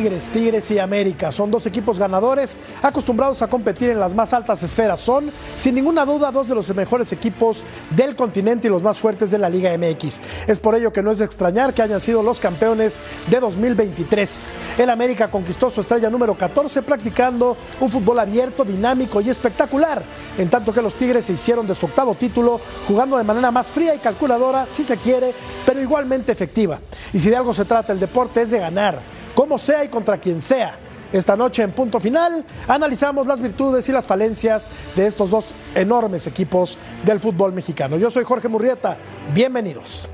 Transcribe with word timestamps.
Tigres, 0.00 0.30
Tigres 0.30 0.70
y 0.70 0.78
América 0.78 1.30
son 1.30 1.50
dos 1.50 1.66
equipos 1.66 1.98
ganadores 1.98 2.56
acostumbrados 2.80 3.42
a 3.42 3.48
competir 3.48 3.90
en 3.90 4.00
las 4.00 4.14
más 4.14 4.32
altas 4.32 4.62
esferas. 4.62 4.98
Son, 4.98 5.30
sin 5.58 5.74
ninguna 5.74 6.06
duda, 6.06 6.30
dos 6.30 6.48
de 6.48 6.54
los 6.54 6.74
mejores 6.74 7.12
equipos 7.12 7.64
del 7.90 8.16
continente 8.16 8.68
y 8.68 8.70
los 8.70 8.82
más 8.82 8.98
fuertes 8.98 9.30
de 9.30 9.36
la 9.36 9.50
Liga 9.50 9.76
MX. 9.76 10.22
Es 10.46 10.58
por 10.58 10.74
ello 10.74 10.90
que 10.90 11.02
no 11.02 11.10
es 11.10 11.18
de 11.18 11.26
extrañar 11.26 11.74
que 11.74 11.82
hayan 11.82 12.00
sido 12.00 12.22
los 12.22 12.40
campeones 12.40 13.02
de 13.28 13.40
2023. 13.40 14.50
El 14.78 14.88
América 14.88 15.30
conquistó 15.30 15.68
su 15.68 15.82
estrella 15.82 16.08
número 16.08 16.34
14 16.34 16.80
practicando 16.80 17.58
un 17.78 17.88
fútbol 17.90 18.20
abierto, 18.20 18.64
dinámico 18.64 19.20
y 19.20 19.28
espectacular, 19.28 20.02
en 20.38 20.48
tanto 20.48 20.72
que 20.72 20.80
los 20.80 20.94
Tigres 20.94 21.26
se 21.26 21.34
hicieron 21.34 21.66
de 21.66 21.74
su 21.74 21.84
octavo 21.84 22.14
título 22.14 22.58
jugando 22.88 23.18
de 23.18 23.24
manera 23.24 23.50
más 23.50 23.66
fría 23.66 23.94
y 23.94 23.98
calculadora, 23.98 24.64
si 24.64 24.82
se 24.82 24.96
quiere, 24.96 25.34
pero 25.66 25.78
igualmente 25.78 26.32
efectiva. 26.32 26.80
Y 27.12 27.18
si 27.18 27.28
de 27.28 27.36
algo 27.36 27.52
se 27.52 27.66
trata, 27.66 27.92
el 27.92 28.00
deporte 28.00 28.40
es 28.40 28.50
de 28.50 28.60
ganar 28.60 29.20
como 29.34 29.58
sea 29.58 29.84
y 29.84 29.88
contra 29.88 30.18
quien 30.18 30.40
sea. 30.40 30.78
Esta 31.12 31.36
noche 31.36 31.62
en 31.62 31.72
punto 31.72 31.98
final 31.98 32.44
analizamos 32.68 33.26
las 33.26 33.40
virtudes 33.40 33.88
y 33.88 33.92
las 33.92 34.06
falencias 34.06 34.70
de 34.94 35.06
estos 35.06 35.30
dos 35.30 35.54
enormes 35.74 36.26
equipos 36.26 36.78
del 37.04 37.18
fútbol 37.18 37.52
mexicano. 37.52 37.96
Yo 37.96 38.10
soy 38.10 38.24
Jorge 38.24 38.48
Murrieta, 38.48 38.96
bienvenidos. 39.34 40.08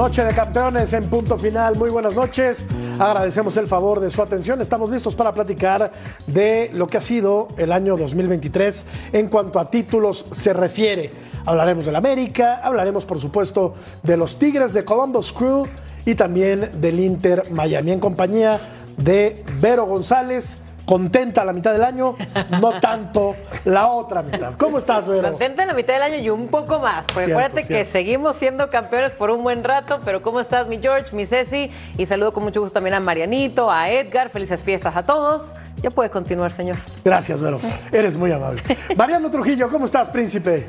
Noche 0.00 0.24
de 0.24 0.34
campeones 0.34 0.94
en 0.94 1.10
punto 1.10 1.36
final. 1.36 1.76
Muy 1.76 1.90
buenas 1.90 2.14
noches. 2.14 2.64
Agradecemos 2.98 3.54
el 3.58 3.66
favor 3.66 4.00
de 4.00 4.08
su 4.08 4.22
atención. 4.22 4.62
Estamos 4.62 4.90
listos 4.90 5.14
para 5.14 5.30
platicar 5.30 5.92
de 6.26 6.70
lo 6.72 6.86
que 6.86 6.96
ha 6.96 7.02
sido 7.02 7.48
el 7.58 7.70
año 7.70 7.98
2023 7.98 8.86
en 9.12 9.28
cuanto 9.28 9.60
a 9.60 9.70
títulos 9.70 10.24
se 10.30 10.54
refiere. 10.54 11.10
Hablaremos 11.44 11.84
del 11.84 11.96
América, 11.96 12.62
hablaremos 12.64 13.04
por 13.04 13.20
supuesto 13.20 13.74
de 14.02 14.16
los 14.16 14.38
Tigres 14.38 14.72
de 14.72 14.86
Columbus 14.86 15.34
Crew 15.34 15.66
y 16.06 16.14
también 16.14 16.80
del 16.80 16.98
Inter 16.98 17.50
Miami 17.50 17.92
en 17.92 18.00
compañía 18.00 18.58
de 18.96 19.44
Vero 19.60 19.84
González 19.84 20.60
contenta 20.84 21.44
la 21.44 21.52
mitad 21.52 21.72
del 21.72 21.84
año, 21.84 22.16
no 22.60 22.80
tanto 22.80 23.36
la 23.64 23.88
otra 23.88 24.22
mitad. 24.22 24.54
¿Cómo 24.58 24.78
estás, 24.78 25.06
Vero? 25.08 25.30
Contenta 25.30 25.64
la 25.64 25.74
mitad 25.74 25.94
del 25.94 26.02
año 26.02 26.16
y 26.16 26.30
un 26.30 26.48
poco 26.48 26.78
más. 26.78 27.06
Porque 27.06 27.26
Cierto, 27.26 27.38
acuérdate 27.38 27.66
que 27.66 27.84
seguimos 27.84 28.36
siendo 28.36 28.70
campeones 28.70 29.12
por 29.12 29.30
un 29.30 29.42
buen 29.42 29.64
rato, 29.64 30.00
pero 30.04 30.22
¿cómo 30.22 30.40
estás, 30.40 30.66
mi 30.66 30.78
George, 30.78 31.14
mi 31.14 31.26
Ceci? 31.26 31.70
Y 31.96 32.06
saludo 32.06 32.32
con 32.32 32.42
mucho 32.42 32.60
gusto 32.60 32.74
también 32.74 32.94
a 32.94 33.00
Marianito, 33.00 33.70
a 33.70 33.90
Edgar. 33.90 34.28
Felices 34.30 34.62
fiestas 34.62 34.96
a 34.96 35.02
todos. 35.02 35.54
Ya 35.82 35.90
puede 35.90 36.10
continuar, 36.10 36.50
señor. 36.50 36.76
Gracias, 37.04 37.40
Vero. 37.40 37.58
Eres 37.92 38.16
muy 38.16 38.32
amable. 38.32 38.60
Mariano 38.96 39.30
Trujillo, 39.30 39.68
¿cómo 39.68 39.86
estás, 39.86 40.08
príncipe? 40.10 40.68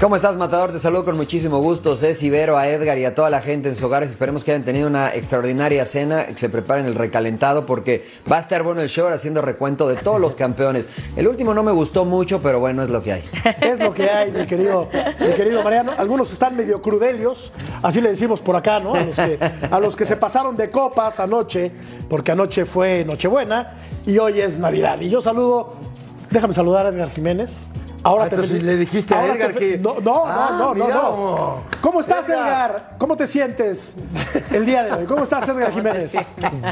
¿Cómo 0.00 0.16
estás, 0.16 0.36
Matador? 0.36 0.72
Te 0.72 0.80
saludo 0.80 1.04
con 1.04 1.16
muchísimo 1.16 1.60
gusto, 1.60 1.96
Ceci, 1.96 2.28
Vero, 2.28 2.58
a 2.58 2.66
Edgar 2.68 2.98
y 2.98 3.04
a 3.04 3.14
toda 3.14 3.30
la 3.30 3.40
gente 3.40 3.68
en 3.68 3.76
sus 3.76 3.84
hogares. 3.84 4.10
Esperemos 4.10 4.42
que 4.42 4.50
hayan 4.50 4.64
tenido 4.64 4.88
una 4.88 5.14
extraordinaria 5.14 5.84
cena, 5.84 6.26
que 6.26 6.36
se 6.36 6.48
preparen 6.48 6.86
el 6.86 6.96
recalentado 6.96 7.66
porque 7.66 8.04
va 8.30 8.38
a 8.38 8.40
estar 8.40 8.64
bueno 8.64 8.80
el 8.80 8.88
show 8.88 9.06
haciendo 9.06 9.42
recuento 9.42 9.86
de 9.88 9.94
todos 9.94 10.20
los 10.20 10.34
campeones. 10.34 10.88
El 11.14 11.28
último 11.28 11.54
no 11.54 11.62
me 11.62 11.70
gustó 11.70 12.04
mucho, 12.04 12.42
pero 12.42 12.58
bueno, 12.58 12.82
es 12.82 12.90
lo 12.90 13.00
que 13.02 13.12
hay. 13.12 13.24
Es 13.60 13.78
lo 13.78 13.94
que 13.94 14.10
hay, 14.10 14.32
mi 14.32 14.44
querido, 14.46 14.88
mi 15.20 15.32
querido 15.34 15.62
Mariano. 15.62 15.92
Algunos 15.96 16.32
están 16.32 16.56
medio 16.56 16.82
crudelios, 16.82 17.52
así 17.82 18.00
le 18.00 18.10
decimos 18.10 18.40
por 18.40 18.56
acá, 18.56 18.80
¿no? 18.80 18.94
A 18.94 19.04
los, 19.04 19.14
que, 19.14 19.38
a 19.70 19.80
los 19.80 19.94
que 19.94 20.04
se 20.04 20.16
pasaron 20.16 20.56
de 20.56 20.68
copas 20.68 21.20
anoche, 21.20 21.70
porque 22.08 22.32
anoche 22.32 22.64
fue 22.64 23.04
Nochebuena 23.04 23.76
y 24.04 24.18
hoy 24.18 24.40
es 24.40 24.58
Navidad. 24.58 25.00
Y 25.00 25.10
yo 25.10 25.20
saludo, 25.20 25.74
déjame 26.30 26.54
saludar 26.54 26.86
a 26.86 26.88
Edgar 26.88 27.10
Jiménez. 27.10 27.66
Ahora 28.06 28.24
Ah, 28.24 28.28
entonces 28.30 28.62
le 28.62 28.76
dijiste 28.76 29.14
a 29.14 29.20
ahora 29.20 29.34
Edgar 29.34 29.52
te- 29.52 29.58
que- 29.58 29.78
No, 29.78 29.96
no, 30.00 30.24
Ah, 30.26 30.56
no, 30.58 30.74
no, 30.76 30.88
no, 30.88 30.94
no. 30.94 31.58
¿Cómo 31.86 32.00
estás, 32.00 32.28
Edgar. 32.28 32.42
Edgar? 32.42 32.94
¿Cómo 32.98 33.16
te 33.16 33.28
sientes 33.28 33.94
el 34.50 34.66
día 34.66 34.82
de 34.82 34.92
hoy? 34.92 35.04
¿Cómo 35.04 35.22
estás, 35.22 35.48
Edgar 35.48 35.72
Jiménez? 35.72 36.14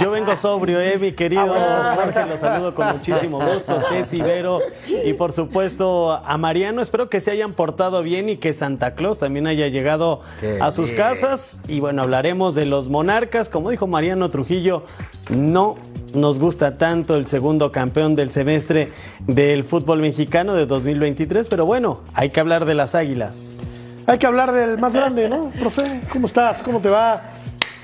Yo 0.00 0.10
vengo 0.10 0.34
sobrio, 0.34 0.80
eh, 0.80 0.98
mi 0.98 1.12
querido 1.12 1.46
Jorge, 1.46 2.26
los 2.28 2.40
saludo 2.40 2.74
con 2.74 2.88
muchísimo 2.88 3.38
gusto, 3.38 3.80
Ceci, 3.80 4.20
Vero 4.20 4.58
y 5.04 5.12
por 5.12 5.30
supuesto 5.30 6.10
a 6.14 6.36
Mariano. 6.36 6.82
Espero 6.82 7.08
que 7.10 7.20
se 7.20 7.30
hayan 7.30 7.52
portado 7.52 8.02
bien 8.02 8.28
y 8.28 8.38
que 8.38 8.52
Santa 8.52 8.96
Claus 8.96 9.20
también 9.20 9.46
haya 9.46 9.68
llegado 9.68 10.20
Qué 10.40 10.58
a 10.60 10.72
sus 10.72 10.86
bien. 10.86 10.96
casas. 10.96 11.60
Y 11.68 11.78
bueno, 11.78 12.02
hablaremos 12.02 12.56
de 12.56 12.66
los 12.66 12.88
monarcas. 12.88 13.48
Como 13.48 13.70
dijo 13.70 13.86
Mariano 13.86 14.30
Trujillo, 14.30 14.82
no 15.30 15.76
nos 16.12 16.40
gusta 16.40 16.76
tanto 16.76 17.14
el 17.14 17.28
segundo 17.28 17.70
campeón 17.70 18.16
del 18.16 18.32
semestre 18.32 18.90
del 19.28 19.62
fútbol 19.62 20.00
mexicano 20.00 20.54
de 20.54 20.66
2023, 20.66 21.46
pero 21.46 21.66
bueno, 21.66 22.00
hay 22.14 22.30
que 22.30 22.40
hablar 22.40 22.64
de 22.64 22.74
las 22.74 22.96
águilas. 22.96 23.60
Hay 24.06 24.18
que 24.18 24.26
hablar 24.26 24.52
del 24.52 24.78
más 24.78 24.92
grande, 24.92 25.28
¿no, 25.28 25.50
profe? 25.58 26.00
¿Cómo 26.12 26.26
estás? 26.26 26.62
¿Cómo 26.62 26.80
te 26.80 26.88
va? 26.90 27.22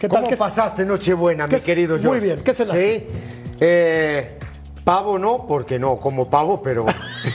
¿Qué 0.01 0.09
tal? 0.09 0.19
¿Cómo 0.21 0.31
¿Qué- 0.31 0.37
pasaste 0.37 0.85
Nochebuena, 0.85 1.47
mi 1.47 1.61
querido 1.61 1.95
muy 1.97 2.03
George? 2.03 2.21
bien, 2.21 2.43
¿qué 2.43 2.53
cenaste? 2.55 3.01
Sí. 3.01 3.07
Eh, 3.61 4.39
pavo 4.85 5.19
no, 5.19 5.47
porque 5.47 5.79
no 5.79 5.97
como 5.97 6.29
pavo, 6.29 6.61
pero. 6.63 6.85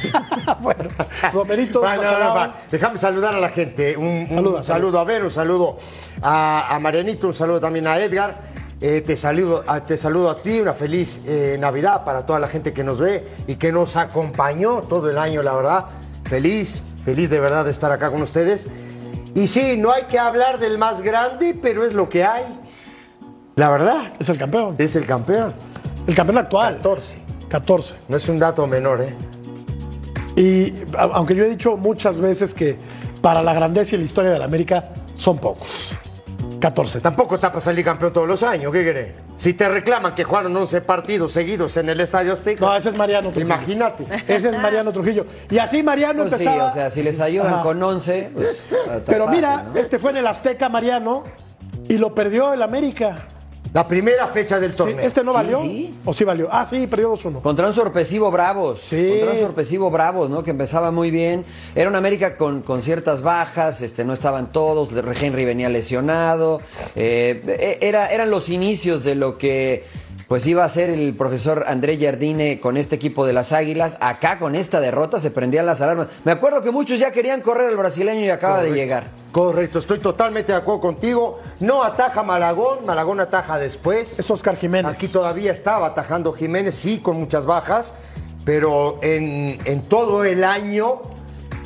bueno, 0.62 0.90
Romerito, 1.34 1.82
no, 1.84 2.36
no. 2.36 2.54
Déjame 2.72 2.98
saludar 2.98 3.34
a 3.36 3.40
la 3.40 3.50
gente. 3.50 3.98
Un, 3.98 4.28
un 4.30 4.36
Saluda, 4.36 4.64
saludo 4.64 5.00
a 5.00 5.04
Ver, 5.04 5.24
un 5.24 5.32
saludo 5.32 5.78
a, 6.22 6.76
a 6.76 6.80
Marianito, 6.80 7.28
un 7.28 7.34
saludo 7.34 7.60
también 7.60 7.88
a 7.88 7.98
Edgar. 7.98 8.36
Eh, 8.82 9.02
te, 9.02 9.16
saludo, 9.16 9.64
a, 9.68 9.80
te 9.86 9.98
saludo 9.98 10.30
a 10.30 10.42
ti, 10.42 10.60
una 10.60 10.74
feliz 10.74 11.22
eh, 11.26 11.56
Navidad 11.60 12.04
para 12.04 12.26
toda 12.26 12.40
la 12.40 12.48
gente 12.48 12.74
que 12.74 12.84
nos 12.84 13.00
ve 13.00 13.26
y 13.48 13.56
que 13.56 13.72
nos 13.72 13.96
acompañó 13.96 14.82
todo 14.82 15.10
el 15.10 15.18
año, 15.18 15.42
la 15.42 15.54
verdad. 15.54 15.86
Feliz, 16.26 16.84
feliz 17.06 17.30
de 17.30 17.40
verdad 17.40 17.64
de 17.64 17.72
estar 17.72 17.92
acá 17.92 18.10
con 18.12 18.22
ustedes. 18.22 18.68
Y 19.36 19.48
sí, 19.48 19.78
no 19.78 19.92
hay 19.92 20.04
que 20.04 20.18
hablar 20.18 20.60
del 20.60 20.78
más 20.78 21.02
grande, 21.02 21.58
pero 21.62 21.86
es 21.86 21.94
lo 21.94 22.10
que 22.10 22.24
hay. 22.24 22.44
La 23.56 23.70
verdad, 23.70 24.14
Es 24.20 24.28
el 24.30 24.38
campeón. 24.38 24.76
es 24.78 24.96
el 24.96 25.06
campeón. 25.06 25.54
El 26.08 26.16
campeón 26.16 26.40
actual. 26.40 26.76
14. 26.78 27.18
14. 27.48 27.96
No 28.10 28.18
es 28.18 28.28
un 28.28 28.40
dato 28.40 28.66
menor, 28.68 29.02
¿eh? 29.02 29.16
Y 30.36 30.74
aunque 30.98 31.36
yo 31.36 31.46
he 31.46 31.50
dicho 31.50 31.78
muchas 31.78 32.20
veces 32.20 32.54
que 32.54 32.78
para 33.22 33.42
la 33.42 33.54
grandeza 33.54 33.96
y 33.96 34.00
la 34.00 34.06
historia 34.06 34.32
de 34.32 34.40
la 34.40 34.46
América 34.46 34.90
son 35.16 35.38
pocos. 35.38 35.85
14. 36.66 37.00
Tampoco 37.00 37.36
está 37.36 37.50
para 37.50 37.62
salir 37.62 37.86
campeón 37.86 38.12
todos 38.12 38.28
los 38.28 38.42
años, 38.42 38.72
¿qué 38.72 38.84
querés? 38.84 39.14
Si 39.36 39.54
te 39.54 39.70
reclaman 39.70 40.16
que 40.16 40.24
jugaron 40.24 40.56
11 40.58 40.82
partidos 40.82 41.32
seguidos 41.32 41.78
en 41.78 41.90
el 41.90 42.00
Estadio 42.02 42.34
Azteca. 42.34 42.66
No, 42.66 42.76
ese 42.76 42.90
es 42.90 42.98
Mariano 42.98 43.30
Trujillo. 43.30 43.46
Imagínate. 43.46 44.06
Ese 44.28 44.50
es 44.50 44.58
Mariano 44.58 44.92
Trujillo. 44.92 45.28
Y 45.52 45.60
así 45.60 45.84
Mariano 45.84 46.24
Pues 46.24 46.34
sí, 46.38 46.44
empezaba. 46.44 46.72
o 46.72 46.74
sea, 46.74 46.90
si 46.90 47.04
les 47.04 47.20
ayudan 47.20 47.54
Ajá. 47.56 47.62
con 47.62 47.84
11, 47.84 48.32
pues, 48.34 48.64
Pero 49.06 49.26
fácil, 49.26 49.40
mira, 49.40 49.64
¿no? 49.72 49.80
este 49.80 50.00
fue 50.00 50.10
en 50.10 50.18
el 50.18 50.28
Azteca 50.28 50.68
Mariano 50.68 51.24
y 51.88 52.00
lo 52.00 52.16
perdió 52.16 52.52
el 52.54 52.64
América. 52.64 53.28
La 53.76 53.86
primera 53.86 54.26
fecha 54.28 54.58
del 54.58 54.72
Sí, 54.72 54.78
torneo. 54.78 55.00
¿Este 55.06 55.22
no 55.22 55.34
valió? 55.34 55.60
sí. 55.60 55.94
¿O 56.06 56.14
sí 56.14 56.24
valió? 56.24 56.48
Ah, 56.50 56.66
sí, 56.66 56.88
perdió 56.88 57.12
2-1. 57.14 57.42
Contra 57.42 57.68
un 57.68 57.74
sorpresivo 57.74 58.32
Bravos. 58.32 58.80
Sí. 58.80 59.10
Contra 59.10 59.32
un 59.32 59.38
sorpresivo 59.38 59.92
Bravos, 59.92 60.30
¿no? 60.30 60.44
Que 60.44 60.52
empezaba 60.52 60.92
muy 60.92 61.12
bien. 61.12 61.44
Era 61.76 61.90
una 61.90 61.98
América 61.98 62.38
con, 62.38 62.62
con 62.62 62.82
ciertas 62.82 63.22
bajas, 63.22 63.82
este, 63.82 64.06
no 64.06 64.14
estaban 64.14 64.54
todos. 64.54 64.92
Henry 65.22 65.44
venía 65.44 65.68
lesionado. 65.68 66.62
eh, 66.96 67.44
e- 67.82 67.86
era, 67.86 68.08
eran 68.14 68.30
los 68.30 68.48
inicios 68.48 69.04
de 69.04 69.16
lo 69.16 69.38
que 69.38 69.84
pues 70.28 70.48
iba 70.48 70.64
a 70.64 70.70
ser 70.70 70.90
el 70.90 71.14
profesor 71.16 71.66
André 71.68 71.98
Jardine 72.00 72.60
con 72.60 72.78
este 72.78 72.96
equipo 72.96 73.26
de 73.26 73.34
las 73.34 73.52
Águilas. 73.52 73.98
Acá 74.02 74.40
con 74.40 74.56
esta 74.56 74.80
derrota 74.80 75.20
se 75.20 75.32
prendían 75.32 75.66
las 75.66 75.82
alarmas. 75.82 76.08
Me 76.24 76.32
acuerdo 76.32 76.62
que 76.62 76.72
muchos 76.72 77.00
ya 77.00 77.12
querían 77.12 77.42
correr 77.42 77.70
al 77.70 77.78
brasileño 77.78 78.26
y 78.26 78.30
acaba 78.30 78.64
de 78.64 78.72
llegar. 78.74 79.08
Correcto, 79.32 79.80
estoy 79.80 80.00
totalmente 80.00 80.54
de 80.54 80.58
acuerdo 80.58 80.82
contigo. 80.82 81.40
No 81.60 81.84
ataja 81.84 82.24
Malagón, 82.24 82.86
Malagón 82.86 83.20
ataja 83.20 83.58
después. 83.58 84.18
Es 84.18 84.32
Oscar 84.32 84.56
Jiménez. 84.56 84.92
Aquí 84.92 85.08
todavía 85.08 85.52
estaba 85.52 85.88
atajando 85.88 86.34
Jiménez, 86.34 86.74
sí, 86.74 87.00
con 87.00 87.18
muchas 87.18 87.46
bajas, 87.46 87.94
pero 88.46 88.98
en, 89.02 89.60
en 89.66 89.82
todo 89.84 90.24
el 90.24 90.44
año, 90.44 91.02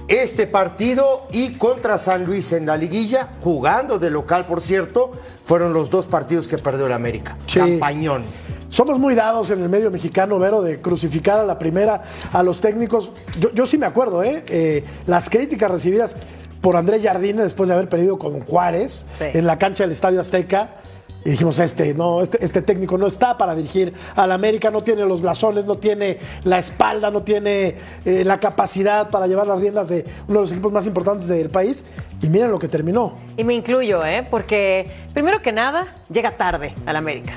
este 0.07 0.47
partido 0.47 1.27
y 1.31 1.53
contra 1.53 1.97
San 1.99 2.25
Luis 2.25 2.51
en 2.51 2.65
la 2.65 2.75
liguilla, 2.75 3.29
jugando 3.41 3.99
de 3.99 4.09
local, 4.09 4.47
por 4.47 4.61
cierto, 4.61 5.11
fueron 5.43 5.71
los 5.71 5.91
dos 5.91 6.07
partidos 6.07 6.47
que 6.47 6.57
perdió 6.57 6.87
el 6.87 6.93
América. 6.93 7.37
Sí. 7.45 7.59
Campañón. 7.59 8.23
Somos 8.69 8.99
muy 8.99 9.15
dados 9.15 9.49
en 9.51 9.61
el 9.61 9.69
medio 9.69 9.91
mexicano, 9.91 10.37
Vero, 10.39 10.61
de 10.61 10.79
crucificar 10.79 11.39
a 11.39 11.43
la 11.43 11.57
primera 11.59 12.03
a 12.31 12.43
los 12.43 12.61
técnicos. 12.61 13.11
Yo, 13.39 13.51
yo 13.51 13.65
sí 13.65 13.77
me 13.77 13.85
acuerdo, 13.87 14.23
¿eh? 14.23 14.43
Eh, 14.47 14.83
Las 15.07 15.29
críticas 15.29 15.69
recibidas 15.71 16.15
por 16.61 16.75
Andrés 16.75 17.03
Jardine 17.03 17.41
después 17.43 17.67
de 17.69 17.75
haber 17.75 17.89
perdido 17.89 18.17
con 18.19 18.41
Juárez 18.41 19.05
Sí. 19.17 19.25
en 19.33 19.45
la 19.47 19.57
cancha 19.57 19.83
del 19.83 19.91
Estadio 19.91 20.19
Azteca. 20.19 20.75
Y 21.25 21.31
dijimos, 21.31 21.59
este, 21.59 21.93
no, 21.93 22.21
este, 22.21 22.43
este 22.43 22.61
técnico 22.61 22.97
no 22.97 23.07
está 23.07 23.37
para 23.37 23.53
dirigir 23.53 23.93
al 24.15 24.31
América, 24.31 24.71
no 24.71 24.83
tiene 24.83 25.05
los 25.05 25.21
blasones, 25.21 25.65
no 25.65 25.75
tiene 25.75 26.17
la 26.43 26.59
espalda, 26.59 27.11
no 27.11 27.23
tiene 27.23 27.75
eh, 28.05 28.23
la 28.23 28.39
capacidad 28.39 29.09
para 29.09 29.27
llevar 29.27 29.45
las 29.47 29.59
riendas 29.59 29.89
de 29.89 30.05
uno 30.27 30.39
de 30.39 30.41
los 30.41 30.51
equipos 30.51 30.71
más 30.71 30.85
importantes 30.85 31.27
del 31.27 31.49
país. 31.49 31.83
Y 32.21 32.29
miren 32.29 32.51
lo 32.51 32.59
que 32.59 32.67
terminó. 32.67 33.15
Y 33.35 33.43
me 33.43 33.53
incluyo, 33.53 34.05
¿eh? 34.05 34.25
Porque 34.29 34.91
primero 35.13 35.41
que 35.41 35.51
nada, 35.51 35.87
llega 36.11 36.31
tarde 36.31 36.73
al 36.85 36.95
América. 36.95 37.33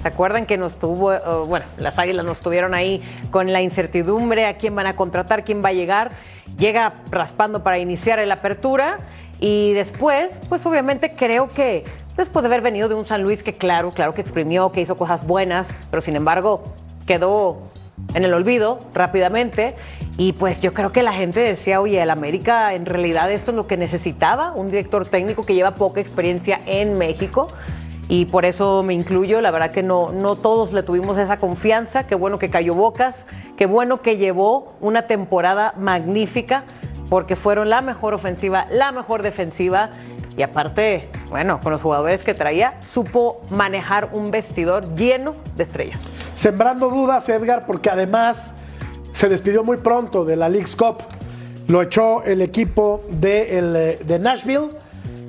¿Se 0.00 0.08
acuerdan 0.08 0.46
que 0.46 0.56
nos 0.56 0.78
tuvo, 0.78 1.12
eh, 1.12 1.20
bueno, 1.46 1.66
las 1.78 1.98
águilas 1.98 2.24
nos 2.24 2.40
tuvieron 2.40 2.72
ahí 2.72 3.02
con 3.30 3.52
la 3.52 3.62
incertidumbre 3.62 4.46
a 4.46 4.54
quién 4.54 4.74
van 4.74 4.86
a 4.86 4.94
contratar, 4.94 5.44
quién 5.44 5.62
va 5.64 5.70
a 5.70 5.72
llegar? 5.72 6.12
Llega 6.58 6.94
raspando 7.10 7.64
para 7.64 7.78
iniciar 7.78 8.20
el 8.20 8.30
apertura 8.30 8.98
y 9.40 9.72
después, 9.72 10.40
pues 10.48 10.64
obviamente 10.66 11.14
creo 11.16 11.48
que 11.48 11.84
después 12.16 12.42
de 12.42 12.48
haber 12.48 12.60
venido 12.60 12.88
de 12.88 12.94
un 12.94 13.04
San 13.04 13.22
Luis 13.22 13.42
que 13.42 13.54
claro, 13.54 13.90
claro 13.90 14.14
que 14.14 14.20
exprimió, 14.20 14.72
que 14.72 14.80
hizo 14.80 14.96
cosas 14.96 15.26
buenas, 15.26 15.68
pero 15.90 16.00
sin 16.00 16.16
embargo 16.16 16.62
quedó 17.06 17.58
en 18.14 18.24
el 18.24 18.34
olvido 18.34 18.80
rápidamente. 18.94 19.74
Y 20.16 20.32
pues 20.32 20.60
yo 20.60 20.72
creo 20.72 20.92
que 20.92 21.02
la 21.02 21.12
gente 21.12 21.40
decía, 21.40 21.80
oye, 21.80 22.00
el 22.00 22.10
América 22.10 22.74
en 22.74 22.86
realidad 22.86 23.30
esto 23.32 23.50
es 23.50 23.56
lo 23.56 23.66
que 23.66 23.76
necesitaba, 23.76 24.52
un 24.52 24.68
director 24.68 25.06
técnico 25.06 25.44
que 25.44 25.54
lleva 25.54 25.74
poca 25.74 26.00
experiencia 26.00 26.60
en 26.66 26.98
México. 26.98 27.48
Y 28.08 28.26
por 28.26 28.44
eso 28.44 28.82
me 28.82 28.92
incluyo, 28.92 29.40
la 29.40 29.50
verdad 29.50 29.70
que 29.70 29.82
no, 29.82 30.12
no 30.12 30.36
todos 30.36 30.72
le 30.72 30.82
tuvimos 30.82 31.16
esa 31.16 31.38
confianza, 31.38 32.06
qué 32.06 32.14
bueno 32.14 32.38
que 32.38 32.50
cayó 32.50 32.74
Bocas, 32.74 33.24
qué 33.56 33.64
bueno 33.64 34.02
que 34.02 34.18
llevó 34.18 34.74
una 34.80 35.06
temporada 35.06 35.72
magnífica, 35.78 36.64
porque 37.08 37.34
fueron 37.34 37.70
la 37.70 37.80
mejor 37.80 38.12
ofensiva, 38.12 38.66
la 38.70 38.92
mejor 38.92 39.22
defensiva, 39.22 39.90
y 40.36 40.42
aparte, 40.42 41.08
bueno, 41.30 41.60
con 41.60 41.72
los 41.72 41.80
jugadores 41.80 42.24
que 42.24 42.34
traía, 42.34 42.80
supo 42.80 43.42
manejar 43.50 44.10
un 44.12 44.30
vestidor 44.30 44.94
lleno 44.96 45.34
de 45.56 45.62
estrellas. 45.62 46.02
Sembrando 46.34 46.90
dudas, 46.90 47.28
Edgar, 47.28 47.66
porque 47.66 47.90
además 47.90 48.54
se 49.12 49.28
despidió 49.28 49.62
muy 49.62 49.76
pronto 49.76 50.24
de 50.24 50.36
la 50.36 50.48
League's 50.48 50.74
Cup. 50.74 51.04
Lo 51.68 51.80
echó 51.82 52.24
el 52.24 52.42
equipo 52.42 53.02
de, 53.10 53.58
el, 53.58 53.76
eh, 53.76 53.98
de 54.04 54.18
Nashville, 54.18 54.70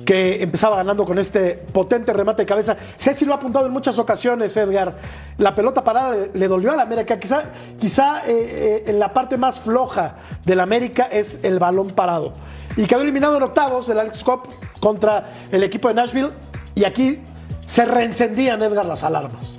que 0.04 0.42
empezaba 0.42 0.76
ganando 0.76 1.04
con 1.04 1.18
este 1.18 1.54
potente 1.72 2.12
remate 2.12 2.42
de 2.42 2.46
cabeza. 2.46 2.76
Ceci 2.96 3.24
lo 3.24 3.32
ha 3.32 3.36
apuntado 3.36 3.66
en 3.66 3.72
muchas 3.72 3.98
ocasiones, 3.98 4.56
Edgar. 4.56 4.94
La 5.38 5.54
pelota 5.54 5.82
parada 5.82 6.16
le, 6.32 6.48
dolió 6.48 6.72
a 6.72 6.76
la 6.76 6.82
América. 6.82 7.18
Quizá, 7.18 7.44
quizá 7.78 8.22
eh, 8.26 8.84
eh, 8.86 8.92
la 8.92 9.12
parte 9.12 9.36
más 9.36 9.60
floja 9.60 10.14
de 10.44 10.54
la 10.54 10.62
América 10.62 11.08
es 11.10 11.40
el 11.42 11.58
balón 11.58 11.90
parado. 11.90 12.34
Y 12.76 12.86
quedó 12.86 13.00
eliminado 13.00 13.36
en 13.36 13.42
octavos 13.42 13.86
de 13.86 13.94
la 13.94 14.02
League's 14.02 14.22
Cup 14.22 14.48
contra 14.80 15.32
el 15.50 15.62
equipo 15.62 15.88
de 15.88 15.94
Nashville. 15.94 16.30
Y 16.74 16.84
aquí 16.84 17.20
se 17.64 17.84
reencendían, 17.86 18.62
Edgar, 18.62 18.86
las 18.86 19.02
alarmas. 19.02 19.56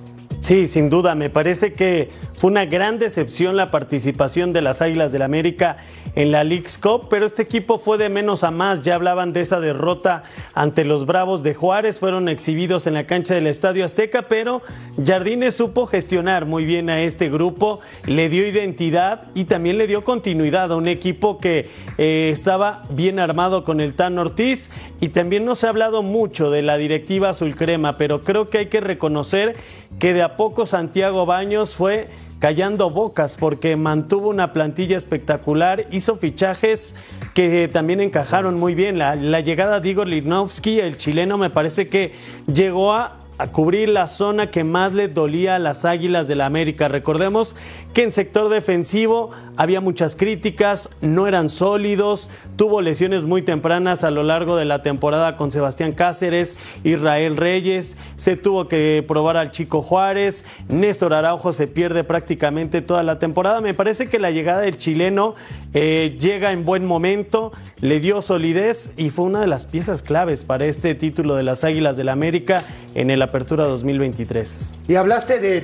Sí, 0.48 0.70
sin 0.70 0.90
duda, 0.90 1.14
me 1.14 1.30
parece 1.30 1.74
que 1.74 2.08
fue 2.34 2.50
una 2.50 2.64
gran 2.64 3.00
decepción 3.00 3.58
la 3.58 3.70
participación 3.70 4.54
de 4.54 4.62
las 4.62 4.82
Águilas 4.82 5.12
del 5.12 5.24
América 5.24 5.76
en 6.16 6.32
la 6.32 6.46
League's 6.46 6.78
Cup, 6.78 7.10
pero 7.10 7.26
este 7.26 7.42
equipo 7.42 7.78
fue 7.80 7.98
de 7.98 8.08
menos 8.08 8.46
a 8.46 8.50
más, 8.50 8.80
ya 8.80 8.96
hablaban 8.96 9.34
de 9.34 9.42
esa 9.42 9.60
derrota 9.60 10.24
ante 10.54 10.86
los 10.86 11.06
Bravos 11.06 11.44
de 11.44 11.54
Juárez, 11.54 12.00
fueron 12.00 12.30
exhibidos 12.30 12.88
en 12.88 12.94
la 12.94 13.04
cancha 13.04 13.34
del 13.34 13.46
Estadio 13.46 13.84
Azteca, 13.84 14.30
pero 14.30 14.62
Jardines 15.06 15.54
supo 15.54 15.86
gestionar 15.86 16.46
muy 16.46 16.64
bien 16.64 16.90
a 16.90 17.02
este 17.02 17.30
grupo, 17.30 17.82
le 18.06 18.30
dio 18.30 18.48
identidad 18.48 19.24
y 19.36 19.44
también 19.44 19.78
le 19.78 19.86
dio 19.86 20.06
continuidad 20.06 20.72
a 20.72 20.78
un 20.78 20.88
equipo 20.88 21.40
que 21.40 21.70
eh, 21.98 22.30
estaba 22.32 22.84
bien 22.90 23.20
armado 23.20 23.66
con 23.66 23.82
el 23.82 23.96
Tan 23.96 24.18
Ortiz. 24.18 24.72
Y 25.00 25.10
también 25.10 25.46
no 25.46 25.54
se 25.54 25.68
ha 25.68 25.70
hablado 25.70 26.02
mucho 26.02 26.50
de 26.50 26.62
la 26.64 26.78
directiva 26.78 27.30
azul 27.30 27.56
crema, 27.56 27.98
pero 27.98 28.24
creo 28.24 28.50
que 28.50 28.60
hay 28.60 28.66
que 28.68 28.80
reconocer 28.80 29.56
que 30.00 30.14
de 30.14 30.22
a 30.22 30.37
poco 30.38 30.66
Santiago 30.66 31.26
Baños 31.26 31.76
fue 31.76 32.08
callando 32.40 32.90
bocas 32.90 33.36
porque 33.38 33.76
mantuvo 33.76 34.30
una 34.30 34.54
plantilla 34.54 34.98
espectacular, 34.98 35.88
hizo 35.92 36.16
fichajes 36.16 36.96
que 37.34 37.68
también 37.68 38.00
encajaron 38.00 38.60
muy 38.60 38.76
bien. 38.76 38.98
La, 39.00 39.16
llegada 39.42 39.80
de 39.80 39.90
Igor 39.90 40.08
Lichnowsky, 40.08 40.80
el 40.80 40.98
chileno, 40.98 41.38
me 41.38 41.50
parece 41.50 41.88
que 41.88 42.14
llegó 42.48 42.94
a 42.94 43.18
a 43.40 43.48
cubrir 43.52 43.90
la 43.90 44.08
zona 44.08 44.50
que 44.50 44.64
más 44.64 44.94
le 44.94 45.08
dolía 45.08 45.56
a 45.56 45.60
las 45.60 45.86
Águilas 45.86 46.28
de 46.28 46.36
la 46.36 46.46
América. 46.46 46.88
Recordemos 46.88 47.56
que 47.94 48.04
en 48.04 48.12
sector 48.12 48.50
defensivo 48.50 49.32
había 49.58 49.82
muchas 49.82 50.16
críticas, 50.16 50.90
no 51.02 51.28
eran 51.28 51.50
sólidos, 51.50 52.30
tuvo 52.56 52.82
lesiones 52.82 53.26
muy 53.26 53.42
tempranas 53.42 54.04
a 54.04 54.12
lo 54.12 54.24
largo 54.24 54.56
de 54.56 54.66
la 54.66 54.82
temporada 54.82 55.36
con 55.36 55.52
Sebastián 55.52 55.92
Cáceres, 55.94 56.56
Israel 56.84 57.36
Reyes, 57.38 57.98
se 58.16 58.36
tuvo 58.36 58.68
que 58.68 59.04
probar 59.08 59.36
al 59.38 59.52
Chico 59.52 59.82
Juárez, 59.82 60.46
Néstor 60.70 61.14
Araujo 61.14 61.54
se 61.54 61.68
pierde 61.68 62.04
prácticamente 62.04 62.82
toda 62.82 63.04
la 63.04 63.20
temporada. 63.20 63.62
Me 63.62 63.74
parece 63.74 64.08
que 64.08 64.20
la 64.20 64.32
llegada 64.32 64.62
del 64.62 64.78
chileno 64.78 65.36
eh, 65.74 66.16
llega 66.20 66.52
en 66.52 66.64
buen 66.66 66.86
momento, 66.86 67.52
le 67.82 68.00
dio 68.00 68.22
solidez 68.22 68.92
y 68.98 69.10
fue 69.10 69.26
una 69.26 69.42
de 69.42 69.48
las 69.48 69.66
piezas 69.66 70.02
claves 70.02 70.44
para 70.44 70.66
este 70.66 70.96
título 70.96 71.36
de 71.36 71.44
las 71.44 71.64
Águilas 71.64 71.98
de 71.98 72.04
la 72.04 72.12
América 72.14 72.64
en 72.96 73.10
el 73.12 73.22
Apertura 73.22 73.66
2023. 73.66 74.76
Y 74.88 74.96
hablaste 74.96 75.40
de- 75.40 75.62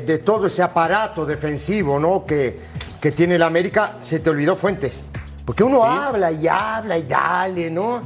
de 0.00 0.18
todo 0.18 0.46
ese 0.46 0.62
aparato 0.62 1.24
defensivo, 1.26 1.98
¿no? 1.98 2.24
Que, 2.26 2.58
que 3.00 3.10
tiene 3.12 3.29
el 3.32 3.42
América. 3.42 3.96
Se 4.00 4.20
te 4.20 4.30
olvidó 4.30 4.56
Fuentes. 4.56 5.04
Porque 5.44 5.64
uno 5.64 5.84
habla 5.84 6.30
y 6.30 6.46
habla 6.46 6.96
y 6.96 7.02
dale, 7.02 7.70
¿no? 7.70 8.02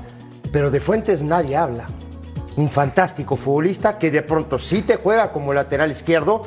Pero 0.51 0.71
de 0.71 0.81
Fuentes 0.81 1.23
nadie 1.23 1.57
habla. 1.57 1.87
Un 2.57 2.69
fantástico 2.69 3.37
futbolista 3.37 3.99
que 3.99 4.11
de 4.11 4.23
pronto 4.23 4.59
sí 4.59 4.83
te 4.83 4.97
juega 4.97 5.33
como 5.33 5.53
lateral 5.53 5.91
izquierdo, 5.91 6.43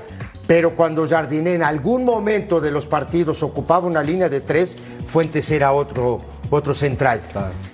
pero 0.47 0.75
cuando 0.75 1.07
Jardiné 1.07 1.53
en 1.53 1.63
algún 1.63 2.05
momento 2.05 2.61
de 2.61 2.71
los 2.71 2.87
partidos 2.87 3.43
ocupaba 3.43 3.85
una 3.85 4.01
línea 4.01 4.29
de 4.29 4.39
tres, 4.39 4.77
Fuentes 5.05 5.51
era 5.51 5.73
otro, 5.73 6.19
otro 6.49 6.73
central. 6.73 7.21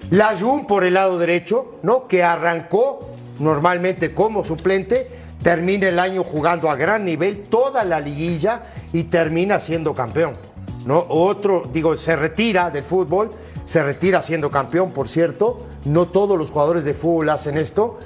La 0.09 0.35
Jun 0.35 0.65
por 0.65 0.83
el 0.83 0.95
lado 0.95 1.19
derecho, 1.19 1.75
¿no? 1.83 2.07
Que 2.07 2.23
arrancó 2.23 3.11
normalmente 3.39 4.13
como 4.13 4.43
suplente, 4.43 5.09
termina 5.43 5.87
el 5.87 5.99
año 5.99 6.23
jugando 6.23 6.69
a 6.69 6.75
gran 6.75 7.05
nivel 7.05 7.43
toda 7.43 7.83
la 7.83 7.99
liguilla 7.99 8.63
y 8.91 9.03
termina 9.03 9.59
siendo 9.59 9.93
campeón. 9.93 10.37
¿No? 10.85 11.05
Otro, 11.09 11.69
digo, 11.71 11.95
se 11.97 12.15
retira 12.15 12.69
del 12.69 12.83
fútbol, 12.83 13.31
se 13.65 13.83
retira 13.83 14.21
siendo 14.21 14.49
campeón, 14.49 14.91
por 14.91 15.07
cierto. 15.07 15.65
No 15.85 16.07
todos 16.07 16.37
los 16.37 16.49
jugadores 16.49 16.83
de 16.83 16.93
fútbol 16.93 17.29
hacen 17.29 17.57
esto. 17.57 17.99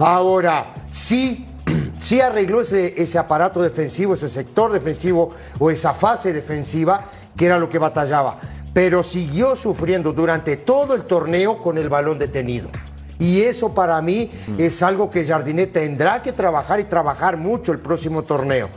Ahora, 0.00 0.74
sí, 0.90 1.46
sí 2.00 2.20
arregló 2.20 2.60
ese, 2.60 3.00
ese 3.00 3.18
aparato 3.18 3.62
defensivo, 3.62 4.14
ese 4.14 4.28
sector 4.28 4.72
defensivo 4.72 5.30
o 5.58 5.70
esa 5.70 5.94
fase 5.94 6.32
defensiva 6.32 7.04
que 7.36 7.46
era 7.46 7.58
lo 7.58 7.68
que 7.68 7.78
batallaba. 7.78 8.38
Pero 8.74 9.02
siguió 9.02 9.56
sufriendo 9.56 10.12
durante 10.12 10.56
todo 10.56 10.94
el 10.94 11.04
torneo 11.04 11.58
con 11.58 11.78
el 11.78 11.88
balón 11.88 12.18
detenido. 12.18 12.68
Y 13.18 13.40
eso 13.42 13.74
para 13.74 14.00
mí 14.00 14.30
es 14.58 14.82
algo 14.82 15.10
que 15.10 15.26
Jardinet 15.26 15.72
tendrá 15.72 16.22
que 16.22 16.32
trabajar 16.32 16.78
y 16.78 16.84
trabajar 16.84 17.36
mucho 17.36 17.72
el 17.72 17.80
próximo 17.80 18.22
torneo. 18.22 18.68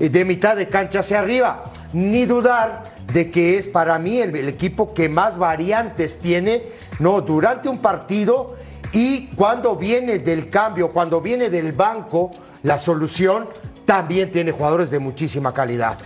Eh, 0.00 0.08
De 0.08 0.24
mitad 0.24 0.56
de 0.56 0.68
cancha 0.68 1.00
hacia 1.00 1.20
arriba. 1.20 1.64
Ni 1.92 2.26
dudar 2.26 2.82
de 3.14 3.30
que 3.30 3.56
es 3.56 3.66
para 3.66 3.98
mí 3.98 4.18
el, 4.18 4.36
el 4.36 4.48
equipo 4.48 4.92
que 4.92 5.08
más 5.08 5.38
variantes 5.38 6.18
tiene 6.18 6.64
no, 6.98 7.22
durante 7.22 7.68
un 7.68 7.78
partido 7.78 8.56
Y 8.92 9.28
cuando 9.34 9.76
viene 9.76 10.18
del 10.18 10.50
cambio, 10.50 10.92
cuando 10.92 11.20
viene 11.20 11.50
del 11.50 11.72
banco, 11.72 12.30
la 12.62 12.78
solución 12.78 13.48
también 13.84 14.30
tiene 14.30 14.52
jugadores 14.52 14.90
de 14.90 14.98
muchísima 15.00 15.52
calidad. 15.52 15.98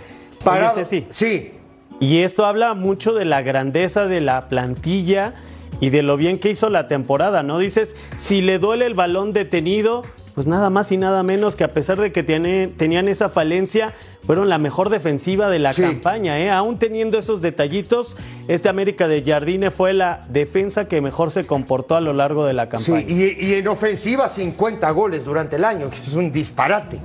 Oye, 0.45 0.69
Ceci. 0.75 1.07
Sí, 1.11 1.53
Y 2.01 2.23
esto 2.23 2.47
habla 2.47 2.75
mucho 2.75 3.13
de 3.13 3.25
la 3.25 3.43
grandeza 3.43 4.07
de 4.07 4.21
la 4.21 4.49
plantilla 4.49 5.35
y 5.81 5.91
de 5.91 6.03
lo 6.03 6.17
bien 6.17 6.39
que 6.39 6.51
hizo 6.51 6.71
la 6.71 6.89
temporada, 6.89 7.43
¿no? 7.43 7.59
Dices, 7.59 7.95
si 8.17 8.41
le 8.41 8.59
duele 8.59 8.87
el 8.87 8.95
balón 8.95 9.33
detenido, 9.33 10.03
pues 10.39 10.47
nada 10.47 10.71
más 10.71 10.93
y 10.93 10.97
nada 10.99 11.25
menos 11.25 11.57
que 11.57 11.65
a 11.65 11.73
pesar 11.73 11.99
de 12.01 12.13
que 12.13 12.23
tiene- 12.23 12.69
tenían 12.69 13.09
esa 13.09 13.29
falencia, 13.29 13.93
fueron 14.25 14.49
la 14.49 14.59
mejor 14.59 14.89
defensiva 14.89 15.51
de 15.51 15.59
la 15.59 15.73
Sí. 15.73 15.83
campaña, 15.83 16.39
¿eh? 16.39 16.49
Aún 16.49 16.79
teniendo 16.79 17.19
esos 17.19 17.43
detallitos, 17.43 18.17
este 18.47 18.69
América 18.69 19.09
de 19.09 19.25
Jardine 19.27 19.73
fue 19.73 19.95
la 19.95 20.25
defensa 20.29 20.87
que 20.87 21.01
mejor 21.01 21.33
se 21.33 21.45
comportó 21.45 21.97
a 21.97 22.01
lo 22.01 22.13
largo 22.13 22.47
de 22.47 22.53
la 22.53 22.67
Sí, 22.67 22.69
campaña. 22.93 23.01
y, 23.09 23.37
y 23.37 23.55
en 23.55 23.67
ofensiva 23.67 24.29
50 24.29 24.89
goles 24.93 25.25
durante 25.25 25.57
el 25.57 25.65
año, 25.65 25.91
que 25.91 25.97
es 25.97 26.15
un 26.15 26.31
disparate. 26.31 27.01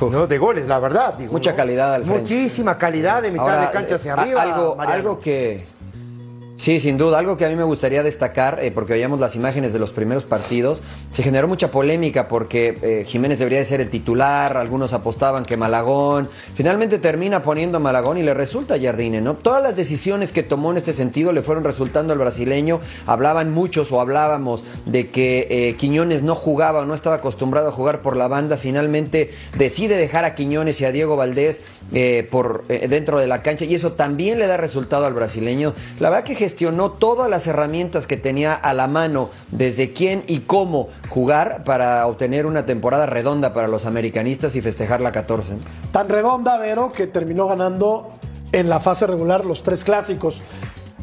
¿no? 0.00 0.28
De 0.28 0.38
goles, 0.38 0.68
la 0.68 0.78
verdad. 0.78 1.14
digo, 1.14 1.32
Mucha 1.32 1.50
¿no? 1.50 1.56
calidad 1.56 1.94
al 1.94 2.04
frente. 2.04 2.20
Muchísima 2.20 2.78
calidad 2.78 3.22
de 3.22 3.32
mitad 3.32 3.48
Ahora, 3.50 3.66
de 3.66 3.72
cancha 3.72 3.96
hacia 3.96 4.12
arriba. 4.14 4.42
Algo, 4.42 4.76
Mariano. 4.76 4.94
algo 4.96 5.18
que. 5.18 5.66
Sí, 6.58 6.80
sin 6.80 6.98
duda, 6.98 7.20
algo 7.20 7.36
que 7.36 7.44
a 7.46 7.48
mí 7.50 7.54
me 7.54 7.62
gustaría 7.62 8.02
destacar, 8.02 8.58
eh, 8.60 8.72
porque 8.72 8.94
veíamos 8.94 9.20
las 9.20 9.36
imágenes 9.36 9.72
de 9.72 9.78
los 9.78 9.92
primeros 9.92 10.24
partidos, 10.24 10.82
se 11.12 11.22
generó 11.22 11.46
mucha 11.46 11.70
polémica 11.70 12.26
porque 12.26 12.76
eh, 12.82 13.04
Jiménez 13.06 13.38
debería 13.38 13.60
de 13.60 13.64
ser 13.64 13.80
el 13.80 13.90
titular, 13.90 14.56
algunos 14.56 14.92
apostaban 14.92 15.44
que 15.44 15.56
Malagón, 15.56 16.28
finalmente 16.56 16.98
termina 16.98 17.44
poniendo 17.44 17.78
Malagón 17.78 18.18
y 18.18 18.24
le 18.24 18.34
resulta 18.34 18.76
Jardine, 18.76 19.20
¿no? 19.20 19.34
Todas 19.34 19.62
las 19.62 19.76
decisiones 19.76 20.32
que 20.32 20.42
tomó 20.42 20.72
en 20.72 20.78
este 20.78 20.92
sentido 20.92 21.30
le 21.30 21.42
fueron 21.42 21.62
resultando 21.62 22.12
al 22.12 22.18
brasileño, 22.18 22.80
hablaban 23.06 23.52
muchos 23.52 23.92
o 23.92 24.00
hablábamos 24.00 24.64
de 24.84 25.10
que 25.10 25.46
eh, 25.50 25.76
Quiñones 25.76 26.24
no 26.24 26.34
jugaba 26.34 26.84
no 26.86 26.94
estaba 26.94 27.16
acostumbrado 27.16 27.68
a 27.68 27.72
jugar 27.72 28.02
por 28.02 28.16
la 28.16 28.26
banda, 28.26 28.56
finalmente 28.56 29.30
decide 29.56 29.96
dejar 29.96 30.24
a 30.24 30.34
Quiñones 30.34 30.80
y 30.80 30.86
a 30.86 30.90
Diego 30.90 31.14
Valdés 31.14 31.60
eh, 31.92 32.26
por, 32.30 32.64
eh, 32.68 32.86
dentro 32.88 33.18
de 33.18 33.26
la 33.26 33.42
cancha 33.42 33.64
y 33.64 33.74
eso 33.74 33.92
también 33.92 34.38
le 34.38 34.46
da 34.46 34.56
resultado 34.56 35.06
al 35.06 35.14
brasileño. 35.14 35.74
La 36.00 36.10
verdad 36.10 36.24
que 36.24 36.34
gestionó 36.34 36.90
todas 36.92 37.30
las 37.30 37.46
herramientas 37.46 38.06
que 38.06 38.16
tenía 38.16 38.54
a 38.54 38.74
la 38.74 38.88
mano, 38.88 39.30
desde 39.50 39.92
quién 39.92 40.22
y 40.26 40.40
cómo 40.40 40.88
jugar 41.08 41.64
para 41.64 42.06
obtener 42.06 42.44
una 42.46 42.66
temporada 42.66 43.06
redonda 43.06 43.54
para 43.54 43.68
los 43.68 43.86
americanistas 43.86 44.54
y 44.56 44.60
festejar 44.60 45.00
la 45.00 45.12
14. 45.12 45.54
Tan 45.92 46.08
redonda, 46.08 46.58
Vero, 46.58 46.92
que 46.92 47.06
terminó 47.06 47.46
ganando 47.48 48.10
en 48.52 48.68
la 48.68 48.80
fase 48.80 49.06
regular 49.06 49.44
los 49.46 49.62
tres 49.62 49.84
clásicos. 49.84 50.40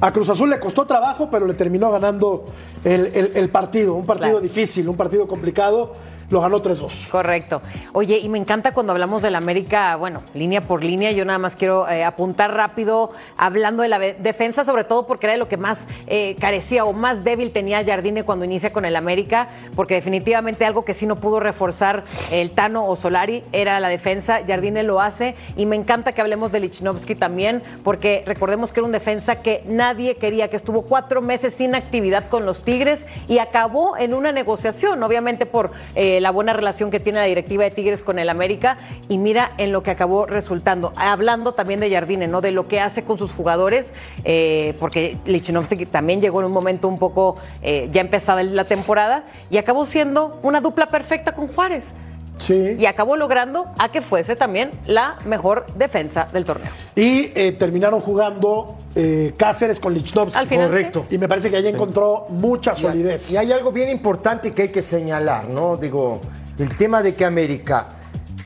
A 0.02 0.12
Cruz 0.12 0.28
Azul 0.30 0.50
le 0.50 0.60
costó 0.60 0.86
trabajo, 0.86 1.30
pero 1.32 1.46
le 1.48 1.54
terminó 1.54 1.90
ganando 1.90 2.46
el, 2.84 3.08
el- 3.16 3.32
el 3.36 3.50
partido. 3.50 3.94
Un 3.96 4.06
partido 4.06 4.32
Claro. 4.32 4.42
difícil, 4.42 4.90
un 4.90 4.98
partido 4.98 5.26
complicado. 5.26 5.94
Lo 6.30 6.42
ganó 6.42 6.62
3-2. 6.62 7.10
Correcto. 7.10 7.62
Oye, 7.94 8.18
y 8.18 8.30
me 8.30 8.38
encanta 8.38 8.74
cuando 8.74 8.92
hablamos 8.94 9.22
del 9.22 9.36
América, 9.36 9.96
bueno, 9.96 10.24
línea 10.34 10.62
por 10.62 10.84
línea, 10.84 11.12
yo 11.12 11.24
nada 11.24 11.38
más 11.38 11.56
quiero 11.56 11.88
eh, 11.88 12.04
apuntar 12.04 12.54
rápido, 12.54 13.12
hablando 13.38 13.84
de 13.84 13.90
la 13.90 14.00
defensa, 14.00 14.64
sobre 14.64 14.84
todo 14.84 15.06
porque 15.06 15.28
era 15.28 15.34
de 15.34 15.40
lo 15.40 15.48
que 15.48 15.58
más 15.58 15.86
eh, 16.08 16.36
carecía 16.40 16.86
o 16.86 16.94
más 16.94 17.24
débil 17.24 17.52
tenía 17.52 17.86
Jardine 17.86 18.24
cuando 18.24 18.46
inicia 18.46 18.74
con 18.74 18.86
el 18.86 18.96
América, 18.96 19.50
porque 19.76 19.94
definitivamente 19.94 20.66
algo 20.66 20.84
que 20.84 20.94
sí 20.94 21.06
no 21.06 21.18
pudo 21.18 21.40
reforzar 21.40 22.04
el 22.32 22.52
Tano 22.52 22.88
o 22.88 22.96
Solari 22.96 23.44
era 23.52 23.80
la 23.80 23.90
defensa, 23.90 24.40
Jardine 24.48 24.84
lo 24.84 25.02
hace, 25.02 25.36
y 25.56 25.66
me 25.66 25.76
encanta 25.76 26.14
que 26.14 26.22
hablemos 26.22 26.52
de 26.52 26.60
Lichnowsky 26.60 27.16
también, 27.16 27.62
porque 27.84 28.24
recordemos 28.26 28.74
que 28.74 28.80
era 28.80 28.86
un 28.86 28.92
defensa 28.92 29.42
que 29.42 29.64
nadie 29.68 30.16
quería, 30.16 30.50
que 30.50 30.56
estuvo 30.56 30.84
cuatro 30.84 31.22
meses 31.22 31.54
sin 31.54 31.76
actividad 31.76 32.30
con 32.30 32.46
los 32.46 32.64
Tigres 32.64 33.06
y 33.28 33.38
acabó 33.38 33.98
en 33.98 34.14
una 34.14 34.32
negociación, 34.32 35.04
obviamente 35.04 35.46
por 35.46 35.72
eh, 35.96 36.15
la 36.22 36.32
buena 36.32 36.54
relación 36.54 36.92
que 36.92 37.00
tiene 37.00 37.20
la 37.20 37.26
directiva 37.26 37.64
de 37.64 37.72
Tigres 37.72 38.02
con 38.02 38.20
el 38.20 38.30
América 38.30 38.78
y 39.10 39.18
mira 39.18 39.52
en 39.58 39.72
lo 39.72 39.84
que 39.84 39.92
acabó 39.92 40.26
resultando. 40.26 40.94
Hablando 40.96 41.54
también 41.54 41.80
de 41.80 41.90
Jardine, 41.92 42.28
¿no? 42.28 42.42
De 42.42 42.52
lo 42.52 42.68
que 42.68 42.80
hace 42.80 43.04
con 43.04 43.18
sus 43.18 43.32
jugadores, 43.32 43.94
eh, 44.24 44.76
porque 44.80 45.18
Lichnowsky 45.26 45.86
también 45.86 46.22
llegó 46.22 46.40
en 46.40 46.48
un 46.48 46.52
momento 46.52 46.88
un 46.88 47.00
poco 47.00 47.38
eh, 47.62 47.90
ya 47.92 48.02
empezada 48.02 48.44
la 48.44 48.66
temporada 48.66 49.24
y 49.50 49.58
acabó 49.58 49.86
siendo 49.86 50.40
una 50.44 50.62
dupla 50.62 50.88
perfecta 50.88 51.34
con 51.34 51.48
Juárez. 51.48 51.94
Sí. 52.38 52.76
Y 52.78 52.86
acabó 52.86 53.16
logrando 53.16 53.66
a 53.80 53.92
que 53.92 54.02
fuese 54.02 54.36
también 54.36 54.72
la 54.86 55.18
mejor 55.26 55.66
defensa 55.76 56.28
del 56.34 56.46
torneo. 56.46 56.70
Y 56.96 57.32
eh, 57.36 57.56
terminaron 57.58 58.02
jugando 58.02 58.78
eh, 58.96 59.34
Cáceres 59.38 59.80
con 59.80 59.94
Lichnowsky. 59.94 60.38
Al 60.38 60.48
final, 60.48 60.70
Correcto. 60.70 61.06
Y 61.10 61.18
me 61.18 61.28
parece 61.28 61.50
que 61.50 61.58
ahí 61.58 61.68
encontró 61.68 62.26
mucha 62.30 62.76
solidez. 62.76 63.32
Y 63.32 63.38
hay 63.38 63.52
algo 63.52 63.72
bien 63.72 63.90
importante 63.90 64.52
que 64.52 64.64
hay 64.64 64.70
que 64.70 64.82
señalar, 64.82 65.50
¿no? 65.50 65.78
Digo, 65.78 66.22
el 66.58 66.76
tema 66.78 67.02
de 67.02 67.16
que 67.16 67.26
América 67.26 67.88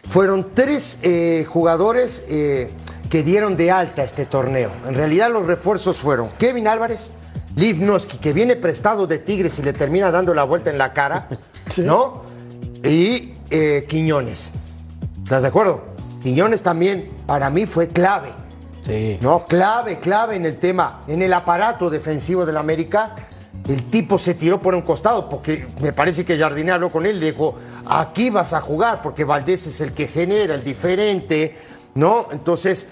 fueron 0.03 0.53
tres 0.55 0.99
eh, 1.03 1.45
jugadores 1.47 2.25
eh, 2.29 2.71
que 3.09 3.23
dieron 3.23 3.55
de 3.55 3.71
alta 3.71 4.03
este 4.03 4.25
torneo. 4.25 4.71
En 4.87 4.95
realidad 4.95 5.31
los 5.31 5.45
refuerzos 5.45 5.99
fueron 5.99 6.29
Kevin 6.37 6.67
Álvarez, 6.67 7.11
Livnoski, 7.55 8.17
que 8.17 8.33
viene 8.33 8.55
prestado 8.55 9.05
de 9.05 9.19
Tigres 9.19 9.59
y 9.59 9.63
le 9.63 9.73
termina 9.73 10.09
dando 10.09 10.33
la 10.33 10.43
vuelta 10.43 10.71
en 10.71 10.77
la 10.77 10.93
cara, 10.93 11.27
Sí. 11.69 11.81
¿no? 11.81 12.23
Y 12.83 13.33
eh, 13.49 13.85
Quiñones. 13.87 14.51
¿Estás 15.23 15.43
de 15.43 15.47
acuerdo? 15.47 15.83
Quiñones 16.23 16.61
también 16.61 17.09
para 17.25 17.49
mí 17.49 17.65
fue 17.65 17.87
clave. 17.87 18.29
Sí. 18.85 19.17
No, 19.21 19.45
clave, 19.45 19.99
clave 19.99 20.35
en 20.35 20.45
el 20.45 20.57
tema, 20.57 21.01
en 21.07 21.21
el 21.21 21.33
aparato 21.33 21.89
defensivo 21.89 22.45
del 22.45 22.57
América. 22.57 23.15
El 23.67 23.85
tipo 23.85 24.17
se 24.17 24.33
tiró 24.33 24.59
por 24.59 24.73
un 24.73 24.81
costado 24.81 25.29
porque 25.29 25.67
me 25.81 25.93
parece 25.93 26.25
que 26.25 26.37
Jardine 26.37 26.71
habló 26.71 26.91
con 26.91 27.05
él 27.05 27.17
y 27.17 27.19
le 27.19 27.31
dijo, 27.31 27.55
aquí 27.85 28.29
vas 28.29 28.53
a 28.53 28.61
jugar 28.61 29.01
porque 29.01 29.23
Valdés 29.23 29.67
es 29.67 29.81
el 29.81 29.93
que 29.93 30.07
genera, 30.07 30.55
el 30.55 30.63
diferente, 30.63 31.55
¿no? 31.93 32.27
Entonces, 32.31 32.87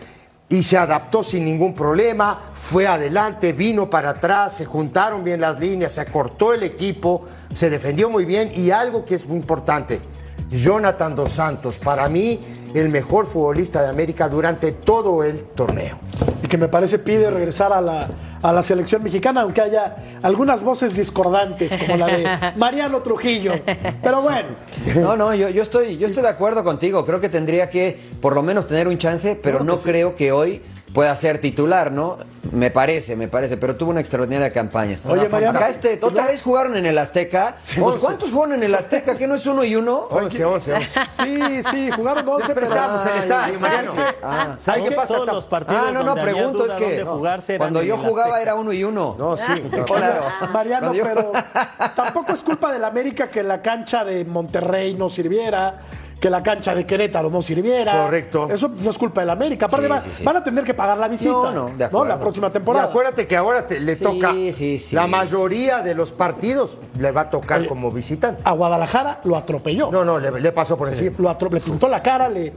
y 0.49 0.63
se 0.63 0.77
adaptó 0.77 1.23
sin 1.23 1.43
ningún 1.43 1.73
problema, 1.73 2.39
fue 2.53 2.87
adelante, 2.87 3.51
vino 3.51 3.89
para 3.89 4.11
atrás, 4.11 4.55
se 4.55 4.65
juntaron 4.65 5.23
bien 5.23 5.41
las 5.41 5.59
líneas, 5.59 5.93
se 5.93 6.01
acortó 6.01 6.53
el 6.53 6.63
equipo, 6.63 7.25
se 7.53 7.69
defendió 7.69 8.09
muy 8.09 8.23
bien 8.23 8.51
y 8.55 8.71
algo 8.71 9.03
que 9.03 9.15
es 9.15 9.25
muy 9.25 9.37
importante, 9.37 9.99
Jonathan 10.51 11.15
Dos 11.15 11.31
Santos, 11.33 11.77
para 11.79 12.07
mí 12.09 12.39
el 12.73 12.89
mejor 12.89 13.25
futbolista 13.25 13.81
de 13.81 13.89
América 13.89 14.29
durante 14.29 14.71
todo 14.71 15.23
el 15.23 15.41
torneo. 15.43 15.97
y 16.43 16.47
que 16.47 16.57
me 16.57 16.67
parece 16.67 16.99
pide 16.99 17.29
regresar 17.31 17.73
a 17.73 17.81
la, 17.81 18.07
a 18.41 18.53
la 18.53 18.61
selección 18.61 19.01
mexicana, 19.03 19.41
aunque 19.41 19.61
haya 19.61 19.95
algunas 20.21 20.61
voces 20.63 20.95
discordantes, 20.95 21.75
como 21.77 21.97
la 21.97 22.07
de 22.07 22.27
Mariano 22.57 23.01
Trujillo. 23.01 23.53
Pero 24.03 24.21
bueno, 24.21 24.49
No, 25.01 25.17
no, 25.17 25.33
yo, 25.33 25.49
yo, 25.49 25.63
estoy, 25.63 25.97
yo 25.97 26.07
estoy 26.07 26.23
de 26.23 26.29
acuerdo 26.29 26.63
contigo. 26.63 27.05
Creo 27.05 27.19
que 27.19 27.29
tendría 27.29 27.69
que 27.69 27.99
por 28.21 28.35
lo 28.35 28.43
menos 28.43 28.67
tener 28.67 28.87
un 28.87 28.97
chance, 28.97 29.39
pero 29.41 29.63
no 29.63 29.77
creo 29.77 30.15
que 30.15 30.31
hoy 30.31 30.61
pueda 30.97 31.15
ser 31.15 31.37
titular, 31.37 31.91
¿no? 31.91 32.17
Me 32.51 32.71
parece, 32.71 33.15
me 33.15 33.27
parece, 33.27 33.55
pero 33.55 33.75
tuvo 33.75 33.91
una 33.91 33.99
extraordinaria 33.99 34.51
campaña. 34.51 34.99
Oye, 35.05 35.29
Mariano. 35.29 35.59
Acá 35.59 35.69
este, 35.69 35.99
otra 36.01 36.25
vez 36.25 36.41
jugaron 36.41 36.75
en 36.75 36.87
el 36.87 36.97
Azteca. 36.97 37.57
Pues. 37.79 37.97
¿Cuántos 37.97 38.31
jugaron 38.31 38.55
en 38.55 38.63
el 38.63 38.73
Azteca? 38.73 39.15
¿Que 39.15 39.27
no 39.27 39.35
es 39.35 39.45
uno 39.45 39.63
y 39.63 39.75
uno? 39.75 40.07
11, 40.09 40.43
11, 40.43 40.73
11. 40.73 40.99
sí, 41.19 41.61
sí, 41.69 41.91
jugaron 41.91 42.27
11, 42.27 42.51
pero 42.51 42.65
el 42.65 42.73
Ay, 42.73 43.19
estadio, 43.19 43.59
Mariano. 43.59 43.91
Ah. 44.23 44.55
¿Sabes 44.57 44.89
qué 44.89 44.91
pasa? 44.95 45.13
Todos 45.13 45.33
los 45.33 45.45
partidos 45.45 45.83
Ah, 45.85 45.91
no, 45.91 46.01
no, 46.01 46.15
pregunto, 46.15 46.65
es 46.65 46.73
que 46.73 47.05
cuando 47.57 47.81
en 47.81 47.85
yo 47.85 47.97
jugaba 47.97 48.41
era 48.41 48.55
uno 48.55 48.73
y 48.73 48.83
uno. 48.83 49.15
No, 49.19 49.37
sí. 49.37 49.53
Claro. 49.85 50.23
Mariano, 50.51 50.91
pero 50.93 51.31
tampoco 51.95 52.33
es 52.33 52.41
culpa 52.41 52.73
del 52.73 52.83
América 52.83 53.29
que 53.29 53.43
la 53.43 53.61
cancha 53.61 54.03
de 54.03 54.25
Monterrey 54.25 54.95
no 54.95 55.09
sirviera, 55.09 55.77
que 56.19 56.29
la 56.31 56.41
cancha 56.41 56.73
de 56.73 56.85
Querétaro 56.85 57.29
no 57.29 57.41
sirviera. 57.41 58.03
Correcto. 58.05 58.47
Eso 58.51 58.69
no 58.69 58.89
es 58.89 58.97
culpa 58.97 59.21
del 59.21 59.29
América. 59.29 59.67
Aparte, 59.67 59.85
Sí, 59.85 59.91
va- 59.91 60.01
sí, 60.01 60.09
sí. 60.17 60.23
van 60.23 60.37
a 60.37 60.43
tener 60.43 60.63
que 60.63 60.73
pagar 60.73 60.97
la 60.97 61.07
visita. 61.07 61.29
No, 61.31 61.51
no, 61.51 61.71
de 61.77 61.83
acuerdo. 61.85 62.05
La 62.07 62.19
próxima 62.19 62.47
Y 62.47 62.51
temporada. 62.51 62.85
acuérdate 62.85 63.27
que 63.27 63.37
ahora 63.37 63.67
te- 63.67 63.79
le 63.79 63.95
Sí, 63.95 64.03
toca 64.03 64.31
sí, 64.33 64.79
sí. 64.79 64.95
la 64.95 65.05
mayoría 65.05 65.81
de 65.83 65.93
los 65.93 66.11
partidos 66.11 66.77
le 66.97 67.11
va 67.11 67.21
a 67.21 67.29
tocar 67.29 67.59
Oye, 67.59 67.67
como 67.67 67.91
visitante. 67.91 68.41
A 68.45 68.51
Guadalajara 68.53 69.21
lo 69.25 69.35
atropelló. 69.35 69.91
No, 69.91 70.03
no, 70.03 70.17
le, 70.19 70.31
le 70.39 70.51
pasó 70.51 70.75
por 70.77 70.87
encima. 70.89 71.15
Lo 71.19 71.29
atro- 71.29 71.51
le 71.51 71.59
pintó 71.59 71.87
la 71.87 72.01
cara, 72.01 72.29
le, 72.29 72.51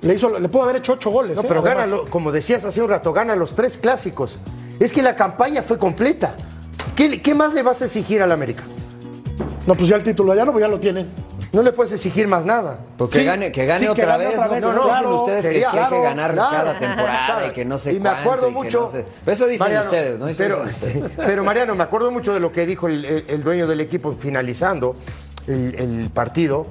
le 0.00 0.14
hizo, 0.14 0.30
le 0.38 0.48
pudo 0.48 0.64
haber 0.64 0.76
hecho 0.76 0.94
ocho 0.94 1.10
goles. 1.10 1.36
No, 1.36 1.42
¿eh? 1.42 1.46
pero 1.46 1.60
Además. 1.60 1.90
gana, 1.90 2.02
como 2.10 2.32
decías 2.32 2.64
hace 2.64 2.82
un 2.82 2.88
rato, 2.88 3.12
gana 3.12 3.36
los 3.36 3.54
tres 3.54 3.78
clásicos. 3.78 4.38
Es 4.80 4.92
que 4.92 5.02
la 5.02 5.14
campaña 5.14 5.62
fue 5.62 5.78
completa. 5.78 6.34
¿Qué, 6.96 7.22
qué 7.22 7.34
más 7.34 7.54
le 7.54 7.62
vas 7.62 7.80
a 7.82 7.84
exigir 7.84 8.22
al 8.22 8.32
América? 8.32 8.64
No, 9.66 9.74
pues 9.74 9.88
ya 9.88 9.96
el 9.96 10.02
título 10.02 10.34
ya 10.34 10.44
no, 10.44 10.52
pues 10.52 10.62
ya 10.62 10.68
lo 10.68 10.78
tienen. 10.80 11.06
No 11.54 11.62
le 11.62 11.72
puedes 11.72 11.92
exigir 11.92 12.26
más 12.28 12.44
nada. 12.44 12.78
Pues 12.98 13.10
que 13.12 13.20
Sí, 13.20 13.24
gane, 13.24 13.52
que 13.52 13.64
gane 13.64 13.78
sí, 13.80 13.84
que 13.86 13.90
otra, 13.92 14.06
gane 14.18 14.24
vez, 14.26 14.34
otra 14.34 14.46
¿no? 14.48 14.52
vez, 14.54 14.62
No, 14.64 14.72
no, 14.72 14.82
claro, 14.82 14.98
dicen 15.08 15.14
ustedes 15.20 15.42
que 15.42 15.48
sería- 15.48 15.70
sí 15.70 15.78
hay 15.78 15.88
que 15.88 16.00
ganar 16.02 16.32
claro, 16.32 16.50
cada 16.50 16.78
temporada 16.78 17.26
claro. 17.26 17.46
y 17.46 17.50
que 17.52 17.64
no 17.64 17.78
sé 17.78 17.92
Y 17.94 18.00
me 18.00 18.08
acuerdo 18.08 18.46
y 18.48 18.50
que 18.50 18.54
mucho. 18.56 18.80
no 18.82 18.90
sé- 18.90 19.04
Eso 19.26 19.46
dicen 19.46 19.58
Mariano, 19.60 19.84
ustedes, 19.86 20.18
¿no? 20.18 20.28
Eso 20.28 20.38
pero, 20.42 20.64
dicen 20.66 21.02
ustedes. 21.04 21.12
pero 21.26 21.44
Mariano, 21.44 21.74
me 21.74 21.82
acuerdo 21.84 22.10
mucho 22.10 22.34
de 22.34 22.40
lo 22.40 22.50
que 22.52 22.66
dijo 22.66 22.88
el, 22.88 23.04
el- 23.04 23.24
el 23.28 23.42
dueño 23.42 23.66
del 23.66 23.80
equipo 23.80 24.12
finalizando 24.12 24.96
el, 25.46 25.74
el 25.76 26.10
partido 26.10 26.66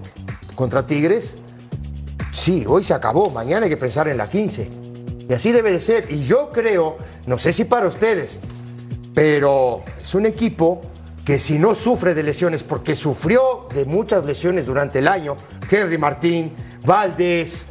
contra 0.56 0.86
Tigres. 0.86 1.36
Sí, 2.32 2.66
hoy 2.68 2.84
se 2.84 2.94
acabó, 2.94 3.30
mañana 3.30 3.66
hay 3.66 3.70
que 3.70 3.78
pensar 3.78 4.08
en 4.08 4.18
la 4.18 4.28
15. 4.28 4.70
Y 5.30 5.34
así 5.34 5.52
debe 5.52 5.72
de 5.72 5.80
ser. 5.80 6.08
Y 6.12 6.26
yo 6.26 6.52
creo, 6.52 6.98
no 7.26 7.38
sé 7.38 7.54
si 7.54 7.64
para 7.64 7.88
ustedes, 7.88 8.40
pero 9.14 9.84
es 10.02 10.14
un 10.16 10.26
equipo 10.26 10.82
que 11.26 11.40
si 11.40 11.58
no 11.58 11.76
sufre 11.76 12.14
de 12.14 12.24
lesiones, 12.24 12.64
porque 12.64 12.96
sufrió 12.96 13.68
de 13.74 13.86
muchas 13.86 14.26
lesiones 14.26 14.66
durante 14.66 15.00
el 15.00 15.08
año, 15.08 15.38
Henry 15.70 15.98
Martín, 15.98 16.54
Valdés, 16.86 17.66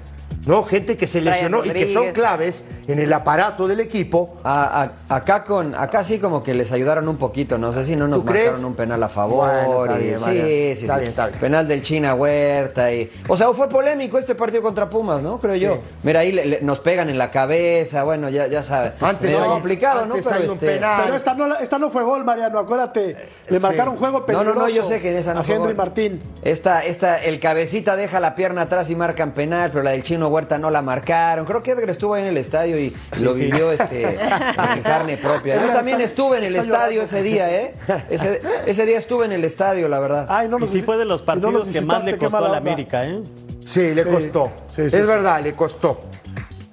¿no? 0.47 0.63
Gente 0.65 0.97
que 0.97 1.07
se 1.07 1.21
Brian 1.21 1.35
lesionó 1.35 1.65
y 1.65 1.71
que 1.71 1.87
son 1.87 1.95
Rodríguez. 2.07 2.15
claves 2.15 2.65
en 2.89 2.99
el 2.99 3.13
aparato 3.13 3.69
del 3.69 3.81
equipo. 3.81 4.37
A- 4.45 4.93
a- 5.09 5.15
acá 5.17 5.45
con 5.45 5.75
acá 5.75 6.05
sí 6.05 6.19
como 6.19 6.43
que 6.43 6.55
les 6.55 6.73
ayudaron 6.73 7.09
un 7.09 7.17
poquito, 7.17 7.59
no 7.59 7.73
sé 7.73 7.85
si 7.85 7.97
no 7.97 8.09
nos 8.09 8.21
¿Tú 8.21 8.25
crees? 8.27 8.47
marcaron 8.47 8.65
un 8.67 8.75
penal 8.75 9.03
a 9.03 9.09
favor. 9.09 9.49
Bueno, 9.67 9.85
está 9.87 10.01
y- 10.01 10.03
bien, 10.05 10.19
sí, 10.19 10.77
sí, 10.81 10.85
Está 10.85 10.95
sí. 10.95 11.01
bien, 11.01 11.11
está 11.11 11.27
bien. 11.29 11.39
Penal 11.41 11.69
del 11.69 11.83
China 11.83 12.15
Huerta 12.15 12.93
y 12.93 13.11
o 13.29 13.37
sea, 13.37 13.49
fue 13.53 13.69
polémico 13.69 14.19
este 14.19 14.35
partido 14.35 14.63
contra 14.63 14.89
Pumas, 14.91 15.23
¿no? 15.23 15.39
Creo 15.39 15.55
yo. 15.55 15.79
Mira, 16.03 16.21
ahí 16.21 16.33
le- 16.33 16.47
le- 16.47 16.61
nos 16.63 16.81
pegan 16.81 17.09
en 17.09 17.19
la 17.19 17.31
cabeza, 17.31 18.03
bueno, 18.03 18.29
ya 18.29 18.47
ya 18.49 18.63
sabes. 18.63 18.93
Antes 19.01 19.31
Medio 19.31 19.45
hay- 19.45 19.51
complicado, 19.51 20.03
antes 20.03 20.25
¿no? 20.25 20.31
Pero 20.31 20.43
hay 20.43 20.49
un 20.49 20.55
este 20.55 20.67
penal. 20.67 21.03
Pero 21.05 21.17
esta 21.17 21.35
no, 21.35 21.47
la- 21.49 21.57
esta 21.57 21.79
no 21.79 21.91
fue 21.91 22.03
gol, 22.03 22.25
Mariano, 22.25 22.59
acuérdate. 22.59 23.17
Le 23.49 23.57
Sí. 23.59 23.63
marcaron 23.63 23.97
juego 23.97 24.21
No, 24.21 24.27
peligroso. 24.27 24.55
no, 24.55 24.61
no, 24.63 24.69
yo 24.69 24.85
sé 24.85 25.01
que 25.01 25.11
en 25.11 25.17
esa 25.19 25.35
no 25.35 25.41
a 25.41 25.45
fue 25.45 25.55
Henry 25.55 25.69
gol. 25.69 25.77
Martín. 25.77 26.21
Esta, 26.43 26.85
esta, 26.85 27.23
el 27.23 27.39
cabecita 27.41 27.97
deja 27.97 28.19
la 28.21 28.35
pierna 28.35 28.63
atrás 28.63 28.91
y 28.91 28.97
marcan 28.97 29.33
penal, 29.33 29.71
pero 29.71 29.83
la 29.83 29.91
del 29.93 30.03
chino 30.03 30.22
Huerta 30.29 30.59
no 30.59 30.71
la 30.71 30.83
marcaron. 30.83 31.45
Creo 31.47 31.63
que 31.63 31.73
Edgar 31.73 31.91
estuvo 31.91 32.15
ahí 32.15 32.23
en 32.23 32.29
el 32.29 32.37
estadio 32.37 32.79
y 32.79 32.95
lo 33.21 33.35
vivió 33.35 33.73
este, 33.73 34.03
en 34.75 34.83
carne 34.83 35.17
propia. 35.17 35.65
Yo 35.67 35.73
también 35.73 36.01
estuve 36.01 36.39
en 36.39 36.45
el 36.45 36.57
estadio 36.57 37.03
ese 37.03 37.23
día, 37.23 37.51
¿eh? 37.51 37.75
Ese, 38.11 38.41
ese 38.67 38.87
día 38.87 38.99
estuve 38.99 39.25
en 39.27 39.33
el 39.33 39.45
estadio, 39.45 39.89
la 39.89 39.99
verdad. 40.01 40.27
Ay, 40.29 40.49
no 40.49 40.59
Y 40.59 40.69
sí 40.69 40.83
fue 40.83 40.97
de 40.99 41.05
los 41.05 41.21
no 41.21 41.27
partidos 41.27 41.69
que 41.69 41.81
más 41.81 42.05
le 42.05 42.17
costó 42.17 42.37
a 42.39 42.49
la. 42.49 42.57
América, 42.59 43.05
¿eh? 43.07 43.21
Sí, 43.65 43.95
le 43.95 44.03
Sí, 44.05 44.09
costó. 44.09 44.51
sí, 44.69 44.75
sí, 44.77 44.83
es 44.83 44.93
sí. 44.93 45.03
verdad, 45.03 45.41
le 45.43 45.53
costó. 45.55 46.01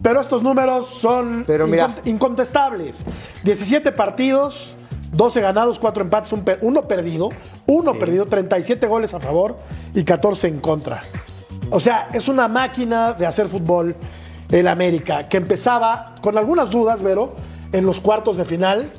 Pero 0.01 0.21
estos 0.21 0.41
números 0.41 0.87
son 0.87 1.43
Pero 1.45 1.67
mira. 1.67 1.87
incont- 1.87 2.07
incontestables. 2.07 3.03
17 3.43 3.91
partidos, 3.91 4.73
12 5.11 5.41
ganados, 5.41 5.77
4 5.77 6.03
empates, 6.03 6.31
un 6.31 6.43
per- 6.45 6.59
uno 6.61 6.87
perdido. 6.87 7.29
Uno 7.65 7.93
perdido, 7.99 8.25
37 8.25 8.87
goles 8.87 9.13
a 9.13 9.19
favor 9.19 9.57
y 9.93 10.03
14 10.03 10.47
en 10.47 10.59
contra. 10.59 11.03
O 11.71 11.79
sea, 11.79 12.09
es 12.13 12.27
una 12.27 12.47
máquina 12.47 13.13
de 13.13 13.25
hacer 13.25 13.47
fútbol 13.47 13.95
el 14.51 14.67
América, 14.67 15.27
que 15.29 15.37
empezaba 15.37 16.15
con 16.21 16.37
algunas 16.37 16.71
dudas, 16.71 17.03
Vero, 17.03 17.35
en 17.71 17.85
los 17.85 17.99
cuartos 17.99 18.37
de 18.37 18.45
final 18.45 18.91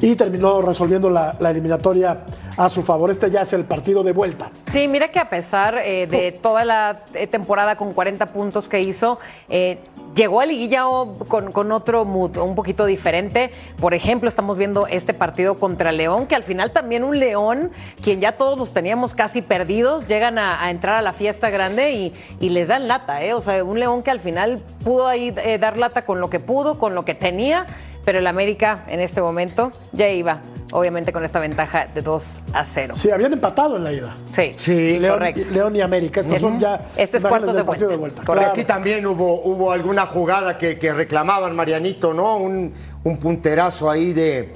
y 0.00 0.14
terminó 0.14 0.60
resolviendo 0.60 1.08
la, 1.08 1.36
la 1.40 1.50
eliminatoria 1.50 2.24
a 2.56 2.68
su 2.68 2.82
favor. 2.82 3.10
Este 3.10 3.30
ya 3.30 3.42
es 3.42 3.52
el 3.54 3.64
partido 3.64 4.02
de 4.02 4.12
vuelta. 4.12 4.50
Sí, 4.70 4.86
mira 4.86 5.10
que 5.10 5.18
a 5.18 5.30
pesar 5.30 5.78
eh, 5.78 6.06
de 6.06 6.32
toda 6.32 6.64
la 6.64 7.04
eh, 7.14 7.26
temporada 7.26 7.76
con 7.76 7.92
40 7.94 8.26
puntos 8.26 8.68
que 8.68 8.80
hizo, 8.80 9.18
eh, 9.48 9.78
llegó 10.14 10.40
a 10.40 10.46
liguilla 10.46 10.84
con, 11.28 11.52
con 11.52 11.72
otro 11.72 12.04
mood, 12.04 12.36
un 12.38 12.54
poquito 12.54 12.86
diferente. 12.86 13.52
Por 13.80 13.94
ejemplo, 13.94 14.28
estamos 14.28 14.58
viendo 14.58 14.86
este 14.86 15.14
partido 15.14 15.58
contra 15.58 15.92
León, 15.92 16.26
que 16.26 16.34
al 16.34 16.42
final 16.42 16.72
también 16.72 17.04
un 17.04 17.18
León, 17.18 17.70
quien 18.02 18.20
ya 18.20 18.32
todos 18.32 18.58
los 18.58 18.72
teníamos 18.72 19.14
casi 19.14 19.42
perdidos, 19.42 20.06
llegan 20.06 20.38
a, 20.38 20.62
a 20.62 20.70
entrar 20.70 20.96
a 20.96 21.02
la 21.02 21.12
fiesta 21.12 21.50
grande 21.50 21.92
y, 21.92 22.14
y 22.40 22.50
les 22.50 22.68
dan 22.68 22.88
lata, 22.88 23.22
¿eh? 23.22 23.34
O 23.34 23.40
sea, 23.40 23.62
un 23.64 23.78
León 23.78 24.02
que 24.02 24.10
al 24.10 24.20
final 24.20 24.60
pudo 24.84 25.08
ahí 25.08 25.34
eh, 25.44 25.58
dar 25.58 25.78
lata 25.78 26.02
con 26.02 26.20
lo 26.20 26.30
que 26.30 26.40
pudo, 26.40 26.78
con 26.78 26.94
lo 26.94 27.04
que 27.04 27.14
tenía, 27.14 27.66
pero 28.04 28.18
el 28.18 28.26
América 28.26 28.84
en 28.88 29.00
este 29.00 29.20
momento 29.20 29.72
ya 29.92 30.08
iba, 30.08 30.40
obviamente 30.72 31.12
con 31.12 31.24
esta 31.24 31.38
ventaja 31.38 31.86
de 31.92 32.00
2 32.02 32.36
a 32.52 32.64
0. 32.64 32.94
Sí, 32.96 33.10
habían 33.10 33.32
empatado 33.32 33.76
en 33.76 33.84
la 33.84 33.92
ida. 33.92 34.16
Sí, 34.32 34.52
Sí. 34.56 34.98
León, 34.98 35.18
correcto. 35.18 35.40
León 35.52 35.76
y 35.76 35.80
América. 35.80 36.20
Estos 36.20 36.40
son 36.40 36.58
ya 36.60 36.88
Este 36.96 37.18
es 37.18 37.22
del 37.22 37.32
de 37.32 37.38
partido 37.38 37.64
vuelta. 37.64 37.86
de 37.86 37.96
vuelta. 37.96 38.22
Claro. 38.22 38.40
Aquí 38.50 38.64
también 38.64 39.06
hubo, 39.06 39.42
hubo 39.42 39.72
alguna 39.72 40.06
jugada 40.06 40.56
que, 40.58 40.78
que 40.78 40.92
reclamaban 40.92 41.54
Marianito, 41.54 42.14
¿no? 42.14 42.36
Un, 42.36 42.72
un 43.04 43.16
punterazo 43.18 43.90
ahí 43.90 44.12
de, 44.12 44.54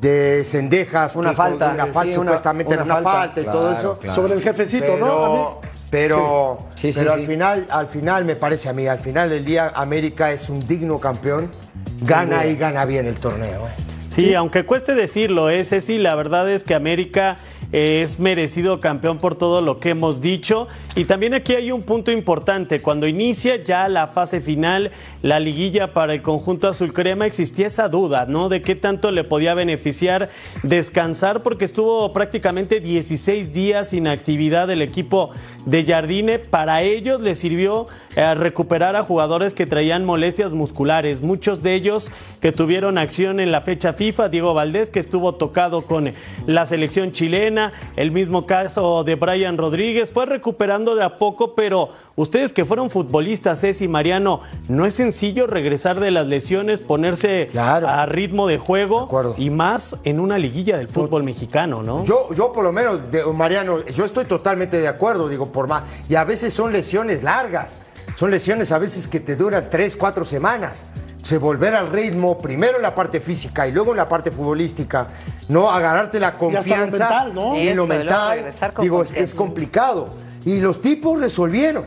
de 0.00 0.42
Cendejas. 0.44 1.16
Una 1.16 1.30
que- 1.30 1.36
falta, 1.36 1.72
Una 1.74 1.86
falta, 1.86 2.02
sí, 2.04 2.14
supuestamente 2.14 2.74
una 2.74 2.84
falta. 2.84 3.10
falta, 3.12 3.40
y 3.40 3.44
Claro, 3.44 3.58
todo 3.58 3.72
eso. 3.72 3.98
claro. 3.98 4.14
Sobre 4.14 4.34
el 4.34 4.42
jefecito, 4.42 4.86
pero, 4.86 5.06
¿no? 5.06 5.58
Pero, 5.94 6.58
Sí, 6.74 6.92
sí, 6.92 6.98
pero 6.98 7.14
sí. 7.14 7.20
al 7.20 7.26
final, 7.26 7.66
al 7.70 7.86
final 7.86 8.24
me 8.24 8.34
parece 8.34 8.68
a 8.68 8.72
mí, 8.72 8.84
al 8.88 8.98
final 8.98 9.30
del 9.30 9.44
día 9.44 9.70
América 9.76 10.32
es 10.32 10.48
un 10.48 10.58
digno 10.66 10.98
campeón, 10.98 11.52
gana 12.00 12.44
y 12.46 12.56
gana 12.56 12.84
bien 12.84 13.06
el 13.06 13.14
torneo. 13.14 13.60
¿eh? 13.68 13.70
Sí, 14.08 14.34
aunque 14.34 14.64
cueste 14.64 14.96
decirlo, 14.96 15.50
¿eh, 15.50 15.64
Ceci? 15.64 15.98
La 15.98 16.16
verdad 16.16 16.50
es 16.50 16.64
que 16.64 16.74
América 16.74 17.36
es 17.74 18.20
merecido 18.20 18.78
campeón 18.78 19.18
por 19.18 19.34
todo 19.34 19.60
lo 19.60 19.80
que 19.80 19.90
hemos 19.90 20.20
dicho. 20.20 20.68
Y 20.94 21.06
también 21.06 21.34
aquí 21.34 21.56
hay 21.56 21.72
un 21.72 21.82
punto 21.82 22.12
importante. 22.12 22.80
Cuando 22.80 23.08
inicia 23.08 23.64
ya 23.64 23.88
la 23.88 24.06
fase 24.06 24.40
final, 24.40 24.92
la 25.22 25.40
liguilla 25.40 25.88
para 25.88 26.14
el 26.14 26.22
conjunto 26.22 26.68
azul 26.68 26.92
crema, 26.92 27.26
existía 27.26 27.66
esa 27.66 27.88
duda, 27.88 28.26
¿no? 28.28 28.48
De 28.48 28.62
qué 28.62 28.76
tanto 28.76 29.10
le 29.10 29.24
podía 29.24 29.54
beneficiar 29.54 30.30
descansar, 30.62 31.42
porque 31.42 31.64
estuvo 31.64 32.12
prácticamente 32.12 32.78
16 32.78 33.52
días 33.52 33.88
sin 33.88 34.06
actividad 34.06 34.70
el 34.70 34.80
equipo 34.80 35.30
de 35.66 35.84
Jardine. 35.84 36.38
Para 36.38 36.82
ellos 36.82 37.22
les 37.22 37.40
sirvió 37.40 37.88
eh, 38.14 38.36
recuperar 38.36 38.94
a 38.94 39.02
jugadores 39.02 39.52
que 39.52 39.66
traían 39.66 40.04
molestias 40.04 40.52
musculares, 40.52 41.22
muchos 41.22 41.60
de 41.64 41.74
ellos 41.74 42.12
que 42.40 42.52
tuvieron 42.52 42.98
acción 42.98 43.40
en 43.40 43.50
la 43.50 43.62
fecha 43.62 43.94
FIFA, 43.94 44.28
Diego 44.28 44.54
Valdés 44.54 44.90
que 44.90 45.00
estuvo 45.00 45.34
tocado 45.34 45.86
con 45.86 46.12
la 46.46 46.66
selección 46.66 47.10
chilena, 47.10 47.63
el 47.96 48.10
mismo 48.12 48.46
caso 48.46 49.04
de 49.04 49.14
Brian 49.14 49.56
Rodríguez, 49.58 50.10
fue 50.12 50.26
recuperando 50.26 50.94
de 50.94 51.04
a 51.04 51.18
poco, 51.18 51.54
pero 51.54 51.90
ustedes 52.16 52.52
que 52.52 52.64
fueron 52.64 52.90
futbolistas, 52.90 53.60
Ceci 53.60 53.88
Mariano, 53.88 54.40
no 54.68 54.86
es 54.86 54.94
sencillo 54.94 55.46
regresar 55.46 56.00
de 56.00 56.10
las 56.10 56.26
lesiones, 56.26 56.80
ponerse 56.80 57.48
Claro. 57.50 57.88
a 57.88 58.06
ritmo 58.06 58.46
de 58.46 58.58
juego 58.58 59.08
De 59.36 59.42
y 59.42 59.50
más 59.50 59.96
en 60.04 60.20
una 60.20 60.38
liguilla 60.38 60.76
del 60.76 60.88
fútbol 60.88 61.22
mexicano, 61.22 61.82
¿no? 61.82 62.04
Yo, 62.04 62.28
yo 62.34 62.52
por 62.52 62.64
lo 62.64 62.72
menos, 62.72 63.10
de- 63.10 63.24
Mariano, 63.26 63.84
yo 63.84 64.04
estoy 64.04 64.24
totalmente 64.24 64.80
de 64.80 64.88
acuerdo, 64.88 65.28
digo, 65.28 65.46
por 65.52 65.66
más. 65.68 65.82
Y 66.08 66.14
a 66.14 66.24
veces 66.24 66.52
son 66.52 66.72
lesiones 66.72 67.22
largas, 67.22 67.78
son 68.14 68.30
lesiones 68.30 68.70
a 68.72 68.78
veces 68.78 69.06
que 69.08 69.20
te 69.20 69.36
duran 69.36 69.68
tres, 69.70 69.96
cuatro 69.96 70.24
semanas. 70.24 70.86
Se 71.22 71.38
volver 71.38 71.74
al 71.74 71.90
ritmo, 71.90 72.38
primero 72.38 72.76
en 72.76 72.82
la 72.82 72.94
parte 72.94 73.18
física 73.18 73.66
y 73.66 73.72
luego 73.72 73.92
en 73.92 73.96
la 73.96 74.08
parte 74.08 74.30
futbolística, 74.30 75.08
no 75.48 75.70
agarrarte 75.70 76.20
la 76.20 76.36
confianza 76.36 77.08
mental, 77.08 77.34
¿no? 77.34 77.58
y 77.58 77.68
en 77.68 77.76
lo 77.76 77.86
mental. 77.86 78.52
Digo, 78.80 79.02
es, 79.02 79.34
complicado. 79.34 80.14
Y 80.44 80.60
los 80.60 80.82
tipos 80.82 81.18
resolvieron. 81.18 81.86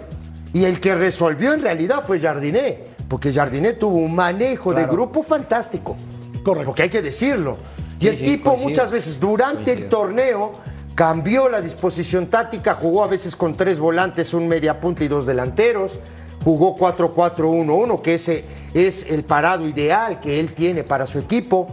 Y 0.53 0.65
el 0.65 0.79
que 0.79 0.95
resolvió 0.95 1.53
en 1.53 1.61
realidad 1.61 2.03
fue 2.03 2.19
Jardiné, 2.19 2.85
porque 3.07 3.31
Jardiné 3.31 3.73
tuvo 3.73 3.97
un 3.97 4.15
manejo 4.15 4.73
de 4.73 4.85
grupo 4.87 5.21
fantástico. 5.21 5.95
Correcto. 6.43 6.65
Porque 6.69 6.83
hay 6.83 6.89
que 6.89 7.01
decirlo. 7.03 7.57
Y 7.99 8.01
Sí, 8.01 8.07
el 8.07 8.17
sí, 8.17 8.25
tipo 8.25 8.51
coincido. 8.51 8.69
muchas 8.69 8.91
veces 8.91 9.19
durante 9.19 9.71
el 9.73 9.89
torneo 9.89 10.53
cambió 10.97 11.47
la 11.47 11.61
disposición 11.61 12.25
táctica, 12.25 12.73
jugó 12.73 13.03
a 13.03 13.07
veces 13.07 13.35
con 13.35 13.55
tres 13.55 13.79
volantes, 13.79 14.33
un 14.33 14.47
mediapunta 14.47 15.03
y 15.03 15.07
dos 15.07 15.27
delanteros, 15.27 15.99
jugó 16.43 16.75
4-4-1-1, 16.75 18.01
que 18.01 18.15
ese 18.15 18.45
es 18.73 19.11
el 19.11 19.23
parado 19.23 19.67
ideal 19.67 20.19
que 20.19 20.39
él 20.39 20.55
tiene 20.55 20.83
para 20.83 21.05
su 21.05 21.19
equipo. 21.19 21.67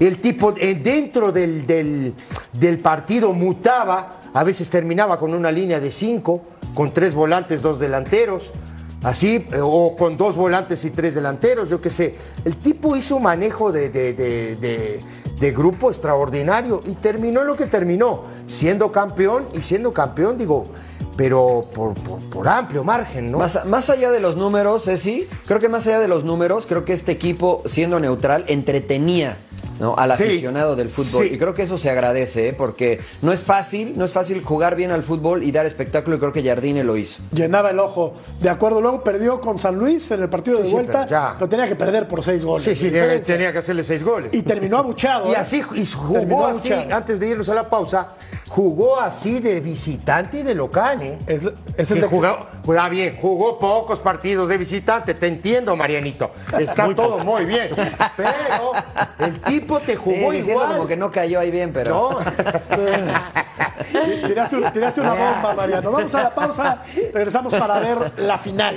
El 0.00 0.22
tipo 0.22 0.54
eh, 0.56 0.74
dentro 0.74 1.32
del, 1.32 1.66
del- 1.66 2.78
partido 2.78 3.34
mutaba, 3.34 4.22
a 4.32 4.42
veces 4.42 4.70
terminaba 4.70 5.18
con 5.18 5.34
una 5.34 5.52
línea 5.52 5.78
de 5.78 5.90
cinco, 5.90 6.40
con 6.74 6.94
tres 6.94 7.14
volantes, 7.14 7.60
dos 7.60 7.78
delanteros. 7.78 8.52
Así, 9.02 9.46
eh, 9.52 9.58
o 9.60 9.96
con 9.98 10.16
dos 10.16 10.34
volantes 10.34 10.82
y 10.86 10.90
tres 10.92 11.14
delanteros, 11.14 11.68
yo 11.68 11.78
qué 11.82 11.90
sé. 11.90 12.14
El 12.46 12.56
tipo 12.56 12.96
hizo 12.96 13.18
manejo 13.20 13.70
de- 13.70 13.90
de- 15.42 15.52
grupo 15.52 15.90
extraordinario 15.90 16.80
y 16.86 16.92
terminó 16.94 17.44
lo 17.44 17.56
que 17.56 17.66
terminó, 17.66 18.22
siendo 18.46 18.90
campeón 18.92 19.46
y 19.52 19.60
siendo 19.60 19.92
campeón, 19.92 20.38
digo, 20.38 20.64
pero 21.16 21.66
por 22.30 22.48
amplio 22.48 22.84
margen, 22.84 23.30
¿no? 23.30 23.38
Más, 23.38 23.64
más 23.66 23.90
allá 23.90 24.10
de 24.10 24.20
los 24.20 24.36
números, 24.36 24.84
Ceci, 24.84 25.28
creo 25.46 25.60
que 25.60 25.68
más 25.68 25.86
allá 25.86 26.00
de 26.00 26.08
los 26.08 26.24
números, 26.24 26.66
creo 26.66 26.84
que 26.84 26.92
este 26.94 27.12
equipo, 27.12 27.62
siendo 27.66 28.00
neutral, 28.00 28.44
entretenía 28.48 29.36
¿no? 29.82 29.94
al 29.98 30.16
Sí, 30.16 30.22
aficionado 30.22 30.76
del 30.76 30.88
fútbol. 30.88 31.26
sí. 31.28 31.34
Y 31.34 31.38
creo 31.38 31.52
que 31.52 31.62
eso 31.64 31.76
se 31.76 31.90
agradece, 31.90 32.48
¿eh? 32.48 32.52
porque 32.54 33.00
no 33.20 33.32
es 33.32 33.42
fácil, 33.42 33.98
no 33.98 34.04
es 34.06 34.12
fácil 34.12 34.42
jugar 34.42 34.76
bien 34.76 34.92
al 34.92 35.02
fútbol 35.02 35.42
y 35.42 35.52
dar 35.52 35.66
espectáculo, 35.66 36.16
y 36.16 36.18
creo 36.20 36.32
que 36.32 36.42
Jardine 36.42 36.84
lo 36.84 36.96
hizo. 36.96 37.22
Llenaba 37.34 37.70
el 37.70 37.78
ojo. 37.80 38.14
De 38.40 38.48
acuerdo, 38.48 38.80
luego 38.80 39.02
perdió 39.04 39.40
con 39.40 39.58
San 39.58 39.76
Luis 39.76 40.10
en 40.12 40.22
el 40.22 40.28
partido 40.28 40.58
Sí, 40.58 40.62
de 40.64 40.68
vuelta. 40.70 41.36
Lo 41.38 41.48
tenía 41.48 41.66
que 41.66 41.76
perder 41.76 42.08
por 42.08 42.22
seis 42.22 42.44
goles. 42.44 42.62
sí, 42.62 42.76
sí, 42.76 42.90
tenía, 42.90 43.20
tenía 43.20 43.52
que 43.52 43.58
hacerle 43.58 43.84
seis 43.84 44.02
goles. 44.02 44.32
Y 44.32 44.42
terminó 44.42 44.78
abucheado. 44.78 45.26
Y 45.32 45.32
¿eh? 45.32 45.36
así 45.36 45.62
y 45.74 45.84
jugó 45.86 46.46
así, 46.46 46.72
antes 46.72 47.18
de 47.18 47.28
irnos 47.28 47.48
a 47.48 47.54
la 47.54 47.68
pausa, 47.68 48.08
jugó 48.54 49.00
así 49.00 49.40
de 49.40 49.60
visitante 49.60 50.40
y 50.40 50.42
de 50.42 50.54
local, 50.54 51.00
¿eh? 51.00 51.18
Es, 51.26 51.40
es 51.78 51.90
el 51.90 51.96
Que 51.96 52.02
de- 52.02 52.06
jugó, 52.06 52.46
bien, 52.90 53.16
jugó 53.18 53.58
pocos 53.58 53.98
partidos 54.00 54.50
de 54.50 54.58
visitante, 54.58 55.14
te 55.14 55.26
entiendo, 55.26 55.74
Marianito. 55.74 56.30
Está 56.58 56.94
todo 56.94 57.20
muy 57.20 57.46
bien. 57.46 57.70
Pero 58.14 58.72
el 59.20 59.40
tipo 59.40 59.80
te 59.80 59.96
jugó 59.96 60.32
Sí, 60.32 60.38
igual. 60.38 60.76
como 60.76 60.86
que 60.86 60.98
no 60.98 61.10
cayó 61.10 61.40
ahí 61.40 61.50
bien, 61.50 61.72
pero... 61.72 62.10
No. 62.10 62.18
Tiraste, 64.26 64.56
tiraste 64.72 65.00
una 65.00 65.14
bomba, 65.14 65.54
Mariano. 65.54 65.90
Vamos 65.90 66.14
a 66.14 66.22
la 66.24 66.34
pausa. 66.34 66.82
Regresamos 67.14 67.54
para 67.54 67.80
ver 67.80 68.12
la 68.18 68.36
final. 68.36 68.76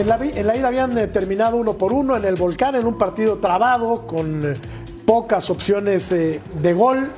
En 0.00 0.08
la, 0.08 0.16
en 0.16 0.46
la 0.46 0.56
ida 0.56 0.68
habían 0.68 0.96
eh, 0.96 1.08
terminado 1.08 1.58
uno 1.58 1.74
por 1.74 1.92
uno 1.92 2.16
en 2.16 2.24
el 2.24 2.34
volcán, 2.34 2.74
en 2.74 2.86
un 2.86 2.96
partido 2.96 3.36
trabado, 3.36 4.06
con 4.06 4.42
eh, 4.42 4.56
pocas 5.04 5.50
opciones 5.50 6.10
eh, 6.10 6.40
de 6.62 6.72
gol. 6.72 7.10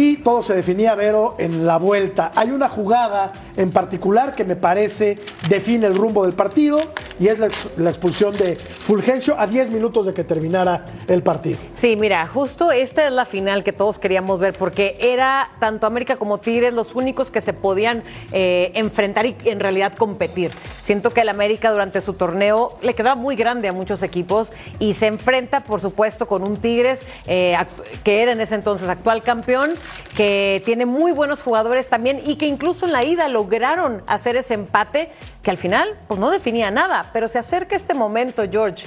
Y 0.00 0.18
todo 0.18 0.44
se 0.44 0.54
definía, 0.54 0.94
Vero, 0.94 1.34
en 1.38 1.66
la 1.66 1.76
vuelta. 1.76 2.30
Hay 2.36 2.52
una 2.52 2.68
jugada 2.68 3.32
en 3.56 3.72
particular 3.72 4.32
que 4.32 4.44
me 4.44 4.54
parece 4.54 5.18
define 5.48 5.88
el 5.88 5.96
rumbo 5.96 6.22
del 6.24 6.34
partido 6.34 6.78
y 7.18 7.26
es 7.26 7.40
la, 7.40 7.46
ex- 7.48 7.66
la 7.78 7.90
expulsión 7.90 8.36
de 8.36 8.54
Fulgencio 8.54 9.34
a 9.36 9.48
10 9.48 9.70
minutos 9.72 10.06
de 10.06 10.14
que 10.14 10.22
terminara 10.22 10.84
el 11.08 11.24
partido. 11.24 11.58
Sí, 11.74 11.96
mira, 11.96 12.28
justo 12.28 12.70
esta 12.70 13.06
es 13.08 13.12
la 13.12 13.24
final 13.24 13.64
que 13.64 13.72
todos 13.72 13.98
queríamos 13.98 14.38
ver 14.38 14.56
porque 14.56 14.96
era 15.00 15.50
tanto 15.58 15.88
América 15.88 16.14
como 16.14 16.38
Tigres 16.38 16.72
los 16.74 16.94
únicos 16.94 17.32
que 17.32 17.40
se 17.40 17.52
podían 17.52 18.04
eh, 18.30 18.70
enfrentar 18.76 19.26
y 19.26 19.34
en 19.46 19.58
realidad 19.58 19.94
competir. 19.96 20.52
Siento 20.80 21.10
que 21.10 21.22
el 21.22 21.28
América 21.28 21.72
durante 21.72 22.00
su 22.00 22.12
torneo 22.12 22.78
le 22.82 22.94
quedaba 22.94 23.16
muy 23.16 23.34
grande 23.34 23.66
a 23.66 23.72
muchos 23.72 24.04
equipos 24.04 24.52
y 24.78 24.94
se 24.94 25.08
enfrenta, 25.08 25.58
por 25.64 25.80
supuesto, 25.80 26.28
con 26.28 26.46
un 26.48 26.58
Tigres 26.58 27.00
eh, 27.26 27.56
que 28.04 28.22
era 28.22 28.30
en 28.30 28.40
ese 28.40 28.54
entonces 28.54 28.88
actual 28.88 29.24
campeón, 29.24 29.70
que 30.16 30.62
tiene 30.64 30.84
muy 30.86 31.12
buenos 31.12 31.42
jugadores 31.42 31.88
también 31.88 32.20
y 32.24 32.36
que 32.36 32.46
incluso 32.46 32.86
en 32.86 32.92
la 32.92 33.04
ida 33.04 33.28
lograron 33.28 34.02
hacer 34.06 34.36
ese 34.36 34.54
empate 34.54 35.10
que 35.42 35.50
al 35.50 35.56
final 35.56 35.96
pues 36.08 36.18
no 36.18 36.30
definía 36.30 36.70
nada, 36.70 37.10
pero 37.12 37.28
se 37.28 37.38
acerca 37.38 37.76
este 37.76 37.94
momento, 37.94 38.42
George, 38.50 38.86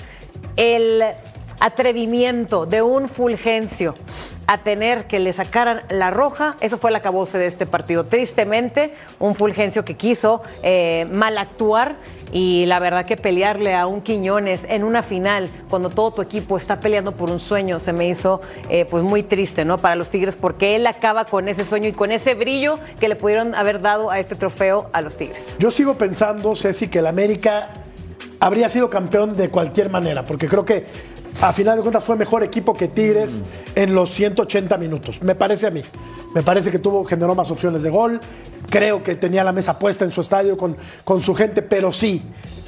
el 0.57 1.03
atrevimiento 1.61 2.65
de 2.65 2.81
un 2.81 3.07
Fulgencio 3.07 3.95
a 4.47 4.57
tener 4.57 5.05
que 5.05 5.19
le 5.19 5.31
sacaran 5.31 5.83
la 5.89 6.11
roja, 6.11 6.51
eso 6.59 6.77
fue 6.77 6.89
el 6.89 6.97
acabose 6.97 7.37
de 7.37 7.45
este 7.45 7.65
partido. 7.65 8.03
Tristemente, 8.03 8.93
un 9.19 9.35
Fulgencio 9.35 9.85
que 9.85 9.95
quiso 9.95 10.41
eh, 10.61 11.07
mal 11.09 11.37
actuar 11.37 11.95
y 12.33 12.65
la 12.65 12.79
verdad 12.79 13.05
que 13.05 13.15
pelearle 13.15 13.75
a 13.75 13.87
un 13.87 14.01
Quiñones 14.01 14.65
en 14.67 14.83
una 14.83 15.03
final, 15.03 15.49
cuando 15.69 15.89
todo 15.89 16.11
tu 16.11 16.21
equipo 16.21 16.57
está 16.57 16.79
peleando 16.79 17.13
por 17.13 17.29
un 17.29 17.39
sueño, 17.39 17.79
se 17.79 17.93
me 17.93 18.09
hizo 18.09 18.41
eh, 18.69 18.85
pues 18.89 19.03
muy 19.03 19.23
triste, 19.23 19.63
¿no? 19.63 19.77
Para 19.77 19.95
los 19.95 20.09
Tigres, 20.09 20.35
porque 20.35 20.75
él 20.75 20.87
acaba 20.87 21.25
con 21.25 21.47
ese 21.47 21.63
sueño 21.63 21.87
y 21.87 21.93
con 21.93 22.11
ese 22.11 22.33
brillo 22.33 22.79
que 22.99 23.07
le 23.07 23.15
pudieron 23.15 23.55
haber 23.55 23.81
dado 23.81 24.09
a 24.09 24.19
este 24.19 24.35
trofeo 24.35 24.89
a 24.91 25.01
los 25.01 25.15
Tigres. 25.15 25.55
Yo 25.59 25.71
sigo 25.71 25.97
pensando, 25.97 26.55
Ceci, 26.55 26.87
que 26.87 26.99
el 26.99 27.07
América 27.07 27.69
habría 28.41 28.67
sido 28.69 28.89
campeón 28.89 29.37
de 29.37 29.49
cualquier 29.49 29.89
manera, 29.89 30.25
porque 30.25 30.47
creo 30.47 30.65
que 30.65 30.85
a 31.41 31.53
final 31.53 31.75
de 31.77 31.81
cuentas 31.81 32.03
fue 32.03 32.15
mejor 32.15 32.43
equipo 32.43 32.73
que 32.75 32.87
Tigres 32.87 33.41
en 33.75 33.95
los 33.95 34.09
180 34.11 34.77
minutos. 34.77 35.21
Me 35.21 35.35
parece 35.35 35.67
a 35.67 35.71
mí. 35.71 35.81
Me 36.35 36.43
parece 36.43 36.71
que 36.71 36.79
tuvo, 36.79 37.03
generó 37.05 37.35
más 37.35 37.49
opciones 37.51 37.83
de 37.83 37.89
gol. 37.89 38.19
Creo 38.69 39.01
que 39.03 39.15
tenía 39.15 39.43
la 39.43 39.51
mesa 39.53 39.77
puesta 39.79 40.05
en 40.05 40.11
su 40.11 40.21
estadio 40.21 40.57
con, 40.57 40.77
con 41.03 41.21
su 41.21 41.33
gente, 41.33 41.61
pero 41.61 41.91
sí, 41.91 42.21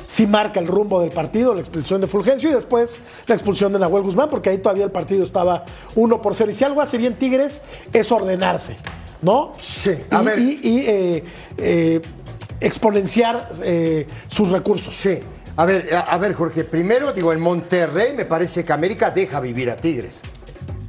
sí 0.06 0.26
marca 0.28 0.60
el 0.60 0.68
rumbo 0.68 1.00
del 1.02 1.12
partido, 1.12 1.54
la 1.54 1.60
expulsión 1.62 2.02
de 2.02 2.08
Fulgencio 2.08 2.50
y 2.50 2.54
después 2.54 2.98
la 3.28 3.36
expulsión 3.36 3.72
de 3.74 3.80
Nahuel 3.80 4.04
Guzmán, 4.04 4.30
porque 4.30 4.50
ahí 4.50 4.58
todavía 4.58 4.86
el 4.86 4.92
partido 4.92 5.24
estaba 5.24 5.66
1 5.96 6.22
por 6.22 6.36
0. 6.36 6.52
Y 6.52 6.54
si 6.54 6.64
algo 6.64 6.82
hace 6.82 6.98
bien 6.98 7.18
Tigres 7.18 7.62
es 7.94 8.12
ordenarse, 8.12 8.76
¿no? 9.22 9.54
Sí, 9.60 9.92
Y, 10.12 10.16
a 10.16 10.22
ver. 10.22 10.40
y- 10.40 10.60
y, 10.64 10.78
eh, 10.88 11.24
eh, 11.58 12.02
exponenciar 12.60 13.52
eh, 13.64 14.08
sus 14.28 14.50
recursos. 14.50 14.96
Sí. 14.96 15.20
A 15.56 15.66
ver, 15.66 15.94
a, 15.94 16.00
a 16.02 16.18
ver, 16.18 16.34
Jorge, 16.34 16.64
primero 16.64 17.14
digo, 17.14 17.32
en 17.32 17.40
Monterrey 17.40 18.14
me 18.16 18.26
parece 18.26 18.64
que 18.66 18.74
América 18.74 19.12
deja 19.12 19.40
vivir 19.40 19.70
a 19.70 19.76
Tigres. 19.78 20.22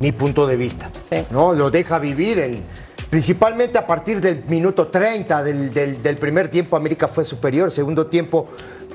Mi 0.01 0.13
punto 0.13 0.47
de 0.47 0.57
vista. 0.57 0.91
Sí. 1.11 1.19
¿No? 1.31 1.53
Lo 1.53 1.71
deja 1.71 1.99
vivir 1.99 2.39
en. 2.39 2.63
Principalmente 3.11 3.79
a 3.79 3.87
partir 3.87 4.21
del 4.21 4.45
minuto 4.49 4.89
30 4.89 5.43
del, 5.45 5.73
del- 5.73 6.03
del 6.03 6.17
primer 6.17 6.49
tiempo, 6.49 6.77
América 6.77 7.07
fue 7.09 7.25
superior. 7.25 7.71
Segundo 7.71 8.07
tiempo 8.07 8.49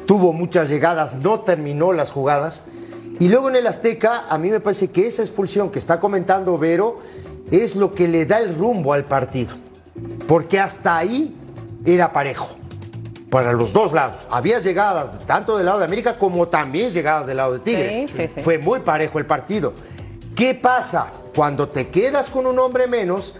tuvo 0.05 0.33
muchas 0.33 0.67
llegadas, 0.69 1.15
no 1.15 1.41
terminó 1.41 1.93
las 1.93 2.11
jugadas. 2.11 2.63
Y 3.19 3.27
luego 3.29 3.49
en 3.49 3.55
el 3.57 3.67
Azteca, 3.67 4.25
a 4.29 4.37
mí 4.37 4.49
me 4.49 4.59
parece 4.59 4.89
que 4.89 5.07
esa 5.07 5.21
expulsión 5.21 5.69
que 5.69 5.79
está 5.79 5.99
comentando 5.99 6.57
Vero 6.57 6.99
es 7.51 7.75
lo 7.75 7.93
que 7.93 8.07
le 8.07 8.25
da 8.25 8.39
el 8.39 8.55
rumbo 8.57 8.93
al 8.93 9.05
partido. 9.05 9.55
Porque 10.27 10.59
hasta 10.59 10.97
ahí 10.97 11.35
era 11.85 12.11
parejo 12.11 12.55
para 13.29 13.53
los 13.53 13.71
dos 13.71 13.93
lados. 13.93 14.21
Había 14.29 14.59
llegadas 14.59 15.25
tanto 15.25 15.57
del 15.57 15.65
lado 15.65 15.79
de 15.79 15.85
América 15.85 16.17
como 16.17 16.47
también 16.47 16.91
llegadas 16.91 17.27
del 17.27 17.37
lado 17.37 17.53
de 17.53 17.59
Tigres. 17.59 18.09
Sí, 18.11 18.17
sí, 18.27 18.31
sí. 18.35 18.41
Fue 18.41 18.57
muy 18.57 18.79
parejo 18.79 19.19
el 19.19 19.25
partido. 19.25 19.73
¿Qué 20.35 20.55
pasa? 20.55 21.11
Cuando 21.35 21.69
te 21.69 21.89
quedas 21.89 22.29
con 22.29 22.45
un 22.45 22.57
hombre 22.59 22.87
menos, 22.87 23.35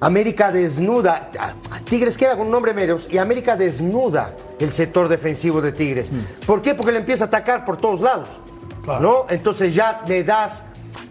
América 0.00 0.52
desnuda, 0.52 1.30
Tigres 1.88 2.16
queda 2.16 2.36
con 2.36 2.46
un 2.46 2.54
hombre 2.54 2.74
menos 2.74 3.08
y 3.10 3.18
América 3.18 3.56
desnuda 3.56 4.34
el 4.58 4.70
sector 4.70 5.08
defensivo 5.08 5.60
de 5.60 5.72
Tigres. 5.72 6.12
¿Por 6.46 6.62
qué? 6.62 6.74
Porque 6.74 6.92
le 6.92 6.98
empieza 6.98 7.24
a 7.24 7.26
atacar 7.28 7.64
por 7.64 7.78
todos 7.78 8.00
lados. 8.00 8.28
¿No? 9.00 9.26
Entonces 9.28 9.74
ya 9.74 10.02
le 10.06 10.22
das, 10.22 10.64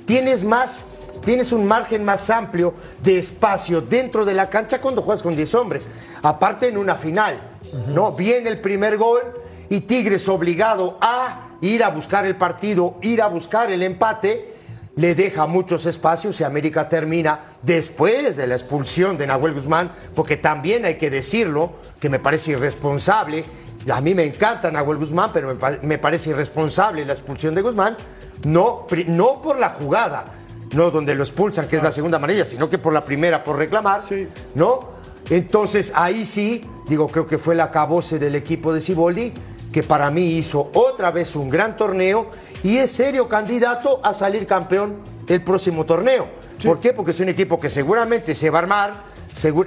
tienes 0.06 0.46
más, 0.46 0.84
tienes 1.26 1.52
un 1.52 1.66
margen 1.66 2.06
más 2.06 2.30
amplio 2.30 2.74
de 3.04 3.18
espacio 3.18 3.82
dentro 3.82 4.24
de 4.24 4.34
la 4.34 4.50
cancha 4.50 4.80
cuando 4.80 5.02
juegas 5.02 5.22
con 5.22 5.36
10 5.36 5.56
hombres. 5.56 5.90
Aparte 6.22 6.70
en 6.70 6.78
una 6.78 6.96
final, 6.96 7.55
¿no? 7.88 8.12
Viene 8.14 8.50
el 8.50 8.60
primer 8.60 8.98
gol 8.98 9.22
y 9.70 9.82
Tigres 9.82 10.28
obligado 10.28 10.98
a 11.02 11.50
ir 11.62 11.84
a 11.84 11.90
buscar 11.90 12.26
el 12.26 12.36
partido, 12.36 12.96
ir 13.02 13.22
a 13.22 13.28
buscar 13.28 13.72
el 13.72 13.82
empate, 13.84 14.54
le 14.96 15.14
deja 15.16 15.46
muchos 15.46 15.86
espacios 15.86 16.40
y 16.40 16.44
América 16.44 16.88
termina 16.88 17.40
después 17.62 18.38
de 18.38 18.48
la 18.48 18.56
expulsión 18.56 19.18
de 19.18 19.28
Nahuel 19.28 19.54
Guzmán, 19.54 19.92
porque 20.16 20.38
también 20.38 20.86
hay 20.86 20.96
que 20.96 21.10
decirlo, 21.10 21.74
que 22.00 22.10
me 22.10 22.20
parece 22.20 22.52
irresponsable. 22.52 23.44
A 23.92 24.00
mí 24.02 24.16
me 24.16 24.24
encanta 24.24 24.72
Nahuel 24.72 24.98
Guzmán, 24.98 25.32
pero 25.34 25.54
me, 25.54 25.78
me 25.82 25.98
parece 25.98 26.30
irresponsable 26.30 27.06
la 27.06 27.14
expulsión 27.14 27.54
de 27.56 27.62
Guzmán, 27.62 27.98
no, 28.44 28.88
no 29.08 29.42
por 29.42 29.60
la 29.60 29.70
jugada, 29.70 30.26
no 30.72 30.92
donde 30.92 31.14
lo 31.16 31.24
expulsan, 31.24 31.68
que 31.68 31.76
es 31.76 31.84
la 31.84 31.92
segunda 31.92 32.18
amarilla, 32.18 32.46
sino 32.46 32.70
que 32.70 32.78
por 32.78 32.94
la 32.94 33.04
primera, 33.04 33.44
por 33.44 33.58
reclamar, 33.58 34.02
Sí. 34.02 34.28
¿no? 34.56 34.96
Entonces 35.30 35.92
ahí 35.96 36.26
sí, 36.26 36.66
digo, 36.88 37.08
creo 37.10 37.26
que 37.26 37.38
fue 37.38 37.54
el 37.56 37.62
acabose 37.62 38.20
del 38.20 38.36
equipo 38.36 38.74
de 38.74 38.82
Ciboldi, 38.82 39.34
que 39.72 39.84
para 39.84 40.10
mí 40.12 40.22
hizo 40.38 40.70
otra 40.74 41.12
vez 41.12 41.36
un 41.36 41.50
gran 41.50 41.76
torneo 41.76 42.28
y 42.64 42.78
es 42.78 42.92
serio 42.92 43.28
candidato 43.28 44.00
a 44.04 44.14
salir 44.14 44.46
campeón 44.48 44.98
el 45.28 45.44
próximo 45.44 45.86
torneo. 45.86 46.28
¿Por 46.64 46.80
qué? 46.80 46.94
Porque 46.94 47.12
es 47.12 47.20
un 47.20 47.30
equipo 47.30 47.60
que 47.60 47.70
seguramente 47.70 48.34
se 48.36 48.50
va 48.50 48.60
a 48.60 48.62
armar, 48.62 49.04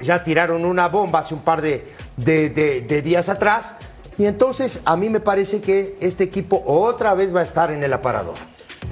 ya 0.02 0.22
tiraron 0.22 0.64
una 0.64 0.88
bomba 0.88 1.18
hace 1.18 1.34
un 1.34 1.40
par 1.42 1.60
de, 1.60 1.86
de- 2.16 2.48
de- 2.48 2.80
de 2.82 3.02
días 3.02 3.28
atrás, 3.28 3.74
y 4.16 4.24
entonces 4.26 4.80
a 4.84 4.96
mí 4.96 5.10
me 5.10 5.20
parece 5.20 5.60
que 5.60 5.96
este 6.00 6.24
equipo 6.24 6.62
otra 6.64 7.14
vez 7.14 7.34
va 7.34 7.40
a 7.40 7.44
estar 7.44 7.70
en 7.70 7.82
el 7.82 7.92
aparador. 7.92 8.34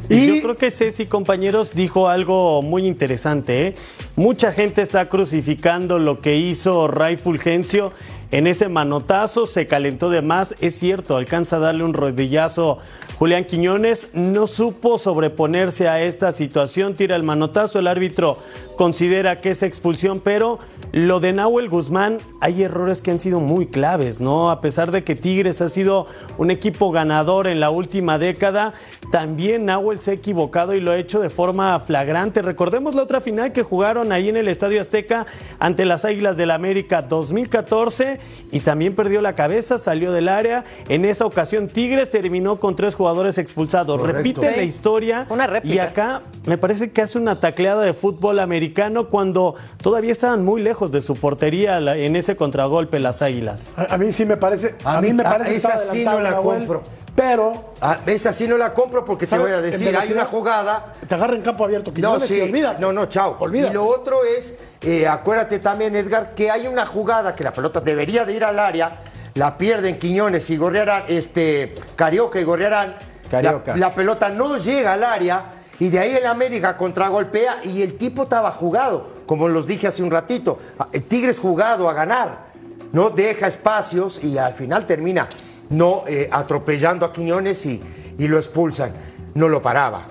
Y 0.08 0.26
yo 0.26 0.42
creo 0.42 0.56
que 0.56 0.70
Ceci, 0.70 1.06
compañeros, 1.06 1.74
dijo 1.74 2.08
algo 2.08 2.62
muy 2.62 2.86
interesante. 2.86 3.66
¿eh? 3.66 3.74
Mucha 4.14 4.52
gente 4.52 4.82
está 4.82 5.08
crucificando 5.08 5.98
lo 5.98 6.20
que 6.20 6.36
hizo 6.36 6.86
Ray 6.86 7.16
Fulgencio 7.16 7.92
en 8.30 8.46
ese 8.46 8.68
manotazo, 8.68 9.46
se 9.46 9.66
calentó 9.66 10.10
de 10.10 10.22
más. 10.22 10.54
Es 10.60 10.78
cierto, 10.78 11.16
alcanza 11.16 11.56
a 11.56 11.60
darle 11.60 11.84
un 11.84 11.94
rodillazo. 11.94 12.78
Julián 13.18 13.44
Quiñones 13.44 14.08
no 14.12 14.46
supo 14.46 14.98
sobreponerse 14.98 15.88
a 15.88 16.02
esta 16.02 16.32
situación, 16.32 16.94
tira 16.94 17.16
el 17.16 17.22
manotazo, 17.22 17.78
el 17.78 17.86
árbitro 17.86 18.38
considera 18.76 19.40
que 19.40 19.50
es 19.50 19.62
expulsión, 19.62 20.20
pero 20.20 20.58
lo 20.92 21.20
de 21.20 21.32
Nahuel 21.32 21.68
Guzmán, 21.68 22.18
hay 22.40 22.62
errores 22.62 23.00
que 23.00 23.10
han 23.10 23.20
sido 23.20 23.40
muy 23.40 23.66
claves, 23.66 24.20
¿no? 24.20 24.50
A 24.50 24.60
pesar 24.60 24.90
de 24.90 25.02
que 25.02 25.14
Tigres 25.14 25.62
ha 25.62 25.68
sido 25.68 26.06
un 26.36 26.50
equipo 26.50 26.90
ganador 26.90 27.46
en 27.46 27.60
la 27.60 27.70
última 27.70 28.18
década, 28.18 28.74
también 29.10 29.64
Nahuel 29.64 30.00
se 30.00 30.10
ha 30.10 30.14
equivocado 30.14 30.74
y 30.74 30.80
lo 30.80 30.90
ha 30.90 30.98
hecho 30.98 31.20
de 31.20 31.30
forma 31.30 31.78
flagrante. 31.80 32.42
Recordemos 32.42 32.94
la 32.94 33.02
otra 33.02 33.20
final 33.20 33.52
que 33.52 33.62
jugaron 33.62 34.12
ahí 34.12 34.28
en 34.28 34.36
el 34.36 34.48
Estadio 34.48 34.80
Azteca 34.80 35.26
ante 35.58 35.84
las 35.84 36.04
Águilas 36.04 36.36
del 36.36 36.50
América 36.50 37.02
2014 37.02 38.06
golpe 38.06 38.20
y 38.52 38.60
también 38.60 38.94
perdió 38.94 39.20
la 39.20 39.34
cabeza, 39.34 39.78
salió 39.78 40.12
del 40.12 40.28
área. 40.28 40.64
En 40.88 41.04
esa 41.04 41.26
ocasión 41.26 41.68
Tigres 41.68 42.10
terminó 42.10 42.58
con 42.60 42.76
tres 42.76 42.94
jugadores 42.94 43.05
expulsados. 43.38 44.00
Correcto. 44.00 44.18
Repite 44.18 44.50
Sí. 44.50 44.56
la 44.56 44.62
historia. 44.62 45.26
Una 45.30 45.46
réplica. 45.46 45.74
Y 45.74 45.78
acá 45.78 46.22
me 46.44 46.58
parece 46.58 46.90
que 46.90 47.02
hace 47.02 47.18
una 47.18 47.40
tacleada 47.40 47.82
de 47.82 47.94
fútbol 47.94 48.38
americano 48.40 49.08
cuando 49.08 49.54
todavía 49.82 50.12
estaban 50.12 50.44
muy 50.44 50.60
lejos 50.62 50.90
de 50.90 51.00
su 51.00 51.16
portería 51.16 51.80
la- 51.80 51.96
en 51.96 52.16
ese 52.16 52.36
contragolpe 52.36 52.98
las 52.98 53.22
Águilas. 53.22 53.72
A, 53.76 53.94
a 53.94 53.98
mí 53.98 54.12
sí 54.12 54.24
me 54.24 54.36
parece. 54.36 54.74
A, 54.84 54.98
A 54.98 55.00
mí 55.00 55.08
mí- 55.08 55.14
me 55.14 55.22
parece 55.22 55.50
que 55.50 55.56
esa 55.56 55.78
sí 55.78 56.04
no 56.04 56.20
la 56.20 56.30
Nahuel, 56.30 56.58
compro. 56.58 56.82
Pero 57.14 57.72
Ah, 57.80 57.96
esa 58.04 58.30
sí 58.34 58.46
no 58.46 58.58
la 58.58 58.74
compro 58.74 59.02
porque 59.04 59.26
te 59.26 59.38
voy 59.38 59.50
a 59.50 59.60
decir, 59.62 59.96
hay 59.96 60.12
una 60.12 60.26
jugada 60.26 60.92
te 61.08 61.14
agarra 61.14 61.34
en 61.34 61.40
campo 61.40 61.64
abierto. 61.64 61.90
No, 61.90 61.94
Quiñones, 61.94 62.28
sí. 62.28 62.36
y 62.36 62.42
olvídate. 62.42 62.78
No, 62.80 62.92
no, 62.92 63.06
chao. 63.06 63.36
Olvídate. 63.40 63.70
Y 63.70 63.74
lo 63.74 63.86
otro 63.86 64.18
es, 64.24 64.54
eh, 64.82 65.06
acuérdate 65.08 65.58
también, 65.60 65.96
Edgar, 65.96 66.34
que 66.34 66.50
hay 66.50 66.66
una 66.66 66.84
jugada 66.84 67.34
que 67.34 67.42
la 67.42 67.52
pelota 67.54 67.80
debería 67.80 68.26
de 68.26 68.34
ir 68.34 68.44
al 68.44 68.58
área, 68.58 68.98
la 69.36 69.56
pierden 69.56 69.98
Quiñones 69.98 70.50
y 70.50 70.56
Gorriarán, 70.56 71.04
este, 71.08 71.74
Carioca 71.94 72.40
y 72.40 72.44
Gorriarán. 72.44 72.96
Carioca. 73.30 73.72
La, 73.76 73.88
la 73.88 73.94
pelota 73.94 74.28
no 74.28 74.56
llega 74.56 74.94
al 74.94 75.04
área 75.04 75.52
y 75.78 75.88
de 75.88 75.98
ahí 75.98 76.14
el 76.14 76.26
América 76.26 76.76
contragolpea 76.76 77.58
y 77.64 77.82
el 77.82 77.94
tipo 77.96 78.24
estaba 78.24 78.50
jugado, 78.50 79.10
como 79.26 79.48
los 79.48 79.66
dije 79.66 79.86
hace 79.86 80.02
un 80.02 80.10
ratito. 80.10 80.58
Ah, 80.78 80.88
el 80.92 81.02
Tigres 81.04 81.38
jugado 81.38 81.88
a 81.88 81.92
ganar, 81.92 82.46
no 82.92 83.10
deja 83.10 83.46
espacios 83.46 84.22
y 84.22 84.38
al 84.38 84.54
final 84.54 84.86
termina 84.86 85.28
no 85.70 86.04
eh, 86.06 86.28
atropellando 86.30 87.04
a 87.04 87.12
Quiñones 87.12 87.66
y, 87.66 87.82
y 88.18 88.28
lo 88.28 88.36
expulsan. 88.36 88.92
No 89.34 89.48
lo 89.48 89.60
paraba. 89.60 90.06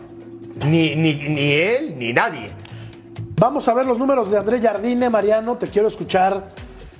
Ni, 0.65 0.95
ni, 0.95 1.13
ni 1.13 1.51
él 1.51 1.95
ni 1.97 2.13
nadie. 2.13 2.51
Vamos 3.37 3.67
a 3.67 3.73
ver 3.73 3.85
los 3.85 3.97
números 3.97 4.29
de 4.29 4.37
André 4.37 4.61
Jardine, 4.61 5.09
Mariano. 5.09 5.57
Te 5.57 5.67
quiero 5.67 5.87
escuchar 5.87 6.43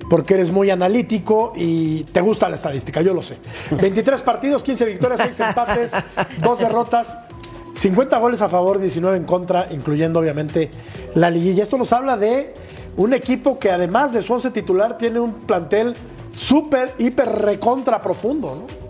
porque 0.09 0.35
eres 0.35 0.51
muy 0.51 0.69
analítico 0.69 1.53
y 1.55 2.03
te 2.05 2.21
gusta 2.21 2.47
la 2.49 2.55
estadística, 2.55 3.01
yo 3.01 3.13
lo 3.13 3.21
sé. 3.23 3.37
23 3.71 4.21
partidos, 4.21 4.63
15 4.63 4.85
victorias, 4.85 5.21
6 5.23 5.39
empates, 5.39 5.91
2 6.43 6.59
derrotas, 6.59 7.17
50 7.73 8.17
goles 8.19 8.41
a 8.41 8.49
favor, 8.49 8.79
19 8.79 9.17
en 9.17 9.23
contra, 9.25 9.67
incluyendo 9.71 10.19
obviamente 10.19 10.69
la 11.15 11.29
liguilla. 11.29 11.63
Esto 11.63 11.77
nos 11.77 11.91
habla 11.93 12.15
de 12.17 12.53
un 12.97 13.13
equipo 13.13 13.59
que 13.59 13.71
además 13.71 14.13
de 14.13 14.21
su 14.21 14.31
11 14.33 14.51
titular 14.51 14.97
tiene 14.97 15.19
un 15.19 15.33
plantel 15.33 15.95
súper, 16.33 16.93
hiper, 16.97 17.27
recontra 17.29 18.01
profundo, 18.01 18.55
¿no? 18.55 18.85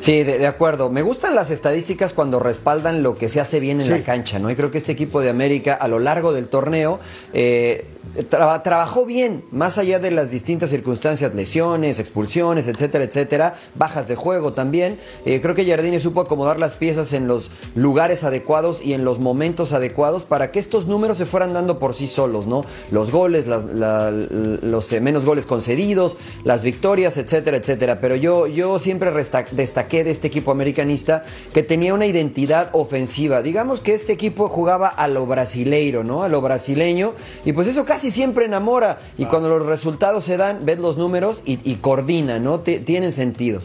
Sí, 0.00 0.24
de, 0.24 0.38
de 0.38 0.46
acuerdo. 0.46 0.88
Me 0.90 1.02
gustan 1.02 1.34
las 1.34 1.50
estadísticas 1.50 2.14
cuando 2.14 2.40
respaldan 2.40 3.02
lo 3.02 3.16
que 3.18 3.28
se 3.28 3.38
hace 3.38 3.60
bien 3.60 3.80
en 3.80 3.86
Sí. 3.86 3.92
la 3.92 4.02
cancha, 4.02 4.38
¿no? 4.38 4.50
Y 4.50 4.56
creo 4.56 4.70
que 4.70 4.78
este 4.78 4.92
equipo 4.92 5.20
de 5.20 5.28
América 5.28 5.74
a 5.74 5.88
lo 5.88 5.98
largo 5.98 6.32
del 6.32 6.48
torneo 6.48 6.98
eh, 7.34 7.86
tra- 8.28 8.62
trabajó 8.62 9.04
bien, 9.04 9.44
más 9.50 9.78
allá 9.78 9.98
de 9.98 10.10
las 10.10 10.30
distintas 10.30 10.70
circunstancias, 10.70 11.34
lesiones, 11.34 11.98
expulsiones, 11.98 12.68
etcétera, 12.68 13.04
etcétera, 13.04 13.56
bajas 13.74 14.08
de 14.08 14.16
juego 14.16 14.52
también. 14.52 14.98
Eh, 15.24 15.40
creo 15.40 15.54
que 15.54 15.64
Jardine 15.64 16.00
supo 16.00 16.20
acomodar 16.20 16.58
las 16.58 16.74
piezas 16.74 17.12
en 17.12 17.26
los 17.26 17.50
lugares 17.74 18.24
adecuados 18.24 18.82
y 18.82 18.94
en 18.94 19.04
los 19.04 19.18
momentos 19.18 19.72
adecuados 19.72 20.24
para 20.24 20.50
que 20.50 20.58
estos 20.58 20.86
números 20.86 21.18
se 21.18 21.26
fueran 21.26 21.52
dando 21.52 21.78
por 21.78 21.94
sí 21.94 22.06
solos, 22.06 22.46
¿no? 22.46 22.64
Los 22.90 23.10
goles, 23.10 23.46
los 23.46 24.92
eh, 24.92 25.00
menos 25.00 25.24
goles 25.24 25.46
concedidos, 25.46 26.16
las 26.44 26.62
victorias, 26.62 27.16
etcétera, 27.16 27.56
etcétera. 27.56 28.00
Pero 28.00 28.16
yo, 28.16 28.46
yo 28.46 28.78
siempre 28.78 29.10
destaqué 29.52 30.04
de 30.04 30.10
este 30.10 30.26
equipo 30.26 30.50
americanista 30.50 31.24
que 31.52 31.62
tenía 31.62 31.94
una 31.94 32.06
identidad 32.06 32.70
ofensiva. 32.72 33.42
Digamos 33.42 33.80
que 33.80 33.94
este 33.94 34.12
equipo 34.12 34.48
jugaba 34.48 34.88
a 34.88 35.08
lo 35.08 35.26
brasileiro, 35.26 36.04
¿no? 36.04 36.22
A 36.22 36.28
lo 36.28 36.40
brasileño. 36.40 37.14
Y 37.44 37.52
pues 37.52 37.68
eso 37.68 37.84
casi 37.90 38.12
siempre 38.12 38.44
enamora. 38.44 39.00
Y 39.18 39.24
cuando 39.24 39.48
los 39.48 39.66
resultados 39.66 40.24
se 40.24 40.36
dan, 40.36 40.60
ves 40.62 40.78
los 40.78 40.96
números 40.96 41.42
y, 41.44 41.58
y 41.68 41.76
coordina, 41.76 42.38
¿no? 42.38 42.60
Ti- 42.60 42.78
tienen 42.78 43.10
sentido. 43.10 43.60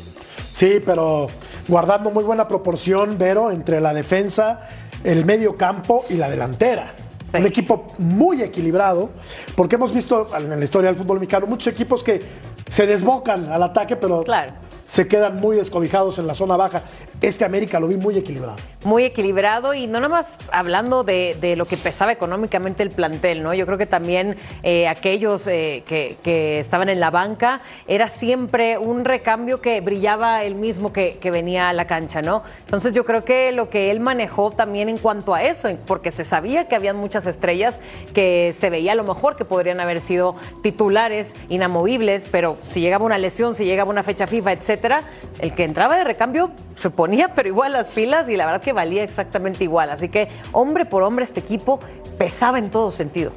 Sí, 0.51 0.81
pero 0.83 1.27
guardando 1.67 2.09
muy 2.09 2.23
buena 2.23 2.47
proporción, 2.47 3.19
Vero, 3.19 3.51
entre 3.51 3.79
la 3.81 3.93
defensa, 3.93 4.61
el 5.03 5.25
medio 5.25 5.57
campo 5.57 6.03
y 6.09 6.15
la 6.15 6.27
delantera. 6.29 6.95
Sí. 7.31 7.38
Un 7.38 7.45
equipo 7.45 7.85
muy 7.99 8.41
equilibrado, 8.41 9.09
porque 9.55 9.75
hemos 9.75 9.93
visto 9.93 10.29
en 10.35 10.49
la 10.57 10.63
historia 10.63 10.89
del 10.89 10.97
fútbol 10.97 11.19
mexicano 11.19 11.45
muchos 11.45 11.67
equipos 11.71 12.01
que 12.03 12.21
se 12.67 12.88
desbocan 12.88 13.51
al 13.51 13.61
ataque, 13.61 13.95
pero 13.95 14.23
Claro. 14.23 14.53
se 14.85 15.07
quedan 15.07 15.35
muy 15.38 15.55
descobijados 15.55 16.17
en 16.17 16.25
la 16.25 16.33
zona 16.33 16.57
baja. 16.57 16.81
Este 17.21 17.45
América 17.45 17.80
lo 17.80 17.88
vi 17.88 17.97
muy 17.97 18.17
equilibrado. 18.17 18.58
muy 18.84 19.04
equilibrado 19.04 19.73
y 19.73 19.88
no 19.88 19.93
nada 19.99 20.10
más 20.10 20.38
hablando 20.51 21.04
de, 21.04 21.56
lo 21.58 21.65
que 21.65 21.75
pesaba 21.75 22.12
económicamente 22.12 22.84
el 22.84 22.91
plantel, 22.91 23.41
¿no? 23.41 23.54
Yo 23.56 23.65
creo 23.65 23.80
que 23.80 23.88
también 23.88 24.36
eh, 24.62 24.88
aquellos 24.88 25.47
eh, 25.47 25.84
que, 25.88 26.60
estaban 26.60 26.89
en 26.89 26.99
la 26.99 27.10
banca 27.10 27.62
era 27.88 28.08
siempre 28.08 28.78
un 28.78 29.04
recambio 29.04 29.60
que 29.60 29.82
brillaba 29.82 30.43
el 30.43 30.54
mismo 30.54 30.93
que, 30.93 31.17
venía 31.32 31.69
a 31.69 31.73
la 31.73 31.88
cancha, 31.88 32.21
¿no? 32.21 32.43
Entonces 32.65 32.93
yo 32.93 33.04
creo 33.04 33.25
que 33.25 33.51
lo 33.51 33.69
que 33.69 33.89
él 33.89 33.99
manejó 33.99 34.51
también 34.51 34.89
en 34.89 34.99
cuanto 34.99 35.34
a 35.34 35.43
eso, 35.43 35.69
porque 35.88 36.12
se 36.12 36.23
sabía 36.23 36.67
que 36.67 36.75
habían 36.75 36.97
muchas 36.97 37.25
estrellas 37.25 37.82
que 38.13 38.54
se 38.54 38.69
veía 38.69 38.91
a 38.91 38.95
lo 38.95 39.04
mejor 39.04 39.36
que 39.36 39.45
podrían 39.45 39.80
haber 39.80 39.99
sido 39.99 40.36
titulares, 40.62 41.34
inamovibles, 41.49 42.28
pero 42.30 42.58
si 42.67 42.82
llegaba 42.82 43.06
una 43.06 43.17
lesión, 43.17 43.56
si 43.56 43.65
llegaba 43.65 43.89
una 43.89 44.04
fecha 44.04 44.28
FIFA, 44.28 44.51
etcétera, 44.51 45.04
el 45.39 45.54
que 45.54 45.63
entraba 45.63 45.97
de 45.97 46.04
recambio 46.04 46.51
se 46.75 46.89
ponía 47.05 47.35
pero 47.35 47.47
igual 47.47 47.73
las 47.73 47.89
pilas 47.89 48.27
y 48.29 48.35
la 48.35 48.47
verdad 48.47 48.61
que 48.61 48.73
valía 48.73 49.03
exactamente 49.03 49.63
igual. 49.63 49.91
Así 49.91 50.09
que 50.09 50.27
hombre 50.53 50.85
por 50.85 51.03
hombre 51.03 51.23
este 51.23 51.39
equipo 51.39 51.79
pesaba 52.17 52.57
en 52.57 52.71
todo 52.71 52.91
sentido. 52.91 53.31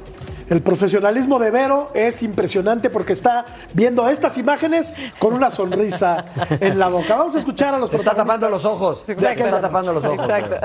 El 0.49 0.63
profesionalismo 0.63 1.37
de 1.37 1.51
Vero 1.51 1.91
es 1.93 2.23
impresionante 2.23 2.89
porque 2.89 3.13
está 3.13 3.45
viendo 3.75 4.09
estas 4.09 4.39
imágenes 4.39 4.95
con 5.19 5.35
una 5.35 5.51
sonrisa 5.51 6.25
en 6.59 6.79
la 6.79 6.87
boca. 6.87 7.15
Vamos 7.15 7.35
a 7.35 7.39
escuchar 7.39 7.75
a 7.75 7.77
los 7.77 7.91
Se 7.91 7.97
está 7.97 8.15
protagonistas. 8.15 8.49
tapando 8.49 8.49
los 8.49 8.65
ojos. 8.65 9.03
Se 9.05 9.45
está 9.45 9.61
tapando 9.61 9.93
los 9.93 10.03
ojos. 10.03 10.27
Exacto. 10.27 10.55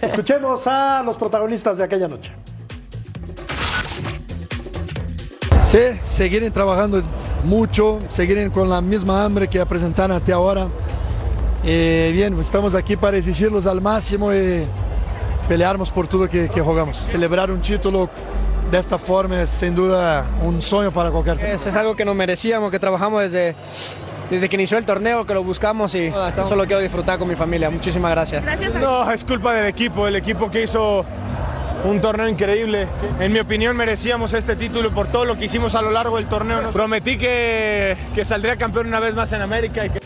Escuchemos 0.06 0.66
a 0.66 1.02
los 1.04 1.18
protagonistas 1.18 1.76
de 1.76 1.84
aquella 1.84 2.08
noche. 2.08 2.32
Sí, 5.64 6.00
seguirem 6.06 6.50
trabajando 6.50 7.02
mucho, 7.44 8.00
seguirem 8.08 8.50
con 8.50 8.70
la 8.70 8.80
misma 8.80 9.22
hambre 9.22 9.48
que 9.48 9.64
presentaron 9.66 10.16
hasta 10.16 10.34
ahora. 10.34 10.68
Eh, 11.66 12.10
bien, 12.12 12.38
estamos 12.38 12.74
aquí 12.74 12.94
para 12.96 13.16
exigirlos 13.16 13.66
al 13.66 13.80
máximo 13.80 14.34
y 14.34 14.66
pelearmos 15.48 15.90
por 15.90 16.06
todo 16.06 16.28
que, 16.28 16.48
que 16.48 16.60
jugamos. 16.60 16.98
Celebrar 16.98 17.50
un 17.50 17.60
título 17.60 18.10
de 18.70 18.78
esta 18.78 18.98
forma 18.98 19.42
es 19.42 19.50
sin 19.50 19.74
duda 19.74 20.26
un 20.42 20.60
sueño 20.60 20.90
para 20.90 21.10
cualquier 21.10 21.40
Es, 21.40 21.66
es 21.66 21.76
algo 21.76 21.94
que 21.96 22.04
nos 22.04 22.14
merecíamos, 22.14 22.70
que 22.70 22.78
trabajamos 22.78 23.22
desde, 23.22 23.56
desde 24.30 24.48
que 24.48 24.56
inició 24.56 24.76
el 24.76 24.84
torneo, 24.84 25.24
que 25.24 25.32
lo 25.32 25.42
buscamos 25.42 25.94
y 25.94 26.12
solo 26.46 26.66
quiero 26.66 26.82
disfrutar 26.82 27.18
con 27.18 27.28
mi 27.28 27.36
familia. 27.36 27.70
Muchísimas 27.70 28.10
gracias. 28.10 28.44
No, 28.74 29.10
es 29.10 29.24
culpa 29.24 29.54
del 29.54 29.66
equipo, 29.66 30.06
el 30.06 30.16
equipo 30.16 30.50
que 30.50 30.64
hizo 30.64 31.04
un 31.84 32.00
torneo 32.00 32.28
increíble. 32.28 32.88
En 33.20 33.32
mi 33.32 33.38
opinión 33.38 33.74
merecíamos 33.74 34.34
este 34.34 34.54
título 34.56 34.90
por 34.92 35.06
todo 35.06 35.24
lo 35.24 35.38
que 35.38 35.46
hicimos 35.46 35.74
a 35.74 35.80
lo 35.80 35.90
largo 35.90 36.16
del 36.16 36.26
torneo. 36.26 36.60
Nos 36.60 36.74
prometí 36.74 37.16
que, 37.16 37.96
que 38.14 38.24
saldría 38.24 38.56
campeón 38.56 38.86
una 38.86 39.00
vez 39.00 39.14
más 39.14 39.32
en 39.32 39.40
América 39.40 39.86
y 39.86 39.90
que 39.90 40.03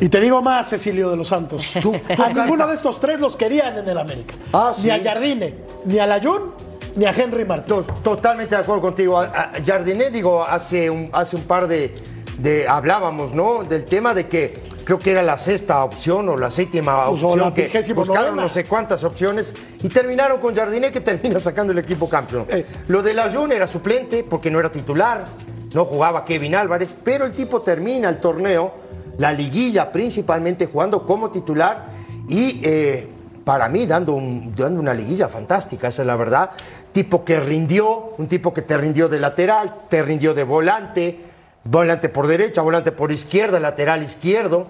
Y 0.00 0.08
te 0.08 0.20
digo 0.20 0.42
más, 0.42 0.68
Cecilio 0.68 1.10
de 1.10 1.16
los 1.16 1.28
Santos. 1.28 1.64
Tú- 1.82 1.92
tú 1.92 2.22
a 2.22 2.28
ninguno 2.28 2.48
canta. 2.50 2.66
de 2.68 2.74
estos 2.74 3.00
tres 3.00 3.20
los 3.20 3.36
querían 3.36 3.78
en 3.78 3.88
el 3.88 3.98
América. 3.98 4.34
Ah, 4.52 4.72
Ni 4.82 4.90
a 4.90 5.02
Jardine, 5.02 5.54
ni 5.84 5.98
a 5.98 6.06
Layún, 6.06 6.52
ni 6.96 7.04
a 7.04 7.10
Henry 7.10 7.44
Martín. 7.44 7.74
To- 7.76 7.82
Totalmente 8.02 8.54
de 8.54 8.60
acuerdo 8.62 8.82
contigo. 8.82 9.22
Jardiné, 9.64 10.10
digo, 10.10 10.42
hace 10.44 10.90
un, 10.90 11.10
hace 11.12 11.36
un 11.36 11.42
par 11.42 11.66
de, 11.68 11.94
de- 12.38 12.66
hablábamos, 12.68 13.32
¿no? 13.32 13.62
Del 13.64 13.84
tema 13.84 14.14
de 14.14 14.26
que 14.26 14.74
creo 14.84 14.98
que 14.98 15.12
era 15.12 15.22
la 15.22 15.38
sexta 15.38 15.82
opción 15.82 16.28
o 16.28 16.36
la 16.36 16.50
séptima 16.50 17.06
Pues, 17.08 17.22
opción 17.22 17.40
la 17.48 17.54
que 17.54 17.92
buscaron 17.94 18.26
novena. 18.30 18.42
no 18.42 18.48
sé 18.50 18.66
cuántas 18.66 19.02
opciones 19.02 19.54
y 19.82 19.88
terminaron 19.88 20.38
con 20.40 20.54
Jardiné 20.54 20.90
que 20.92 21.00
termina 21.00 21.40
sacando 21.40 21.72
el 21.72 21.78
equipo 21.78 22.06
campeón. 22.08 22.46
Eh. 22.50 22.66
Lo 22.88 23.02
de 23.02 23.14
la 23.14 23.30
Jun 23.32 23.52
era 23.52 23.66
suplente 23.66 24.24
porque 24.24 24.50
no 24.50 24.58
era 24.60 24.70
titular, 24.70 25.24
no 25.72 25.86
jugaba 25.86 26.24
Kevin 26.24 26.54
Álvarez, 26.54 26.94
pero 27.02 27.24
el 27.24 27.32
tipo 27.32 27.62
termina 27.62 28.10
el 28.10 28.18
torneo, 28.18 28.83
la 29.18 29.32
liguilla 29.32 29.90
principalmente 29.92 30.66
jugando 30.66 31.04
como 31.06 31.30
titular 31.30 31.86
y 32.28 32.60
eh, 32.64 33.08
para 33.44 33.68
mí 33.68 33.86
dando, 33.86 34.12
un- 34.14 34.54
dando 34.56 34.80
una 34.80 34.94
liguilla 34.94 35.28
fantástica, 35.28 35.88
esa 35.88 36.02
es 36.02 36.06
la 36.06 36.16
verdad. 36.16 36.50
Tipo 36.92 37.24
que 37.24 37.40
rindió, 37.40 38.14
un 38.18 38.26
tipo 38.28 38.52
que 38.52 38.62
te 38.62 38.76
rindió 38.78 39.08
de 39.08 39.18
lateral, 39.18 39.82
te 39.88 40.02
rindió 40.02 40.32
de 40.34 40.44
volante, 40.44 41.20
volante 41.64 42.08
por 42.08 42.26
derecha, 42.26 42.62
volante 42.62 42.92
por 42.92 43.12
izquierda, 43.12 43.60
lateral 43.60 44.02
izquierdo. 44.02 44.66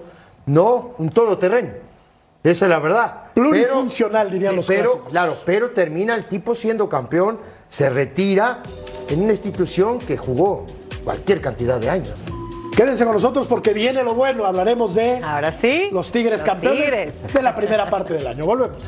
No, 0.46 0.92
un 0.98 1.10
todoterreno. 1.10 1.70
Esa 2.42 2.66
es 2.66 2.68
la 2.70 2.78
verdad. 2.78 3.22
Plurifuncional, 3.34 4.30
dirían 4.30 4.56
los 4.56 4.66
Pero, 4.66 4.90
clásicos. 4.90 5.10
claro, 5.10 5.36
pero 5.46 5.70
termina 5.70 6.14
el 6.14 6.26
tipo 6.26 6.54
siendo 6.54 6.88
campeón, 6.88 7.38
se 7.68 7.88
retira 7.88 8.62
en 9.08 9.22
una 9.22 9.30
institución 9.32 9.98
que 10.00 10.16
jugó 10.18 10.66
cualquier 11.04 11.40
cantidad 11.40 11.80
de 11.80 11.88
años. 11.88 12.12
Quédense 12.76 13.04
con 13.04 13.14
nosotros 13.14 13.46
porque 13.46 13.72
viene 13.72 14.02
lo 14.02 14.14
bueno. 14.14 14.44
Hablaremos 14.44 14.94
de 14.94 15.20
Ahora 15.22 15.52
sí, 15.52 15.88
los 15.92 16.10
Tigres 16.10 16.40
los 16.40 16.42
campeones 16.48 16.84
tigres. 16.86 17.32
de 17.32 17.42
la 17.42 17.54
primera 17.54 17.88
parte 17.88 18.14
del 18.14 18.26
año. 18.26 18.44
Volvemos. 18.44 18.82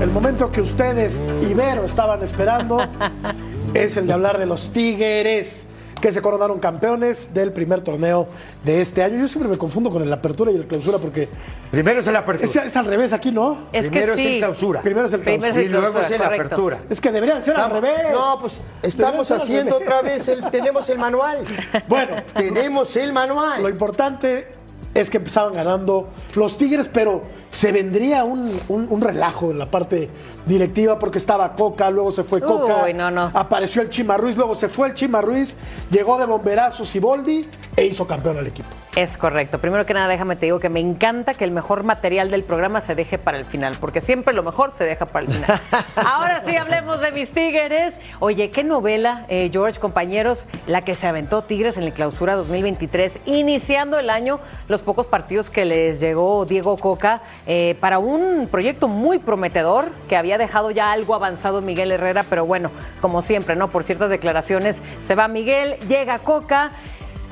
El 0.00 0.10
momento 0.10 0.50
que 0.50 0.62
ustedes, 0.62 1.22
Ibero, 1.42 1.84
estaban 1.84 2.22
esperando 2.22 2.78
es 3.74 3.96
el 3.96 4.06
de 4.06 4.12
hablar 4.12 4.38
de 4.38 4.46
los 4.46 4.72
Tigres 4.72 5.66
que 6.00 6.10
se 6.10 6.22
coronaron 6.22 6.58
campeones 6.60 7.34
del 7.34 7.52
primer 7.52 7.82
torneo 7.82 8.26
de 8.64 8.80
este 8.80 9.02
año. 9.02 9.18
Yo 9.18 9.28
siempre 9.28 9.50
me 9.50 9.58
confundo 9.58 9.90
con 9.90 10.02
el 10.02 10.10
apertura 10.10 10.50
y 10.50 10.54
el 10.56 10.66
clausura 10.66 10.96
porque 10.98 11.28
Primero 11.70 12.00
es 12.00 12.06
el 12.06 12.16
apertura. 12.16 12.48
es, 12.48 12.56
es 12.56 12.76
al 12.76 12.86
revés 12.86 13.12
aquí, 13.12 13.30
¿no? 13.30 13.66
Es 13.70 13.84
que 13.84 13.90
Primero 13.90 14.14
es 14.14 14.24
el 14.24 14.38
clausura. 14.38 14.80
Primero 14.80 15.06
es 15.06 15.12
el 15.12 15.20
clausura. 15.20 15.62
y 15.62 15.68
luego 15.68 15.92
clausura, 15.92 16.06
es 16.06 16.10
el 16.12 16.18
correcto. 16.22 16.44
apertura. 16.46 16.78
Es 16.88 17.00
que 17.02 17.12
debería 17.12 17.40
ser 17.42 17.56
al 17.58 17.70
revés. 17.70 18.12
No, 18.12 18.38
pues 18.40 18.62
estamos 18.82 19.30
haciendo 19.30 19.76
otra 19.76 20.00
vez, 20.00 20.26
el, 20.28 20.42
tenemos 20.50 20.88
el 20.88 20.98
manual. 20.98 21.38
Bueno, 21.86 22.16
tenemos 22.34 22.96
el 22.96 23.08
Lo 23.08 23.14
manual. 23.14 23.68
importante 23.68 24.48
es 24.94 25.08
que 25.10 25.18
empezaban 25.18 25.54
ganando 25.54 26.08
los 26.34 26.56
Tigres, 26.58 26.88
pero 26.92 27.22
se 27.48 27.70
vendría 27.72 28.24
un, 28.24 28.58
un- 28.68 28.86
un 28.90 29.00
relajo 29.00 29.50
en 29.50 29.58
la 29.58 29.70
parte 29.70 30.10
directiva 30.46 30.98
porque 30.98 31.18
estaba 31.18 31.54
Coca, 31.54 31.90
luego 31.90 32.10
se 32.12 32.24
fue 32.24 32.40
Coca, 32.40 32.84
Uy, 32.84 32.94
no, 32.94 33.10
no. 33.10 33.30
apareció 33.34 33.82
el 33.82 33.88
Chima 33.88 34.16
Ruiz, 34.16 34.36
luego 34.36 34.54
se 34.54 34.68
fue 34.68 34.88
el 34.88 34.94
Chima 34.94 35.20
Ruiz, 35.20 35.56
llegó 35.90 36.18
de 36.18 36.26
bomberazo 36.26 36.84
Siboldi 36.84 37.46
e 37.76 37.86
hizo 37.86 38.06
campeón 38.06 38.38
al 38.38 38.46
equipo. 38.46 38.68
Es 38.96 39.16
correcto. 39.16 39.60
Primero 39.60 39.86
que 39.86 39.94
nada, 39.94 40.08
déjame 40.08 40.34
te 40.34 40.46
digo 40.46 40.58
que 40.58 40.68
me 40.68 40.80
encanta 40.80 41.34
que 41.34 41.44
el 41.44 41.52
mejor 41.52 41.84
material 41.84 42.28
del 42.32 42.42
programa 42.42 42.80
se 42.80 42.96
deje 42.96 43.18
para 43.18 43.38
el 43.38 43.44
final, 43.44 43.76
porque 43.80 44.00
siempre 44.00 44.34
lo 44.34 44.42
mejor 44.42 44.72
se 44.72 44.82
deja 44.82 45.06
para 45.06 45.26
el 45.26 45.32
final. 45.32 45.60
Ahora 46.04 46.42
sí, 46.44 46.56
hablemos 46.56 47.00
de 47.00 47.12
mis 47.12 47.30
Tigres. 47.30 47.94
Oye, 48.18 48.50
qué 48.50 48.64
novela, 48.64 49.26
eh, 49.28 49.48
George, 49.52 49.78
compañeros, 49.78 50.44
la 50.66 50.82
que 50.84 50.96
se 50.96 51.06
aventó 51.06 51.42
Tigres 51.42 51.76
en 51.76 51.84
la 51.84 51.92
clausura 51.92 52.34
2023, 52.34 53.12
iniciando 53.26 53.96
el 54.00 54.10
año, 54.10 54.40
los 54.66 54.79
pocos 54.82 55.06
partidos 55.06 55.50
que 55.50 55.64
les 55.64 56.00
llegó 56.00 56.44
Diego 56.44 56.76
Coca 56.76 57.22
eh, 57.46 57.76
para 57.80 57.98
un 57.98 58.48
proyecto 58.50 58.88
muy 58.88 59.18
prometedor 59.18 59.90
que 60.08 60.16
había 60.16 60.38
dejado 60.38 60.70
ya 60.70 60.92
algo 60.92 61.14
avanzado 61.14 61.62
Miguel 61.62 61.92
Herrera, 61.92 62.24
pero 62.28 62.46
bueno, 62.46 62.70
como 63.00 63.22
siempre, 63.22 63.56
¿no? 63.56 63.68
Por 63.68 63.84
ciertas 63.84 64.10
declaraciones, 64.10 64.80
se 65.04 65.14
va 65.14 65.28
Miguel, 65.28 65.76
llega 65.88 66.18
Coca. 66.18 66.72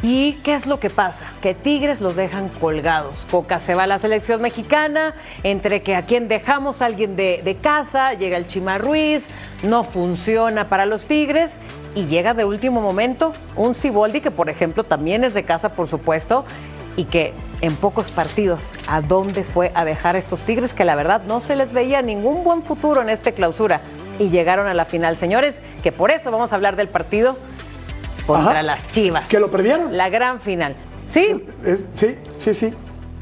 ¿Y 0.01 0.35
qué 0.45 0.55
es 0.55 0.69
lo 0.69 0.79
que 0.79 0.91
pasa? 0.91 1.25
Que 1.43 1.55
Tigres 1.55 2.01
los 2.01 2.15
dejan 2.15 2.51
colgados. 2.51 3.27
Coca 3.33 3.59
se 3.59 3.75
va 3.75 3.83
a 3.83 3.87
la 3.89 3.99
selección 3.99 4.41
mexicana, 4.41 5.15
entre 5.43 5.83
que 5.83 5.97
a 5.97 6.03
quien 6.03 6.29
dejamos 6.29 6.83
alguien 6.83 7.17
de, 7.17 7.57
casa, 7.61 8.15
llega 8.15 8.37
el 8.37 8.47
Chima 8.47 8.79
Ruiz, 8.79 9.27
no 9.65 9.83
funciona 9.83 10.69
para 10.69 10.87
los 10.87 11.07
Tigres 11.07 11.59
y 11.97 12.07
llega 12.07 12.33
de 12.33 12.45
último 12.45 12.81
momento 12.81 13.33
un 13.57 13.75
Ciboldi 13.75 14.21
que 14.21 14.31
por 14.31 14.49
ejemplo 14.49 14.85
también 14.85 15.25
es 15.25 15.35
de 15.35 15.43
casa 15.43 15.71
por 15.71 15.89
supuesto 15.89 16.45
y 16.99 17.05
que 17.05 17.33
en 17.63 17.77
pocos 17.77 18.11
partidos 18.11 18.73
a 18.89 19.01
dónde 19.01 19.45
fue 19.45 19.71
a 19.75 19.85
dejar 19.87 20.17
a 20.17 20.19
estos 20.19 20.41
Tigres 20.43 20.75
que 20.75 20.85
la 20.85 20.97
verdad 20.97 21.23
no 21.27 21.41
se 21.41 21.55
les 21.57 21.73
veía 21.73 22.03
ningún 22.03 22.43
buen 22.45 22.61
futuro 22.61 23.01
en 23.01 23.09
esta 23.09 23.33
clausura 23.33 23.81
y 24.19 24.29
llegaron 24.31 24.67
a 24.67 24.75
la 24.75 24.85
final. 24.85 25.17
Señores, 25.17 25.63
que 25.83 25.93
por 25.93 26.11
eso 26.11 26.31
vamos 26.33 26.53
a 26.53 26.57
hablar 26.57 26.75
del 26.77 26.89
partido 26.89 27.37
contra 28.27 28.51
Ajá. 28.51 28.63
las 28.63 28.91
Chivas. 28.91 29.29
Que 29.29 29.39
lo 29.41 29.51
perdieron. 29.51 29.97
La 29.97 30.09
gran 30.09 30.41
final. 30.41 30.75
Sí, 31.07 31.43
Es- 31.65 31.87
sí, 31.93 32.19
sí, 32.39 32.53
sí. 32.53 32.75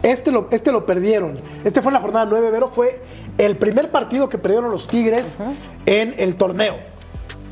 Este 0.03 0.31
lo, 0.33 0.49
este 0.51 0.73
lo 0.73 0.87
perdieron. 0.87 1.37
Este 1.65 1.83
fue 1.83 1.91
en 1.91 1.95
la 1.95 2.01
jornada 2.01 2.27
9, 2.27 2.49
pero 2.51 2.69
fue 2.69 3.03
el 3.39 3.57
primer 3.57 3.91
partido 3.91 4.29
que 4.29 4.39
perdieron 4.39 4.71
los 4.71 4.89
Tigres 4.89 5.39
en 5.85 6.15
el 6.19 6.37
torneo. 6.37 6.77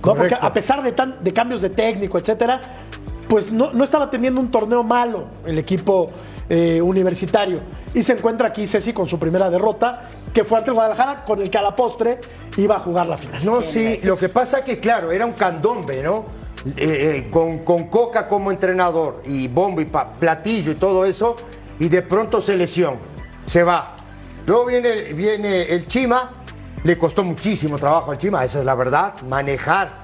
¿no? 0.05 0.15
Porque 0.15 0.37
a 0.41 0.53
pesar 0.53 0.83
de, 0.83 0.93
tan- 0.93 1.23
de 1.23 1.33
cambios 1.33 1.61
de 1.63 1.71
técnico, 1.71 2.19
etcétera, 2.19 2.61
pues 3.29 3.51
no, 3.53 3.73
no 3.73 3.85
estaba 3.85 4.11
teniendo 4.11 4.41
un 4.41 4.51
torneo 4.51 4.83
malo 4.83 5.27
el 5.47 5.59
equipo 5.59 6.11
eh, 6.49 6.81
universitario. 6.81 7.61
Y 7.95 8.03
se 8.03 8.13
encuentra 8.15 8.49
aquí 8.49 8.67
Ceci 8.67 8.93
con 8.93 9.07
su 9.07 9.19
primera 9.19 9.49
derrota, 9.51 10.09
que 10.33 10.45
fue 10.45 10.59
ante 10.59 10.71
el 10.71 10.75
Guadalajara, 10.75 11.25
con 11.25 11.41
el 11.41 11.49
que 11.49 11.59
a 11.59 11.63
la 11.63 11.75
postre 11.77 12.21
iba 12.57 12.77
a 12.77 12.79
jugar 12.81 13.07
la 13.07 13.17
final. 13.17 13.45
No, 13.45 13.63
sí, 13.63 14.01
lo 14.03 14.17
que 14.19 14.29
pasa 14.29 14.65
que, 14.65 14.79
claro, 14.81 15.13
era 15.13 15.25
un 15.27 15.33
candombe, 15.33 16.03
¿no? 16.03 16.25
Eh, 16.77 17.27
eh, 17.27 17.29
con, 17.31 17.59
con 17.59 17.85
Coca 17.89 18.27
como 18.27 18.51
entrenador 18.51 19.23
y 19.27 19.49
bombo 19.49 19.83
y 19.83 19.85
pa- 19.85 20.13
platillo 20.13 20.73
y 20.73 20.75
todo 20.77 21.05
eso, 21.05 21.37
y 21.79 21.89
de 21.91 22.01
pronto 22.01 22.41
se 22.41 22.57
lesión, 22.57 22.97
se 23.45 23.63
va. 23.63 23.97
Luego 24.47 24.65
viene, 24.67 25.13
viene 25.13 25.63
el 25.65 25.87
Chima, 25.87 26.31
le 26.83 26.97
costó 26.97 27.23
muchísimo 27.23 27.79
trabajo 27.79 28.13
al 28.13 28.19
Chima, 28.19 28.43
esa 28.45 28.61
es 28.61 28.65
la 28.65 28.75
verdad, 28.75 29.15
manejar, 29.29 30.04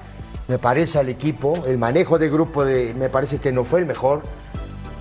me 0.51 0.59
parece, 0.59 0.99
al 0.99 1.07
equipo, 1.07 1.63
el 1.65 1.77
manejo 1.77 2.19
de 2.19 2.29
grupo 2.29 2.65
de, 2.65 2.93
me 2.93 3.07
parece 3.07 3.37
que 3.37 3.53
no 3.53 3.63
fue 3.63 3.79
el 3.79 3.85
mejor. 3.85 4.21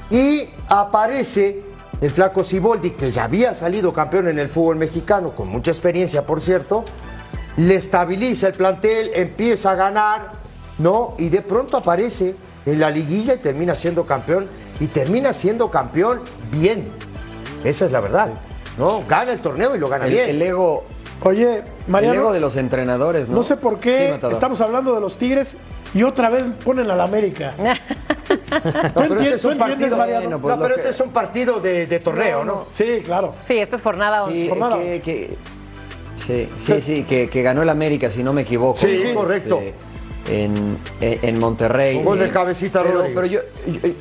Y 0.09 0.49
aparece 0.69 1.65
el 2.01 2.13
flaco 2.13 2.45
Siboldi, 2.45 2.93
que 2.93 3.11
ya 3.11 3.25
había 3.25 3.53
salido 3.53 3.93
campeón 3.93 4.29
en 4.29 4.39
el 4.39 4.49
fútbol 4.49 4.77
mexicano, 4.77 5.35
con 5.35 5.49
mucha 5.49 5.73
experiencia, 5.73 6.25
por 6.25 6.41
cierto, 6.41 6.85
le 7.57 7.75
estabiliza 7.75 8.47
el 8.47 8.53
plantel, 8.53 9.11
empieza 9.13 9.73
a 9.73 9.75
ganar, 9.75 10.31
¿no? 10.79 11.15
Y 11.19 11.31
de 11.31 11.43
pronto 11.43 11.77
aparece 11.77 12.37
en 12.65 12.79
la 12.79 12.89
liguilla 12.89 13.35
y 13.35 13.39
termina 13.39 13.75
siendo 13.75 14.07
campeón, 14.07 14.47
y 14.79 14.87
termina 14.87 15.33
siendo 15.33 15.69
campeón 15.69 16.21
bien. 16.53 16.85
Esa 17.65 17.87
es 17.87 17.91
la 17.91 17.99
verdad, 17.99 18.29
¿no? 18.79 19.03
Gana 19.09 19.33
el 19.33 19.41
torneo 19.41 19.75
y 19.75 19.81
lo 19.81 19.89
gana 19.89 20.07
El, 20.07 20.13
bien. 20.13 20.31
el 20.31 20.43
ego, 20.43 20.85
Oye, 21.23 21.57
el 21.57 21.63
Mariano, 21.87 22.15
ego 22.15 22.33
de 22.33 22.41
los 22.41 22.57
entrenadores, 22.57 23.29
¿no? 23.29 23.37
no 23.37 23.43
sé 23.43 23.57
por 23.57 23.79
qué 23.79 24.19
estamos 24.31 24.61
hablando 24.61 24.95
de 24.95 25.01
los 25.01 25.19
Tigres 25.19 25.57
y 25.93 26.03
otra 26.03 26.31
vez 26.31 26.45
ponen 26.65 26.91
a 26.91 26.97
la 26.97 27.05
América. 27.05 27.55
No, 28.31 28.39
pero 28.95 29.15
entiendes- 29.15 29.27
este 29.27 29.37
es 29.37 29.45
un 29.45 29.59
partido? 29.59 29.97
Bueno, 29.97 30.41
pues 30.41 30.57
no, 30.57 30.63
pero 30.63 30.75
que- 30.77 30.81
este 30.83 30.91
es 30.93 31.01
un 31.01 31.11
partido 31.11 31.61
de, 31.61 31.87
de 31.87 31.99
torneo, 31.99 32.45
¿no? 32.45 32.65
Sí, 32.71 33.03
claro. 33.05 33.35
sí, 33.47 33.59
esta 33.59 33.77
es 33.77 33.83
jornada 33.83 34.25
11. 34.25 34.37
Sí, 34.43 34.49
jornada. 34.49 34.79
que, 34.79 35.01
que- 35.01 35.37
sí, 36.17 36.49
sí, 36.59 36.81
sí, 36.81 37.03
que, 37.05 37.29
que 37.29 37.43
ganó 37.43 37.63
el 37.63 37.69
América, 37.71 38.09
si 38.11 38.23
no 38.23 38.33
me 38.33 38.43
equivoco. 38.43 38.79
Sí, 38.79 38.87
Este, 38.97 39.15
correcto. 39.15 39.61
En, 40.29 40.79
en- 41.01 41.39
Monterrey. 41.41 41.99
Un 41.99 42.05
gol 42.05 42.19
de 42.21 42.27
Eh, 42.27 42.31
Cabecita 42.31 42.83
pero, 42.83 42.99
Rodríguez. 42.99 43.15
pero 43.17 43.27
yo, 43.27 43.41
yo- 43.81 43.95